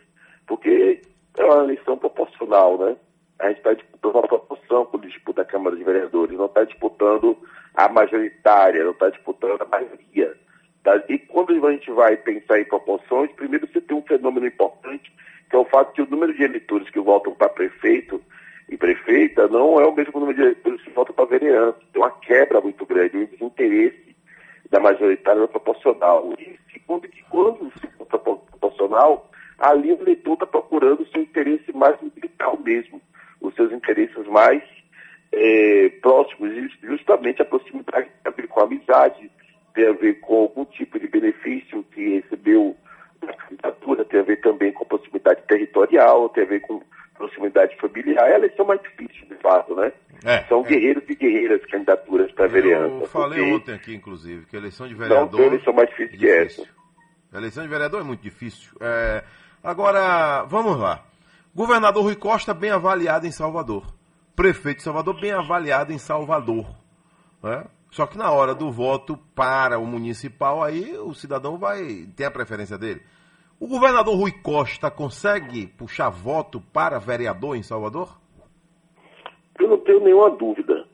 [0.47, 1.01] porque
[1.37, 2.95] é uma eleição proporcional, né?
[3.39, 7.37] A gente está disputando uma proporção quando disputa a Câmara de Vereadores, não está disputando
[7.79, 10.35] a majoritária, não está disputando a maioria.
[10.83, 11.01] tá?
[11.07, 15.09] E quando a gente vai pensar em proporções, primeiro você tem um fenômeno importante,
[15.49, 18.21] que é o fato que o número de eleitores que votam para prefeito
[18.67, 21.79] e prefeita não é o mesmo número de eleitores que votam para vereança.
[21.93, 24.15] Tem uma quebra muito grande, um desinteresse
[24.69, 26.33] da majoritária no proporcional.
[26.37, 31.21] E segundo que quando se vota pro- proporcional, ali o eleitor está procurando o seu
[31.21, 33.01] interesse mais militar mesmo,
[33.39, 34.61] os seus interesses mais
[35.31, 36.51] eh, próximos,
[36.81, 39.31] justamente a proximidade tem a ver com a amizade,
[39.73, 42.75] tem a ver com algum tipo de benefício que recebeu
[43.21, 46.81] da candidatura, tem a ver também com proximidade territorial, tem a ver com
[47.15, 49.91] proximidade familiar, é a eleição mais difícil, de fato, né?
[50.23, 50.69] É, São é.
[50.69, 53.03] guerreiros e guerreiras candidaturas para vereança.
[53.03, 55.39] Eu falei ontem aqui, inclusive, que a eleição de Não vereador.
[55.39, 56.63] tem eleição mais difícil que essa.
[57.31, 58.71] A eleição de vereador é muito difícil.
[58.81, 59.23] É,
[59.63, 61.05] agora, vamos lá.
[61.53, 63.85] Governador Rui Costa bem avaliado em Salvador.
[64.39, 66.65] Prefeito de Salvador bem avaliado em Salvador.
[67.43, 67.65] né?
[67.91, 72.31] Só que na hora do voto para o municipal, aí o cidadão vai ter a
[72.31, 73.01] preferência dele.
[73.59, 78.17] O governador Rui Costa consegue puxar voto para vereador em Salvador?
[79.59, 80.87] Eu não tenho nenhuma dúvida.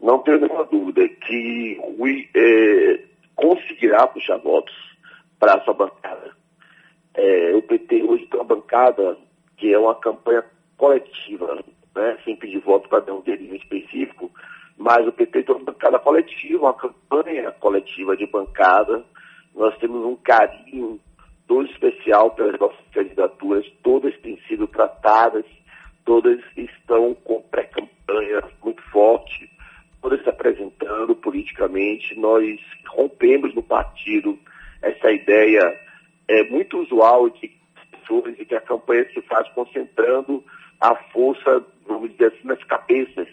[0.00, 4.72] Não tenho nenhuma dúvida que Rui é, conseguirá puxar votos
[5.40, 6.30] para sua bancada.
[7.12, 9.18] É, o PT hoje tem uma bancada
[9.56, 10.44] que é uma campanha
[10.76, 11.64] coletiva,
[11.96, 14.30] né, sem pedir voto para nenhum deles em específico,
[14.76, 19.02] mas o PT tem uma bancada coletiva, uma campanha coletiva de bancada.
[19.54, 21.00] Nós temos um carinho
[21.48, 25.44] todo especial pelas nossas candidaturas, todas têm sido tratadas,
[26.04, 29.50] todas estão com pré-campanha muito forte,
[30.02, 32.14] todas se apresentando politicamente.
[32.18, 34.38] Nós rompemos no partido
[34.82, 35.62] essa ideia
[36.28, 40.44] é muito usual de que a campanha se faz concentrando
[40.80, 43.28] a força, vamos dizer assim, nas cabeças.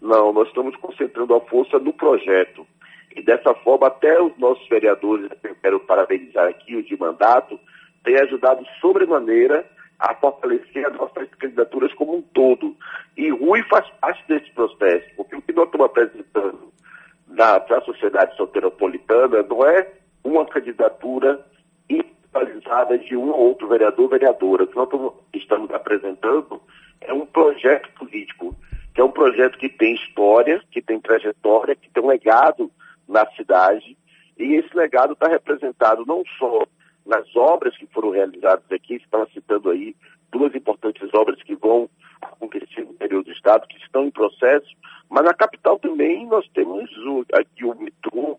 [0.00, 2.66] Não, nós estamos concentrando a força no projeto.
[3.14, 7.58] E dessa forma, até os nossos vereadores, eu quero parabenizar aqui o de mandato,
[8.02, 9.64] têm ajudado sobremaneira
[9.98, 12.76] a fortalecer as nossas candidaturas como um todo.
[13.16, 16.72] E Rui faz parte desse processo, porque o que nós estamos apresentando
[17.36, 19.88] para a sociedade soteropolitana não é
[20.24, 21.44] uma candidatura
[22.34, 24.64] individualizada de um ou outro vereador ou vereadora.
[24.64, 24.88] O que nós
[25.34, 26.60] estamos- apresentando
[27.00, 28.56] é um projeto político,
[28.94, 32.70] que é um projeto que tem história, que tem trajetória, que tem um legado
[33.08, 33.96] na cidade,
[34.38, 36.64] e esse legado está representado não só
[37.04, 39.94] nas obras que foram realizadas aqui, estava citando aí
[40.30, 41.88] duas importantes obras que vão
[42.22, 44.68] acontecer no interior do estado, que estão em processo,
[45.10, 48.38] mas na capital também nós temos o- aqui o metrô,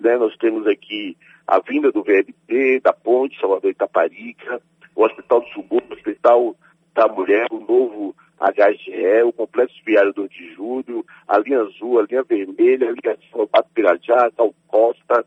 [0.00, 1.16] né, nós temos aqui
[1.46, 4.60] a vinda do VLT, da ponte Salvador Itaparica,
[4.94, 6.56] o Hospital do Subúrbio, o Hospital
[6.94, 12.06] da Mulher, o novo HGE, o Complexo Viário 2 de Julho, a linha azul, a
[12.08, 15.24] linha vermelha, a ligação Pato Pirajá, Gal Costa,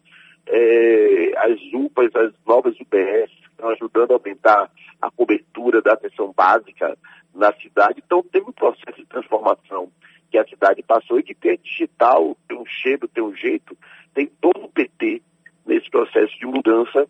[0.48, 4.72] eh, as UPAs, as novas UBS, que estão ajudando a aumentar
[5.02, 6.98] a cobertura da atenção básica
[7.34, 8.02] na cidade.
[8.06, 9.90] Então, tem um processo de transformação
[10.32, 13.78] que a cidade passou e que tem digital, tem um cheiro, tem um jeito,
[14.14, 15.22] tem todo o PT
[15.66, 17.06] nesse processo de mudança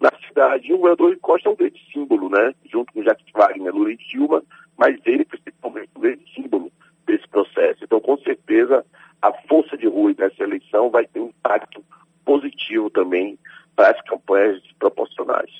[0.00, 0.68] na cidade.
[0.68, 2.54] E o governador Costa é um grande símbolo, né?
[2.64, 4.42] Junto com Jacques Wagner, Lula e Dilma,
[4.78, 6.72] mas ele principalmente um grande símbolo
[7.06, 7.84] desse processo.
[7.84, 8.84] Então, com certeza,
[9.20, 11.84] a força de Rui nessa eleição vai ter um impacto
[12.24, 13.38] positivo também
[13.76, 15.50] para as campanhas proporcionais.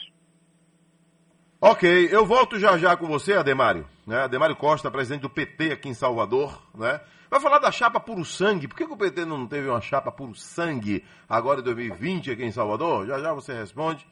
[1.66, 3.86] Ok, eu volto já já com você, Ademário.
[4.06, 4.18] Né?
[4.18, 6.60] Ademário Costa, presidente do PT aqui em Salvador.
[6.74, 7.00] Né?
[7.30, 8.68] Vai falar da chapa puro sangue.
[8.68, 12.44] Por que, que o PT não teve uma chapa puro sangue agora em 2020 aqui
[12.44, 13.06] em Salvador?
[13.06, 14.06] Já já você responde.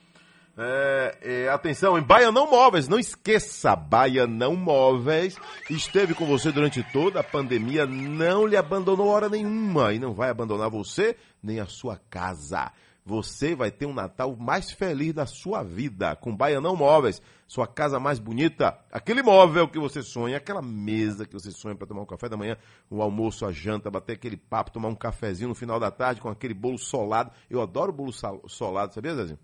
[0.56, 5.36] É, é, atenção, em Baianão Móveis, não esqueça, Baianão Móveis
[5.68, 10.30] esteve com você durante toda a pandemia, não lhe abandonou hora nenhuma e não vai
[10.30, 12.72] abandonar você nem a sua casa.
[13.04, 17.98] Você vai ter um Natal mais feliz da sua vida com Baianão Móveis, sua casa
[17.98, 22.06] mais bonita, aquele móvel que você sonha, aquela mesa que você sonha para tomar um
[22.06, 22.56] café da manhã,
[22.88, 26.28] o almoço, a janta, bater aquele papo, tomar um cafezinho no final da tarde com
[26.28, 27.32] aquele bolo solado.
[27.50, 28.12] Eu adoro bolo
[28.46, 29.38] solado, sabia, Zezinho?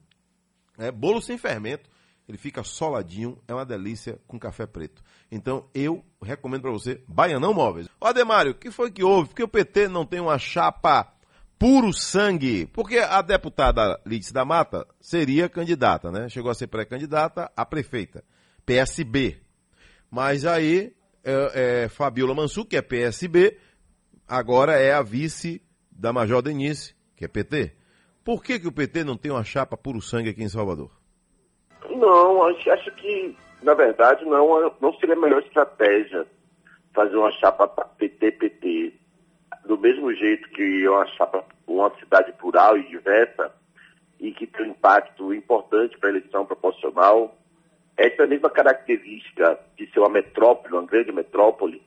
[0.79, 1.91] É bolo sem fermento,
[2.29, 5.03] ele fica soladinho, é uma delícia com café preto.
[5.33, 7.89] Então eu recomendo para você Baianão Móveis.
[8.01, 9.31] Ó Ademário, o que foi que houve?
[9.31, 11.13] Por que o PT não tem uma chapa
[11.59, 12.67] puro sangue?
[12.67, 16.29] Porque a deputada Lídice da Mata seria candidata, né?
[16.29, 18.25] Chegou a ser pré-candidata a prefeita,
[18.65, 19.39] PSB.
[20.11, 20.93] Mas aí
[21.25, 23.59] é, é, Fabiola Mansur, que é PSB,
[24.27, 25.61] agora é a vice
[25.91, 27.73] da Major Denise, que é PT.
[28.25, 30.91] Por que, que o PT não tem uma chapa puro sangue aqui em Salvador?
[31.91, 36.27] Não, acho, acho que, na verdade, não, não seria a melhor estratégia
[36.95, 38.95] fazer uma chapa PT-PT.
[39.69, 43.53] Do mesmo jeito que é uma chapa, uma cidade plural e diversa,
[44.19, 47.37] e que tem um impacto importante para a eleição proporcional,
[47.95, 51.83] essa mesma característica de ser uma metrópole, uma grande metrópole,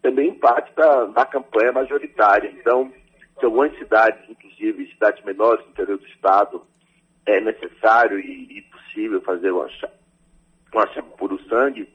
[0.00, 2.48] também impacta na campanha majoritária.
[2.48, 2.92] Então,
[3.40, 6.62] se algumas cidades, inclusive cidades menores do interior do estado,
[7.26, 9.68] é necessário e, e possível fazer uma
[10.72, 11.92] uma chapa puro sangue,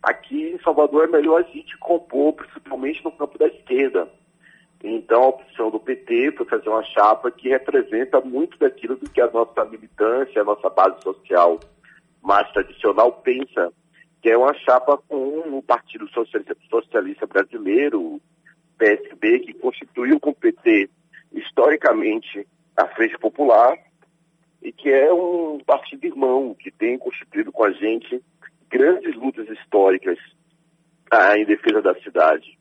[0.00, 4.08] aqui em Salvador é melhor a gente compor, principalmente no campo da esquerda.
[4.82, 9.20] Então a opção do PT foi fazer uma chapa que representa muito daquilo do que
[9.20, 11.60] a nossa militância, a nossa base social
[12.20, 13.72] mais tradicional pensa
[14.20, 18.20] que é uma chapa com o Partido Socialista, Socialista Brasileiro,
[18.78, 20.88] PSB, que constituiu com o PT
[21.32, 22.46] historicamente
[22.76, 23.76] a Frente Popular
[24.62, 28.22] e que é um partido irmão que tem constituído com a gente
[28.70, 30.18] grandes lutas históricas
[31.10, 32.58] ah, em defesa da cidade.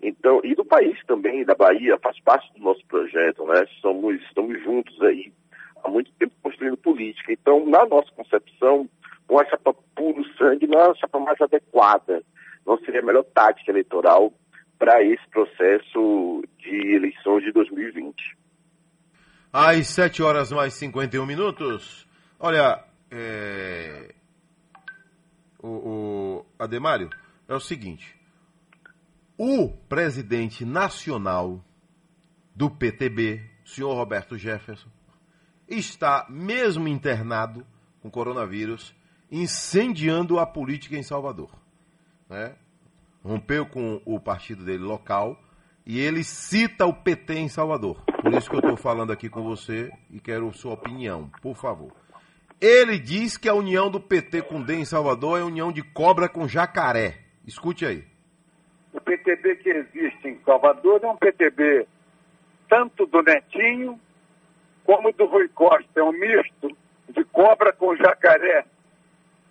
[0.00, 3.66] Então, e do país também, da Bahia, faz parte do nosso projeto, né?
[3.80, 5.32] Somos, estamos juntos aí
[5.82, 7.32] há muito tempo construindo política.
[7.32, 8.88] Então, na nossa concepção,
[9.28, 12.22] uma chapa puro sangue não é a chapa mais adequada,
[12.66, 14.32] não seria a melhor tática eleitoral
[14.78, 18.38] para esse processo de eleições de 2020.
[19.52, 22.06] Às 7 horas mais 51 minutos.
[22.38, 24.14] Olha, é...
[25.58, 27.10] o, o Ademário,
[27.48, 28.17] é o seguinte.
[29.40, 31.64] O presidente nacional
[32.56, 34.88] do PTB, senhor Roberto Jefferson,
[35.68, 37.64] está mesmo internado
[38.00, 38.92] com coronavírus,
[39.30, 41.50] incendiando a política em Salvador.
[42.28, 42.56] Né?
[43.22, 45.40] Rompeu com o partido dele local
[45.86, 48.02] e ele cita o PT em Salvador.
[48.20, 51.92] Por isso que eu estou falando aqui com você e quero sua opinião, por favor.
[52.60, 55.82] Ele diz que a união do PT com o DEM em Salvador é união de
[55.82, 57.24] cobra com jacaré.
[57.46, 58.17] Escute aí.
[58.98, 61.86] O PTB que existe em Salvador é um PTB
[62.68, 63.98] tanto do Netinho
[64.84, 66.00] como do Rui Costa.
[66.00, 66.76] É um misto
[67.08, 68.64] de cobra com jacaré.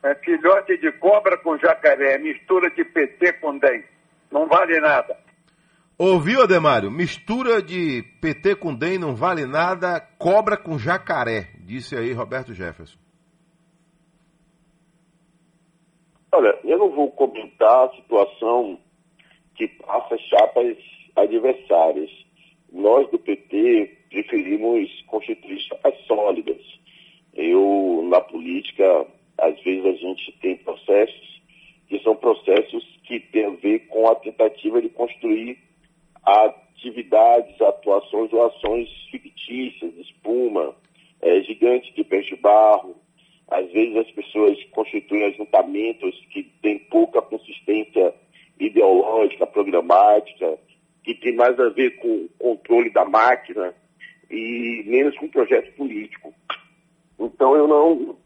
[0.04, 2.18] É filhote de cobra com jacaré.
[2.18, 3.86] Mistura de PT com DEM.
[4.30, 5.18] Não vale nada.
[5.98, 6.92] Ouviu, Ademário?
[6.92, 13.00] Mistura de PT com DEM não vale nada, cobra com jacaré, disse aí Roberto Jefferson.
[16.32, 18.78] Olha, eu não vou comentar a situação
[19.58, 20.78] que passa chapas
[21.16, 22.10] adversárias.
[22.72, 26.62] Nós do PT preferimos constituir chapas sólidas.
[27.34, 29.06] Eu, na política,
[29.38, 31.42] às vezes a gente tem processos
[31.88, 35.58] que são processos que têm a ver com a tentativa de construir
[36.24, 40.76] atividades, atuações ou ações fictícias, espuma,
[41.22, 42.96] é, gigante de peixe barro.
[43.48, 48.14] Às vezes as pessoas constituem ajuntamentos que têm pouca consistência
[48.60, 50.58] ideológica, programática,
[51.04, 53.74] que tem mais a ver com o controle da máquina
[54.30, 56.34] e menos com projeto político.
[57.20, 58.18] Então eu não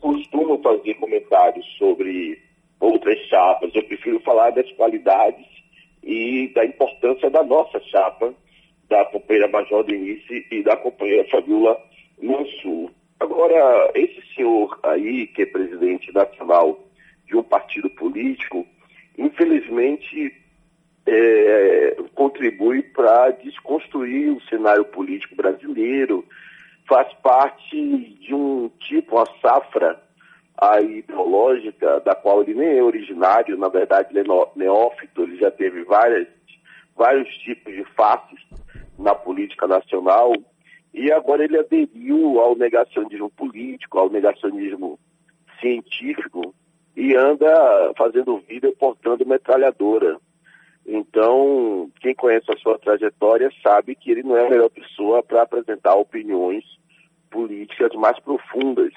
[0.00, 2.40] costumo fazer comentários sobre
[2.80, 5.46] outras chapas, eu prefiro falar das qualidades
[6.02, 8.34] e da importância da nossa chapa,
[8.88, 11.80] da companheira Major Denise e da companheira Fabiola
[12.22, 12.90] Mansur.
[13.18, 16.78] Agora, esse senhor aí, que é presidente nacional
[17.26, 18.66] de um partido político,
[19.16, 20.34] infelizmente
[21.06, 26.24] é, contribui para desconstruir o cenário político brasileiro,
[26.88, 27.76] faz parte
[28.20, 30.00] de um tipo, uma safra
[30.82, 35.84] ideológica, da qual ele nem é originário, na verdade ele é neófito, ele já teve
[35.84, 36.26] várias,
[36.96, 38.40] vários tipos de faces
[38.98, 40.32] na política nacional,
[40.94, 44.98] e agora ele aderiu ao negacionismo político, ao negacionismo
[45.60, 46.54] científico,
[46.96, 50.18] e anda fazendo vida portando metralhadora.
[50.86, 55.42] Então, quem conhece a sua trajetória sabe que ele não é a melhor pessoa para
[55.42, 56.64] apresentar opiniões
[57.30, 58.92] políticas mais profundas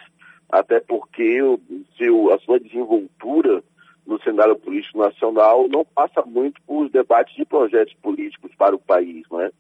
[0.50, 1.60] até porque o
[1.98, 3.64] seu, a sua desenvoltura
[4.06, 9.24] no cenário político nacional não passa muito por debates de projetos políticos para o país,
[9.32, 9.52] né?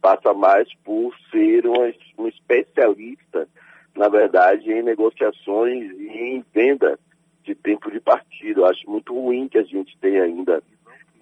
[0.00, 3.46] Passa mais por ser um, especialista,
[3.94, 6.98] na verdade, em negociações e em venda
[7.42, 8.60] de tempo de partido.
[8.60, 10.62] Eu acho muito ruim que a gente tenha ainda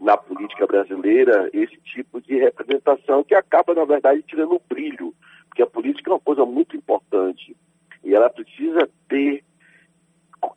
[0.00, 5.14] na política brasileira esse tipo de representação que acaba, na verdade, tirando o brilho,
[5.48, 7.54] porque a política é uma coisa muito importante
[8.02, 9.44] e ela precisa ter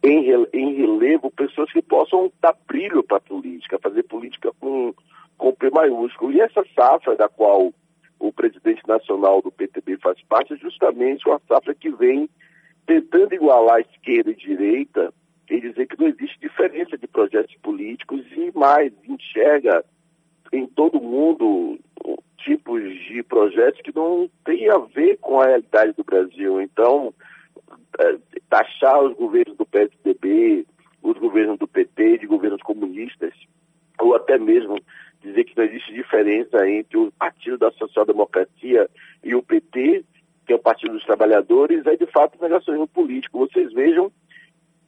[0.02, 4.94] em, relevo pessoas que possam dar brilho para a política, fazer política com,
[5.38, 6.32] com P maiúsculo.
[6.32, 7.74] E essa safra da qual
[8.20, 12.30] o presidente nacional do PTB faz parte é justamente uma safra que vem
[12.86, 15.14] tentando igualar esquerda e direita
[15.50, 19.84] e dizer que não existe diferença de projetos políticos e mais enxerga
[20.52, 21.80] em todo mundo
[22.38, 26.62] tipos de projetos que não têm a ver com a realidade do Brasil.
[26.62, 27.14] Então,
[28.00, 28.18] é,
[28.50, 30.66] taxar os governos do PSDB,
[31.02, 33.34] os governos do PT, de governos comunistas,
[34.00, 34.78] ou até mesmo
[35.22, 38.90] dizer que não existe diferença entre o Partido da Social-Democracia
[39.24, 40.04] e o PT,
[40.46, 43.40] que é o Partido dos Trabalhadores, é de fato negacionismo político.
[43.40, 44.12] Vocês vejam,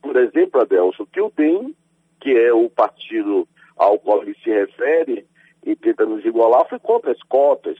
[0.05, 1.75] por exemplo, Adelson, que o DEM,
[2.21, 5.25] que é o partido ao qual ele se refere
[5.65, 7.79] e tenta nos igualar, foi contra as cotas,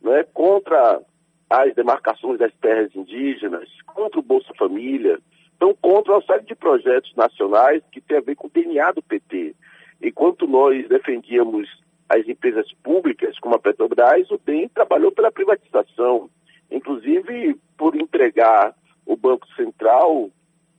[0.00, 0.24] né?
[0.34, 1.00] contra
[1.48, 5.20] as demarcações das terras indígenas, contra o Bolsa Família,
[5.56, 9.02] são contra uma série de projetos nacionais que tem a ver com o DNA do
[9.02, 9.54] PT.
[10.02, 11.68] Enquanto nós defendíamos
[12.08, 16.28] as empresas públicas, como a Petrobras, o DEM trabalhou pela privatização,
[16.68, 18.74] inclusive por entregar
[19.06, 20.28] o Banco Central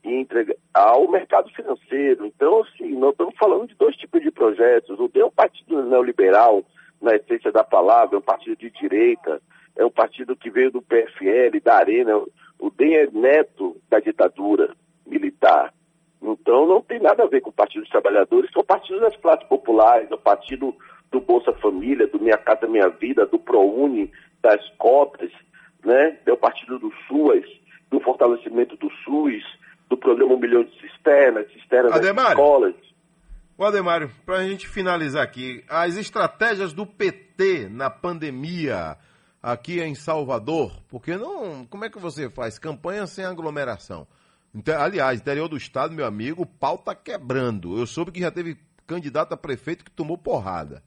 [0.04, 2.26] e entregar ao mercado financeiro.
[2.26, 4.98] Então, assim, nós estamos falando de dois tipos de projetos.
[5.00, 6.62] O DEM é um partido neoliberal,
[7.00, 9.40] na essência da palavra, é um partido de direita,
[9.76, 12.16] é um partido que veio do PFL, da Arena.
[12.58, 14.74] O DEM é neto da ditadura
[15.06, 15.72] militar.
[16.22, 19.00] Então não tem nada a ver com o Partido dos Trabalhadores, que é o partido
[19.00, 20.74] das classes populares, é o partido
[21.12, 24.10] do Bolsa Família, do Minha Casa Minha Vida, do ProUni,
[24.42, 25.30] das cotas,
[25.84, 26.18] né?
[26.24, 27.44] É o partido do SUAS,
[27.90, 29.44] do fortalecimento do SUS,
[29.94, 32.30] do programa Um Milhão de Cisternas, cisternas nas Ademário.
[32.30, 32.74] escolas.
[33.56, 38.96] O Ademário, para a gente finalizar aqui, as estratégias do PT na pandemia
[39.40, 44.06] aqui em Salvador, porque não, como é que você faz campanha sem aglomeração?
[44.52, 47.78] Então, aliás, interior do estado, meu amigo, o pau tá quebrando.
[47.78, 48.56] Eu soube que já teve
[48.86, 50.82] candidato a prefeito que tomou porrada.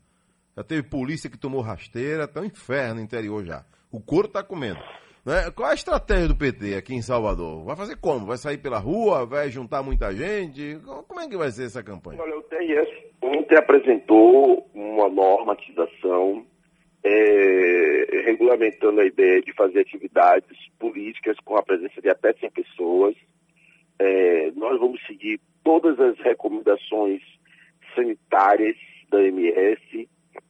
[0.56, 3.64] Já teve polícia que tomou rasteira, tá um inferno no interior já.
[3.92, 4.80] O couro tá comendo.
[5.28, 5.52] Né?
[5.54, 7.66] Qual a estratégia do PT aqui em Salvador?
[7.66, 8.26] Vai fazer como?
[8.26, 9.26] Vai sair pela rua?
[9.26, 10.80] Vai juntar muita gente?
[11.06, 12.22] Como é que vai ser essa campanha?
[12.22, 12.88] Olha, o TRS
[13.22, 16.46] ontem apresentou uma normatização
[17.04, 23.14] é, regulamentando a ideia de fazer atividades políticas com a presença de até 100 pessoas.
[24.00, 27.22] É, nós vamos seguir todas as recomendações
[27.94, 28.78] sanitárias
[29.10, 30.08] da MS.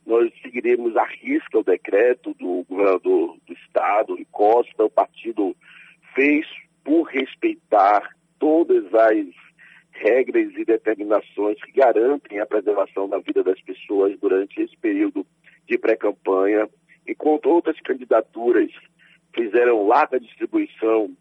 [0.07, 4.85] Nós seguiremos à risca o decreto do governador do estado, Rui Costa.
[4.85, 5.53] O partido
[6.15, 6.47] fez
[6.81, 9.27] por respeitar todas as
[9.91, 15.27] regras e determinações que garantem a preservação da vida das pessoas durante esse período
[15.67, 16.69] de pré-campanha,
[17.05, 18.71] enquanto outras candidaturas
[19.35, 21.11] fizeram larga distribuição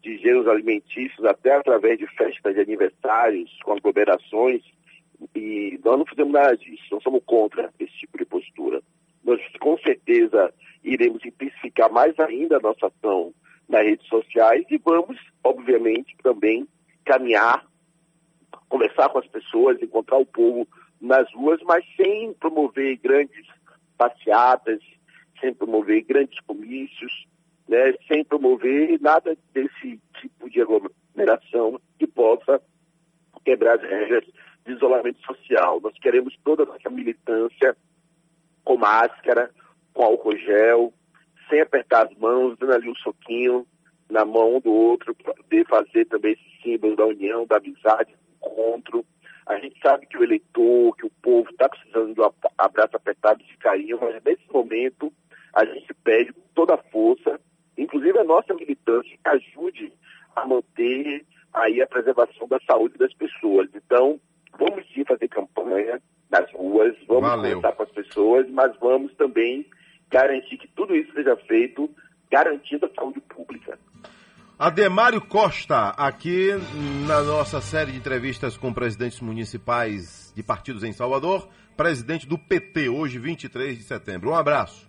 [0.00, 4.62] de gêneros alimentícios até através de festas de aniversários com aglomerações
[5.34, 8.82] e nós não fizemos nada disso, nós somos contra esse tipo de postura.
[9.24, 13.34] Nós com certeza iremos intensificar mais ainda a nossa ação
[13.68, 16.66] nas redes sociais e vamos, obviamente, também
[17.04, 17.66] caminhar,
[18.68, 20.66] conversar com as pessoas, encontrar o povo
[21.00, 23.46] nas ruas, mas sem promover grandes
[23.96, 24.80] passeatas,
[25.40, 27.26] sem promover grandes comícios,
[27.68, 32.60] né, sem promover nada desse tipo de aglomeração que possa
[33.44, 34.24] quebrar as regras
[34.68, 35.80] de isolamento social.
[35.80, 37.76] Nós queremos toda a nossa militância
[38.62, 39.50] com máscara,
[39.94, 40.92] com álcool gel,
[41.48, 43.66] sem apertar as mãos, dando ali um soquinho
[44.10, 48.36] na mão um do outro, poder fazer também esse símbolo da união, da amizade, do
[48.36, 49.04] encontro.
[49.46, 53.42] A gente sabe que o eleitor, que o povo está precisando de um abraço apertado
[53.42, 55.12] de carinho, mas nesse momento
[55.54, 57.40] a gente pede com toda a força,
[57.76, 59.92] inclusive a nossa militância, que ajude
[60.36, 61.24] a manter
[61.54, 63.68] aí a preservação da saúde das pessoas.
[63.74, 64.20] Então,
[64.58, 67.56] vamos sim fazer campanha nas ruas, vamos Valeu.
[67.56, 69.64] conversar com as pessoas, mas vamos também
[70.10, 71.88] garantir que tudo isso seja feito
[72.30, 73.78] garantindo a saúde pública.
[74.58, 76.50] Ademário Costa, aqui
[77.06, 82.88] na nossa série de entrevistas com presidentes municipais de partidos em Salvador, presidente do PT,
[82.88, 84.30] hoje 23 de setembro.
[84.30, 84.87] Um abraço.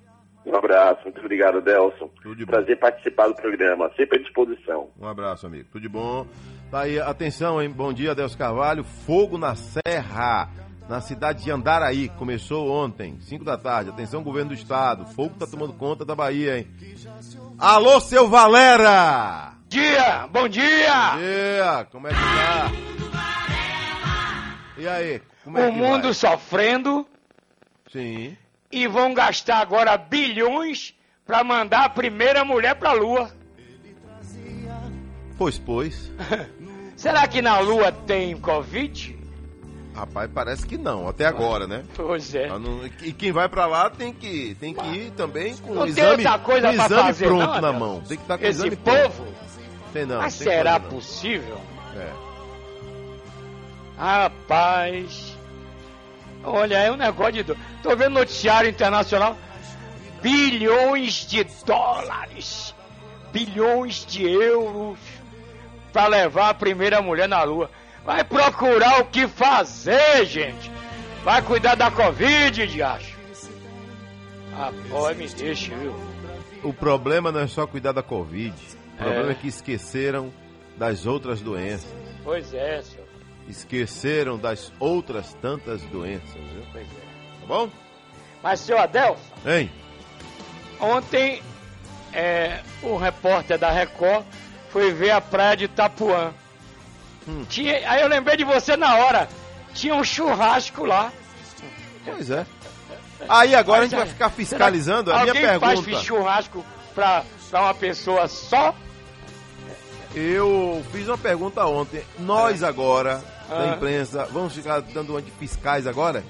[0.49, 2.09] Um abraço, muito obrigado, Delson.
[2.47, 4.89] Prazer participar do programa, sempre à disposição.
[4.99, 5.69] Um abraço, amigo.
[5.71, 6.26] Tudo de bom?
[6.71, 7.69] Tá aí, atenção, hein?
[7.69, 8.84] Bom dia, Deus Carvalho.
[8.84, 10.49] Fogo na Serra,
[10.89, 12.09] na cidade de Andaraí.
[12.09, 13.91] Começou ontem, 5 da tarde.
[13.91, 15.05] Atenção, governo do estado.
[15.13, 16.67] Fogo tá tomando conta da Bahia, hein?
[17.59, 19.53] Alô, seu Valera!
[19.67, 20.27] Dia!
[20.31, 21.11] Bom dia!
[21.11, 21.88] Bom dia!
[21.91, 22.71] Como é que tá?
[24.80, 25.21] E aí?
[25.43, 26.13] Como é o que mundo vai?
[26.13, 27.05] sofrendo
[27.91, 28.35] Sim.
[28.71, 30.93] E vão gastar agora bilhões
[31.25, 33.31] pra mandar a primeira mulher pra lua.
[35.37, 36.11] Pois, pois.
[36.95, 39.17] Será que na lua tem Covid?
[39.95, 41.83] Rapaz, parece que não, até agora, né?
[41.95, 42.47] Pois é.
[43.01, 45.91] E quem vai pra lá tem que, tem que ir também com Não o tem
[45.93, 48.01] exame, outra coisa um exame fazer, pronto não, na mão.
[48.01, 49.23] Tem que estar com o Esse exame povo?
[49.23, 49.39] pronto.
[49.91, 50.17] Tem não.
[50.21, 51.59] Mas tem será possível?
[51.95, 52.11] É.
[53.97, 55.37] Rapaz.
[56.51, 57.43] Olha, é um negócio de.
[57.43, 59.38] do- Tô vendo noticiário internacional.
[60.21, 62.73] Bilhões de dólares.
[63.31, 64.97] Bilhões de euros.
[65.93, 67.69] Pra levar a primeira mulher na lua.
[68.05, 70.71] Vai procurar o que fazer, gente.
[71.23, 73.17] Vai cuidar da Covid, diacho.
[74.55, 75.95] Ah, pô, me deixa, viu?
[76.63, 78.53] O problema não é só cuidar da Covid.
[78.99, 79.03] O É.
[79.05, 80.31] problema é que esqueceram
[80.77, 81.89] das outras doenças.
[82.23, 83.07] Pois é, senhor.
[83.49, 86.63] Esqueceram das outras tantas doenças, viu?
[86.71, 87.39] Pois é.
[87.41, 87.69] Tá bom?
[88.43, 89.71] Mas, senhor Adelson, Hein?
[90.80, 91.41] Ontem,
[92.13, 94.23] é, o repórter da Record
[94.69, 96.31] foi ver a praia de Itapuã.
[97.49, 99.27] Tinha, aí eu lembrei de você na hora.
[99.73, 101.11] Tinha um churrasco lá.
[102.05, 102.45] Pois é.
[103.27, 105.11] Aí agora a gente Mas, vai ficar será que fiscalizando.
[105.11, 106.05] A minha Alguém faz pergunta.
[106.05, 106.65] churrasco
[106.95, 108.73] pra, pra uma pessoa só?
[110.15, 112.03] Eu fiz uma pergunta ontem.
[112.17, 113.67] Nós agora, da Ah.
[113.76, 116.23] imprensa, vamos ficar dando uma de fiscais agora?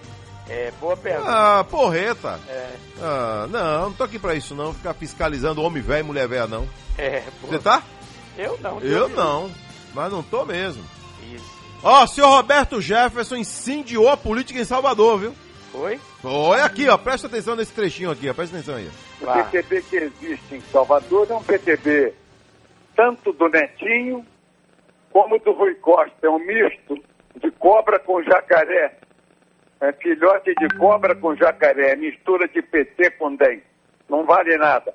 [0.47, 1.29] É, boa pergunta.
[1.31, 2.39] Ah, porreta.
[2.47, 2.69] É,
[3.01, 4.73] Ah, não, não tô aqui pra isso não.
[4.73, 6.67] Ficar fiscalizando homem velho e mulher velha, não.
[6.97, 7.53] é, boa.
[7.53, 7.83] Você tá?
[8.37, 8.79] Eu não.
[8.81, 9.51] Eu não.
[9.93, 10.83] Mas não tô mesmo.
[11.31, 11.45] Isso.
[11.83, 15.35] Ó, o senhor Roberto Jefferson incendiou a política em Salvador, viu?
[15.71, 15.99] Foi?
[16.23, 16.97] Olha aqui, ó.
[16.97, 18.33] Presta atenção nesse trechinho aqui, ó.
[18.33, 18.89] Presta atenção aí.
[19.21, 22.13] O PTB que existe em Salvador é um PTB
[22.95, 24.25] tanto do Netinho
[25.11, 26.13] como do Rui Costa.
[26.23, 26.97] É um misto
[27.39, 28.97] de cobra com jacaré.
[29.81, 31.95] É filhote de cobra com jacaré.
[31.95, 33.61] Mistura de PT com DEM.
[34.09, 34.93] Não vale nada.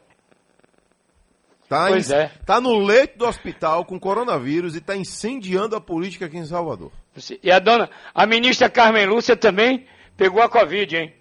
[1.69, 2.31] Tá, Pois em- é.
[2.45, 6.93] tá no leito do hospital com coronavírus e tá incendiando a política aqui em Salvador.
[7.43, 11.15] E a dona, a ministra Carmen Lúcia também pegou a Covid, hein?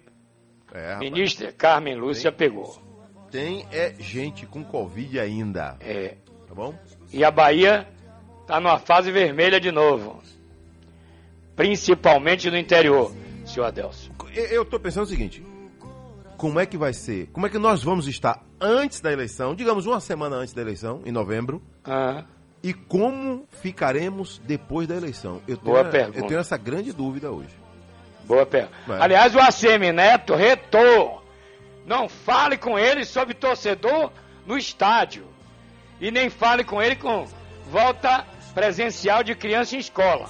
[0.72, 0.98] É, rapaz.
[1.00, 2.76] Ministra Carmen Lúcia pegou.
[3.30, 5.76] Tem é gente com Covid ainda.
[5.80, 6.16] É.
[6.46, 6.74] Tá bom?
[7.12, 7.88] E a Bahia
[8.46, 10.22] tá numa fase vermelha de novo.
[11.56, 13.12] Principalmente no interior,
[13.46, 14.10] senhor Adelson.
[14.34, 15.44] Eu- tô pensando o seguinte.
[16.36, 17.28] Como é que vai ser?
[17.32, 19.54] Como é que nós vamos estar antes da eleição?
[19.54, 21.62] Digamos uma semana antes da eleição, em novembro.
[21.84, 22.24] Ah,
[22.62, 25.34] E como ficaremos depois da eleição?
[25.46, 26.18] Eu tenho, Boa pergunta.
[26.18, 27.50] eu tenho essa grande dúvida hoje.
[28.24, 29.02] boa pergunta.
[29.02, 31.22] Aliás, o ACM Neto retou.
[31.86, 34.10] Não fale com ele sobre torcedor
[34.46, 35.26] no estádio.
[36.00, 37.26] E nem fale com ele com
[37.70, 38.24] volta
[38.54, 40.26] presencial de criança em escola.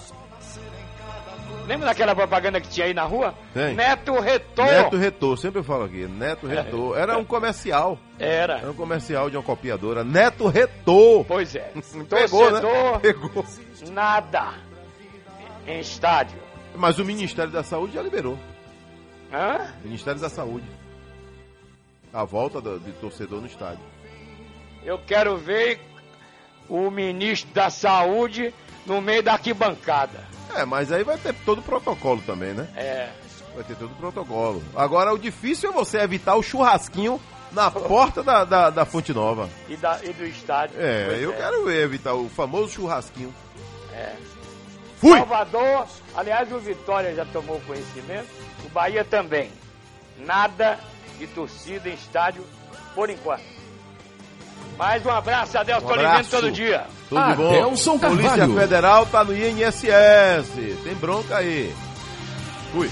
[1.66, 3.34] Lembra daquela propaganda que tinha aí na rua?
[3.52, 3.74] Tem.
[3.74, 4.64] Neto retou.
[4.64, 6.06] Neto Retor, sempre eu falo aqui.
[6.06, 6.98] Neto Retor.
[6.98, 7.98] Era um comercial.
[8.18, 8.58] Era.
[8.58, 10.04] Era um comercial de uma copiadora.
[10.04, 11.24] Neto Retor.
[11.24, 11.72] Pois é.
[12.08, 12.60] Pegou, né?
[13.00, 13.44] Pegou.
[13.90, 14.54] nada
[15.66, 16.38] em estádio.
[16.76, 18.38] Mas o Ministério da Saúde já liberou.
[19.32, 19.72] Hã?
[19.82, 20.66] Ministério da Saúde.
[22.12, 23.84] A volta do, de torcedor no estádio.
[24.84, 25.80] Eu quero ver
[26.68, 28.52] o ministro da Saúde
[28.86, 30.33] no meio da arquibancada.
[30.56, 32.68] É, mas aí vai ter todo o protocolo também, né?
[32.76, 33.10] É.
[33.54, 34.62] Vai ter todo o protocolo.
[34.74, 37.20] Agora, o difícil é você evitar o churrasquinho
[37.52, 39.48] na porta da, da, da Fonte Nova.
[39.68, 40.76] E, da, e do estádio.
[40.80, 43.32] É, eu quero ver evitar o famoso churrasquinho.
[43.92, 44.14] É.
[44.98, 45.18] Fui!
[45.18, 45.86] Salvador,
[46.16, 48.28] aliás, o Vitória já tomou conhecimento,
[48.64, 49.50] o Bahia também.
[50.18, 50.78] Nada
[51.18, 52.44] de torcida em estádio
[52.94, 53.53] por enquanto.
[54.78, 56.30] Mais um abraço, Adelson Um abraço.
[56.30, 56.84] todo dia.
[57.08, 57.48] Tudo de bom.
[57.48, 58.54] Adelson Polícia Carvalho.
[58.60, 60.82] Federal tá no INSS.
[60.82, 61.72] Tem bronca aí.
[62.72, 62.90] Fui.